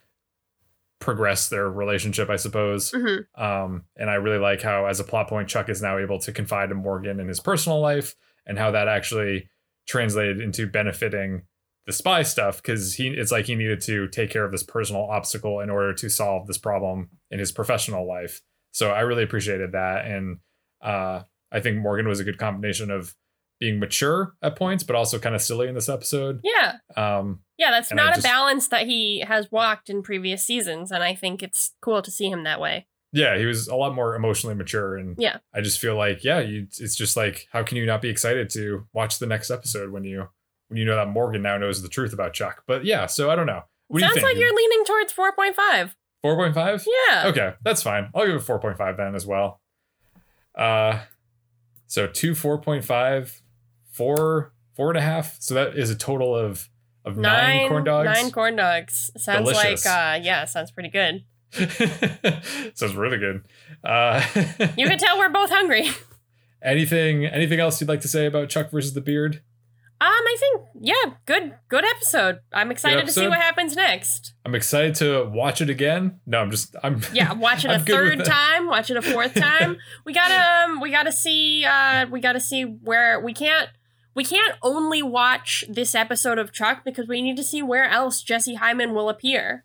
progress 1.00 1.48
their 1.48 1.68
relationship, 1.68 2.30
I 2.30 2.36
suppose. 2.36 2.90
hmm 2.92 3.16
Um, 3.34 3.84
and 3.96 4.08
I 4.08 4.14
really 4.14 4.38
like 4.38 4.62
how, 4.62 4.86
as 4.86 5.00
a 5.00 5.04
plot 5.04 5.28
point, 5.28 5.48
Chuck 5.48 5.68
is 5.68 5.82
now 5.82 5.98
able 5.98 6.18
to 6.20 6.32
confide 6.32 6.70
in 6.70 6.76
Morgan 6.76 7.18
in 7.18 7.28
his 7.28 7.40
personal 7.40 7.80
life, 7.80 8.14
and 8.46 8.58
how 8.58 8.70
that 8.70 8.88
actually 8.88 9.48
translated 9.86 10.40
into 10.40 10.66
benefiting 10.66 11.42
the 11.86 11.92
spy 11.92 12.22
stuff 12.22 12.62
because 12.62 12.94
he 12.94 13.08
it's 13.08 13.32
like 13.32 13.46
he 13.46 13.56
needed 13.56 13.80
to 13.80 14.06
take 14.06 14.30
care 14.30 14.44
of 14.44 14.52
this 14.52 14.62
personal 14.62 15.02
obstacle 15.02 15.58
in 15.58 15.68
order 15.68 15.92
to 15.92 16.08
solve 16.08 16.46
this 16.46 16.58
problem 16.58 17.10
in 17.32 17.40
his 17.40 17.50
professional 17.50 18.06
life. 18.06 18.40
So 18.70 18.90
I 18.90 19.00
really 19.00 19.24
appreciated 19.24 19.72
that, 19.72 20.06
and 20.06 20.38
uh, 20.80 21.22
I 21.50 21.60
think 21.60 21.78
Morgan 21.78 22.06
was 22.06 22.20
a 22.20 22.24
good 22.24 22.38
combination 22.38 22.92
of 22.92 23.16
being 23.62 23.78
mature 23.78 24.34
at 24.42 24.56
points, 24.56 24.82
but 24.82 24.96
also 24.96 25.18
kind 25.20 25.34
of 25.36 25.40
silly 25.40 25.68
in 25.68 25.74
this 25.76 25.88
episode. 25.88 26.40
Yeah. 26.42 26.78
Um, 26.96 27.40
Yeah, 27.58 27.70
that's 27.70 27.92
I 27.92 27.94
not 27.94 28.14
just- 28.14 28.26
a 28.26 28.28
balance 28.28 28.66
that 28.68 28.86
he 28.88 29.20
has 29.20 29.50
walked 29.52 29.88
in 29.88 30.02
previous 30.02 30.44
seasons, 30.44 30.90
and 30.90 31.02
I 31.02 31.14
think 31.14 31.42
it's 31.44 31.74
cool 31.80 32.02
to 32.02 32.10
see 32.10 32.28
him 32.28 32.42
that 32.44 32.60
way. 32.60 32.86
yeah, 33.12 33.36
he 33.38 33.44
was 33.46 33.68
a 33.68 33.76
lot 33.76 33.94
more 33.94 34.16
emotionally 34.16 34.54
mature, 34.56 34.96
and 34.96 35.14
Yeah. 35.18 35.36
I 35.54 35.60
just 35.60 35.78
feel 35.78 35.94
like 35.96 36.24
yeah, 36.24 36.40
you, 36.40 36.66
it's 36.80 36.96
just 36.96 37.16
like 37.16 37.46
how 37.52 37.62
can 37.62 37.76
you 37.76 37.86
not 37.86 38.00
be 38.02 38.08
excited 38.08 38.50
to 38.50 38.86
watch 38.92 39.18
the 39.20 39.26
next 39.26 39.50
episode 39.50 39.90
when 39.92 40.02
you 40.04 40.28
when 40.68 40.78
you 40.78 40.84
know 40.86 40.96
that 40.96 41.08
Morgan 41.08 41.42
now 41.42 41.56
knows 41.58 41.82
the 41.82 41.88
truth 41.88 42.12
about 42.12 42.32
Chuck? 42.32 42.64
But 42.66 42.84
yeah, 42.84 43.06
so 43.06 43.30
I 43.30 43.36
don't 43.36 43.46
know. 43.46 43.62
What 43.88 43.98
do 44.00 44.04
Sounds 44.06 44.16
you 44.16 44.22
think? 44.22 44.32
like 44.34 44.40
you're 44.40 44.56
leaning 44.56 44.84
towards 44.86 45.12
4.5. 45.12 45.94
four 46.22 46.36
point 46.36 46.54
five. 46.54 46.84
Yeah. 47.10 47.26
Okay, 47.28 47.52
that's 47.62 47.82
fine. 47.82 48.08
I'll 48.14 48.26
give 48.26 48.36
it 48.36 48.40
four 48.40 48.58
point 48.58 48.78
five 48.78 48.96
then 48.96 49.14
as 49.14 49.24
well. 49.26 49.60
Uh, 50.56 51.00
so 51.86 52.06
two 52.06 52.34
four 52.34 52.58
point 52.58 52.84
five, 52.84 53.41
four 53.92 54.52
four 54.74 54.88
and 54.90 54.98
a 54.98 55.02
half. 55.02 55.36
So 55.40 55.54
that 55.54 55.76
is 55.76 55.90
a 55.90 55.94
total 55.96 56.34
of 56.34 56.68
of 57.04 57.16
nine, 57.16 57.56
Nine 57.58 57.68
corn 57.68 57.84
dogs. 57.84 58.06
Nine 58.06 58.30
corn 58.30 58.56
dogs. 58.56 59.10
Sounds 59.16 59.48
Delicious. 59.48 59.84
like 59.86 60.18
uh 60.18 60.20
yeah, 60.22 60.44
sounds 60.44 60.70
pretty 60.70 60.88
good. 60.90 61.24
Sounds 62.74 62.94
really 62.96 63.18
good. 63.18 63.44
Uh, 63.84 64.22
You 64.76 64.86
can 64.88 64.98
tell 64.98 65.18
we're 65.18 65.28
both 65.28 65.50
hungry. 65.50 65.90
anything 66.62 67.26
anything 67.26 67.60
else 67.60 67.80
you'd 67.80 67.88
like 67.88 68.00
to 68.02 68.08
say 68.08 68.26
about 68.26 68.48
Chuck 68.48 68.70
versus 68.70 68.94
the 68.94 69.00
Beard? 69.00 69.42
Um, 70.00 70.08
I 70.08 70.36
think 70.40 70.62
yeah, 70.80 71.12
good 71.26 71.54
good 71.68 71.84
episode. 71.84 72.40
I'm 72.52 72.70
excited 72.70 73.06
to 73.06 73.12
see 73.12 73.28
what 73.28 73.38
happens 73.38 73.76
next. 73.76 74.32
I'm 74.44 74.54
excited 74.54 74.94
to 74.96 75.24
watch 75.32 75.60
it 75.60 75.70
again. 75.70 76.18
No, 76.26 76.40
I'm 76.40 76.50
just 76.50 76.74
I'm 76.82 77.02
Yeah, 77.12 77.32
watch 77.34 77.64
it 77.64 77.70
a 77.70 77.74
I'm 77.74 77.84
good 77.84 78.00
with 78.18 78.18
third 78.18 78.24
time, 78.26 78.66
watch 78.66 78.90
it 78.90 78.96
a 78.96 79.02
fourth 79.02 79.34
time. 79.34 79.76
We 80.04 80.12
gotta 80.12 80.64
um 80.64 80.80
we 80.80 80.90
gotta 80.90 81.12
see 81.12 81.64
uh 81.64 82.06
we 82.06 82.20
gotta 82.20 82.40
see 82.40 82.62
where 82.62 83.20
we 83.20 83.32
can't 83.32 83.68
we 84.14 84.24
can't 84.24 84.56
only 84.62 85.02
watch 85.02 85.64
this 85.68 85.94
episode 85.94 86.38
of 86.38 86.52
Chuck 86.52 86.82
because 86.84 87.08
we 87.08 87.22
need 87.22 87.36
to 87.36 87.44
see 87.44 87.62
where 87.62 87.88
else 87.88 88.22
Jesse 88.22 88.56
Heiman 88.56 88.92
will 88.92 89.08
appear. 89.08 89.62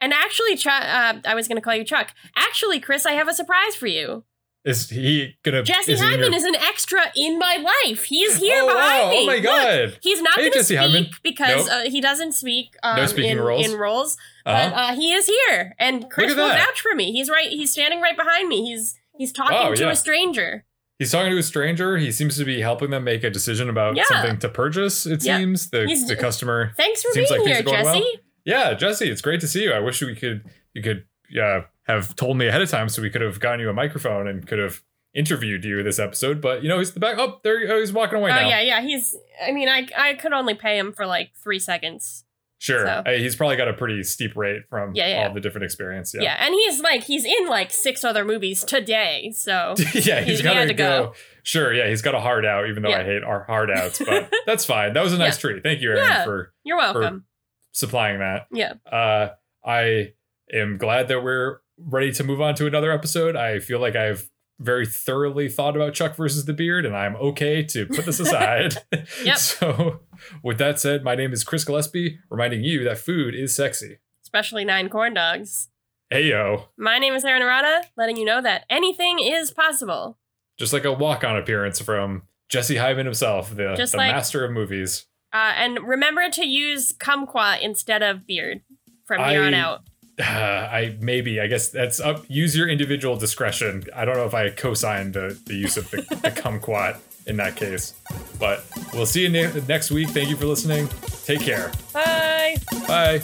And 0.00 0.12
actually, 0.12 0.56
Chuck, 0.56 0.82
uh, 0.84 1.14
I 1.24 1.34
was 1.34 1.48
going 1.48 1.56
to 1.56 1.62
call 1.62 1.74
you 1.74 1.84
Chuck. 1.84 2.12
Actually, 2.36 2.78
Chris, 2.80 3.04
I 3.06 3.12
have 3.12 3.28
a 3.28 3.34
surprise 3.34 3.74
for 3.74 3.86
you. 3.88 4.24
Is 4.64 4.90
he 4.90 5.36
gonna? 5.44 5.62
Jesse 5.62 5.92
is 5.92 6.00
Heiman 6.00 6.18
your- 6.30 6.34
is 6.34 6.42
an 6.44 6.56
extra 6.56 7.00
in 7.16 7.38
my 7.38 7.56
life. 7.86 8.04
He's 8.04 8.36
here 8.36 8.60
oh, 8.62 8.66
behind 8.66 9.02
wow. 9.04 9.10
me. 9.10 9.22
Oh 9.22 9.26
my 9.26 9.34
Look, 9.36 9.44
god! 9.44 9.98
he's 10.02 10.20
not 10.20 10.34
Hey, 10.34 10.42
going 10.42 10.52
to 10.52 10.58
Jesse 10.58 10.76
speak 10.76 10.90
Heiman. 11.08 11.22
because 11.22 11.66
Nope. 11.68 11.86
uh, 11.86 11.90
he 11.90 12.00
doesn't 12.00 12.32
speak 12.32 12.74
um, 12.82 12.96
No 12.96 13.06
speaking 13.06 13.30
in 13.30 13.40
roles? 13.40 13.66
in 13.66 13.78
roles. 13.78 14.16
But 14.44 14.72
Uh-huh. 14.72 14.80
uh, 14.92 14.94
he 14.94 15.12
is 15.12 15.26
here, 15.26 15.74
and 15.78 16.10
Chris 16.10 16.34
will 16.34 16.48
that. 16.48 16.58
vouch 16.66 16.80
for 16.80 16.94
me. 16.94 17.12
He's 17.12 17.30
right. 17.30 17.48
He's 17.48 17.70
standing 17.72 18.00
right 18.02 18.16
behind 18.16 18.48
me. 18.48 18.64
He's 18.68 18.98
he's 19.16 19.32
talking 19.32 19.56
Wow, 19.56 19.74
to 19.74 19.80
yeah. 19.84 19.90
a 19.90 19.96
stranger. 19.96 20.64
He's 20.98 21.12
talking 21.12 21.30
to 21.30 21.38
a 21.38 21.42
stranger. 21.42 21.96
He 21.96 22.10
seems 22.10 22.36
to 22.38 22.44
be 22.44 22.60
helping 22.60 22.90
them 22.90 23.04
make 23.04 23.22
a 23.24 23.30
decision 23.30 23.68
about 23.68 23.96
Yeah. 23.96 24.04
something 24.08 24.38
to 24.40 24.48
purchase. 24.48 25.06
It 25.06 25.24
Yeah. 25.24 25.38
seems 25.38 25.70
the 25.70 25.86
He's- 25.86 26.08
the 26.08 26.16
customer. 26.16 26.72
Thanks 26.76 27.02
for 27.02 27.10
being 27.14 27.26
like 27.30 27.40
here, 27.42 27.62
going 27.62 27.84
well. 27.84 27.94
Jesse. 27.94 28.20
Yeah, 28.44 28.74
Jesse, 28.74 29.10
it's 29.10 29.20
great 29.20 29.40
to 29.40 29.46
see 29.48 29.62
you. 29.64 29.72
I 29.72 29.78
wish 29.80 30.00
we 30.02 30.14
could 30.14 30.44
you 30.74 30.82
could 30.82 31.04
uh, 31.40 31.60
have 31.86 32.16
told 32.16 32.36
me 32.38 32.46
ahead 32.46 32.62
of 32.62 32.70
time 32.70 32.88
so 32.88 33.00
we 33.02 33.10
could 33.10 33.20
have 33.20 33.38
gotten 33.40 33.60
you 33.60 33.68
a 33.68 33.72
microphone 33.72 34.26
and 34.26 34.46
could 34.46 34.58
have 34.58 34.82
interviewed 35.14 35.64
you 35.64 35.82
this 35.82 35.98
episode. 35.98 36.40
But 36.40 36.62
you 36.62 36.68
know, 36.68 36.78
he's 36.78 36.92
the 36.92 37.00
back. 37.00 37.16
Oh, 37.18 37.40
there. 37.44 37.60
he- 37.60 37.66
Oh, 37.72 37.78
he's 37.78 37.92
walking 37.92 38.18
away 38.18 38.30
Oh 38.30 38.34
now. 38.34 38.48
yeah, 38.48 38.60
yeah. 38.60 38.80
He's. 38.80 39.14
I 39.46 39.52
mean, 39.52 39.68
I 39.68 39.86
I 39.96 40.14
could 40.14 40.32
only 40.32 40.54
pay 40.54 40.78
him 40.78 40.92
for 40.92 41.06
like 41.06 41.30
three 41.42 41.58
seconds. 41.58 42.24
Sure. 42.60 42.84
So- 42.86 43.02
Hey, 43.06 43.20
he's 43.22 43.36
probably 43.36 43.56
got 43.56 43.68
a 43.68 43.72
pretty 43.72 44.02
steep 44.02 44.36
rate 44.36 44.62
from 44.68 44.92
Yeah, 44.94 45.08
yeah. 45.08 45.28
all 45.28 45.34
the 45.34 45.40
different 45.40 45.64
experience. 45.64 46.12
Yeah. 46.14 46.22
Yeah. 46.22 46.36
and 46.44 46.52
he's 46.54 46.80
like 46.80 47.04
he's 47.04 47.24
in 47.24 47.46
like 47.46 47.70
six 47.70 48.02
other 48.04 48.24
movies 48.24 48.64
today. 48.64 49.32
So 49.34 49.74
yeah, 49.94 50.20
He- 50.20 50.30
he's 50.30 50.38
he 50.38 50.42
got 50.44 50.56
had 50.56 50.68
to 50.68 50.74
go. 50.74 51.04
go. 51.06 51.14
Sure, 51.44 51.72
yeah, 51.72 51.88
he's 51.88 52.02
got 52.02 52.14
a 52.14 52.20
hard 52.20 52.44
out, 52.44 52.68
even 52.68 52.82
though. 52.82 52.90
I 52.92 53.04
hate 53.04 53.22
our 53.22 53.44
hard 53.44 53.70
outs, 53.70 54.00
but 54.04 54.30
that's 54.46 54.64
fine. 54.66 54.92
That 54.92 55.02
was 55.02 55.12
a 55.14 55.18
nice 55.18 55.38
treat. 55.38 55.62
Thank 55.62 55.80
you, 55.80 55.90
Erin, 55.92 56.02
Yeah. 56.04 56.24
for 56.24 56.52
you're 56.64 56.76
welcome. 56.76 57.24
supplying 57.72 58.18
that. 58.18 58.48
Yeah. 58.52 58.74
Uh, 58.90 59.30
I 59.64 60.12
am 60.52 60.76
glad 60.78 61.08
that 61.08 61.22
we're 61.22 61.60
ready 61.78 62.12
to 62.12 62.24
move 62.24 62.40
on 62.40 62.54
to 62.56 62.66
another 62.66 62.90
episode. 62.92 63.36
I 63.36 63.60
feel 63.60 63.78
like 63.80 63.96
I've 63.96 64.28
very 64.58 64.86
thoroughly 64.86 65.48
thought 65.48 65.76
about 65.76 65.94
Chuck 65.94 66.16
versus 66.16 66.44
the 66.44 66.52
Beard, 66.52 66.84
and 66.84 66.96
I'm 66.96 67.16
okay 67.16 67.62
to 67.64 67.86
put 67.86 68.04
this 68.06 68.20
aside. 68.20 68.74
Yep. 69.24 69.36
So, 69.38 70.00
with 70.42 70.58
that 70.58 70.78
said, 70.80 71.02
my 71.04 71.14
name 71.14 71.32
is 71.32 71.44
Chris 71.44 71.64
Gillespie, 71.64 72.18
reminding 72.30 72.62
you 72.64 72.84
that 72.84 72.98
food 72.98 73.34
is 73.34 73.54
sexy. 73.54 73.98
Especially 74.22 74.64
nine 74.64 74.88
corn 74.88 75.14
dogs. 75.14 75.68
Hey 76.10 76.24
yo, 76.28 76.68
My 76.78 76.98
name 76.98 77.14
is 77.14 77.24
Erin 77.24 77.42
Arata, 77.42 77.82
letting 77.96 78.16
you 78.16 78.24
know 78.24 78.40
that 78.42 78.64
anything 78.70 79.18
is 79.18 79.50
possible. 79.50 80.18
just 80.58 80.72
like 80.72 80.84
a 80.84 80.92
walk-on 80.92 81.36
appearance 81.36 81.80
from 81.80 82.22
Jesse 82.48 82.76
Heiman 82.76 83.04
himself, 83.04 83.50
the, 83.50 83.74
the 83.76 83.96
like- 83.96 84.14
master 84.14 84.44
of 84.44 84.50
movies. 84.52 85.06
Uh, 85.32 85.52
and 85.56 85.80
remember 85.86 86.30
to 86.30 86.46
use 86.46 86.94
kumquat 86.94 87.60
instead 87.60 88.02
of 88.02 88.26
beard 88.26 88.62
from 89.04 89.22
here 89.28 89.42
on 89.42 89.52
out. 89.52 89.82
Uh, 90.18 90.22
I 90.24 90.96
maybe 91.00 91.40
I 91.40 91.46
guess 91.46 91.68
that's 91.68 92.00
up. 92.00 92.24
Use 92.28 92.56
your 92.56 92.68
individual 92.68 93.16
discretion. 93.16 93.84
I 93.94 94.04
don't 94.04 94.16
know 94.16 94.26
if 94.26 94.34
I 94.34 94.50
co-signed 94.50 95.14
the, 95.14 95.38
the 95.46 95.54
use 95.54 95.76
of 95.76 95.90
the, 95.90 95.98
the 95.98 96.30
kumquat 96.30 96.98
in 97.26 97.36
that 97.36 97.56
case, 97.56 97.94
but 98.38 98.64
we'll 98.94 99.06
see 99.06 99.22
you 99.22 99.28
ne- 99.28 99.52
next 99.68 99.90
week. 99.90 100.08
Thank 100.10 100.30
you 100.30 100.36
for 100.36 100.46
listening. 100.46 100.88
Take 101.24 101.40
care. 101.40 101.70
Bye. 101.92 102.56
Bye. 102.86 103.22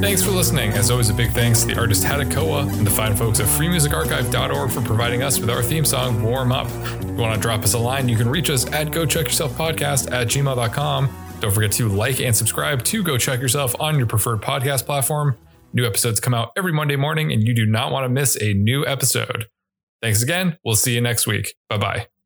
Thanks 0.00 0.22
for 0.22 0.30
listening. 0.30 0.72
As 0.72 0.90
always, 0.90 1.10
a 1.10 1.14
big 1.14 1.32
thanks 1.32 1.60
to 1.60 1.66
the 1.66 1.78
artist 1.78 2.04
Hatakoa 2.04 2.72
and 2.72 2.86
the 2.86 2.90
fine 2.90 3.14
folks 3.14 3.38
at 3.38 3.46
freemusicarchive.org 3.46 4.70
for 4.70 4.80
providing 4.80 5.22
us 5.22 5.38
with 5.38 5.50
our 5.50 5.62
theme 5.62 5.84
song, 5.84 6.22
Warm 6.22 6.52
Up. 6.52 6.68
If 6.68 7.02
you 7.04 7.14
want 7.16 7.34
to 7.34 7.40
drop 7.40 7.62
us 7.64 7.74
a 7.74 7.78
line, 7.78 8.08
you 8.08 8.16
can 8.16 8.26
reach 8.26 8.48
us 8.48 8.64
at 8.72 8.92
go 8.92 9.04
chuck 9.04 9.26
yourself 9.26 9.52
podcast 9.58 10.10
at 10.10 10.28
gmail.com. 10.28 11.19
Don't 11.40 11.52
forget 11.52 11.72
to 11.72 11.88
like 11.88 12.20
and 12.20 12.36
subscribe 12.36 12.84
to 12.84 13.02
Go 13.02 13.16
Chuck 13.16 13.40
Yourself 13.40 13.74
on 13.80 13.96
your 13.96 14.06
preferred 14.06 14.42
podcast 14.42 14.84
platform. 14.84 15.36
New 15.72 15.86
episodes 15.86 16.20
come 16.20 16.34
out 16.34 16.52
every 16.56 16.72
Monday 16.72 16.96
morning, 16.96 17.32
and 17.32 17.42
you 17.46 17.54
do 17.54 17.64
not 17.64 17.92
want 17.92 18.04
to 18.04 18.08
miss 18.08 18.36
a 18.40 18.52
new 18.52 18.84
episode. 18.86 19.46
Thanks 20.02 20.22
again. 20.22 20.58
We'll 20.64 20.76
see 20.76 20.94
you 20.94 21.00
next 21.00 21.26
week. 21.26 21.54
Bye 21.68 21.78
bye. 21.78 22.19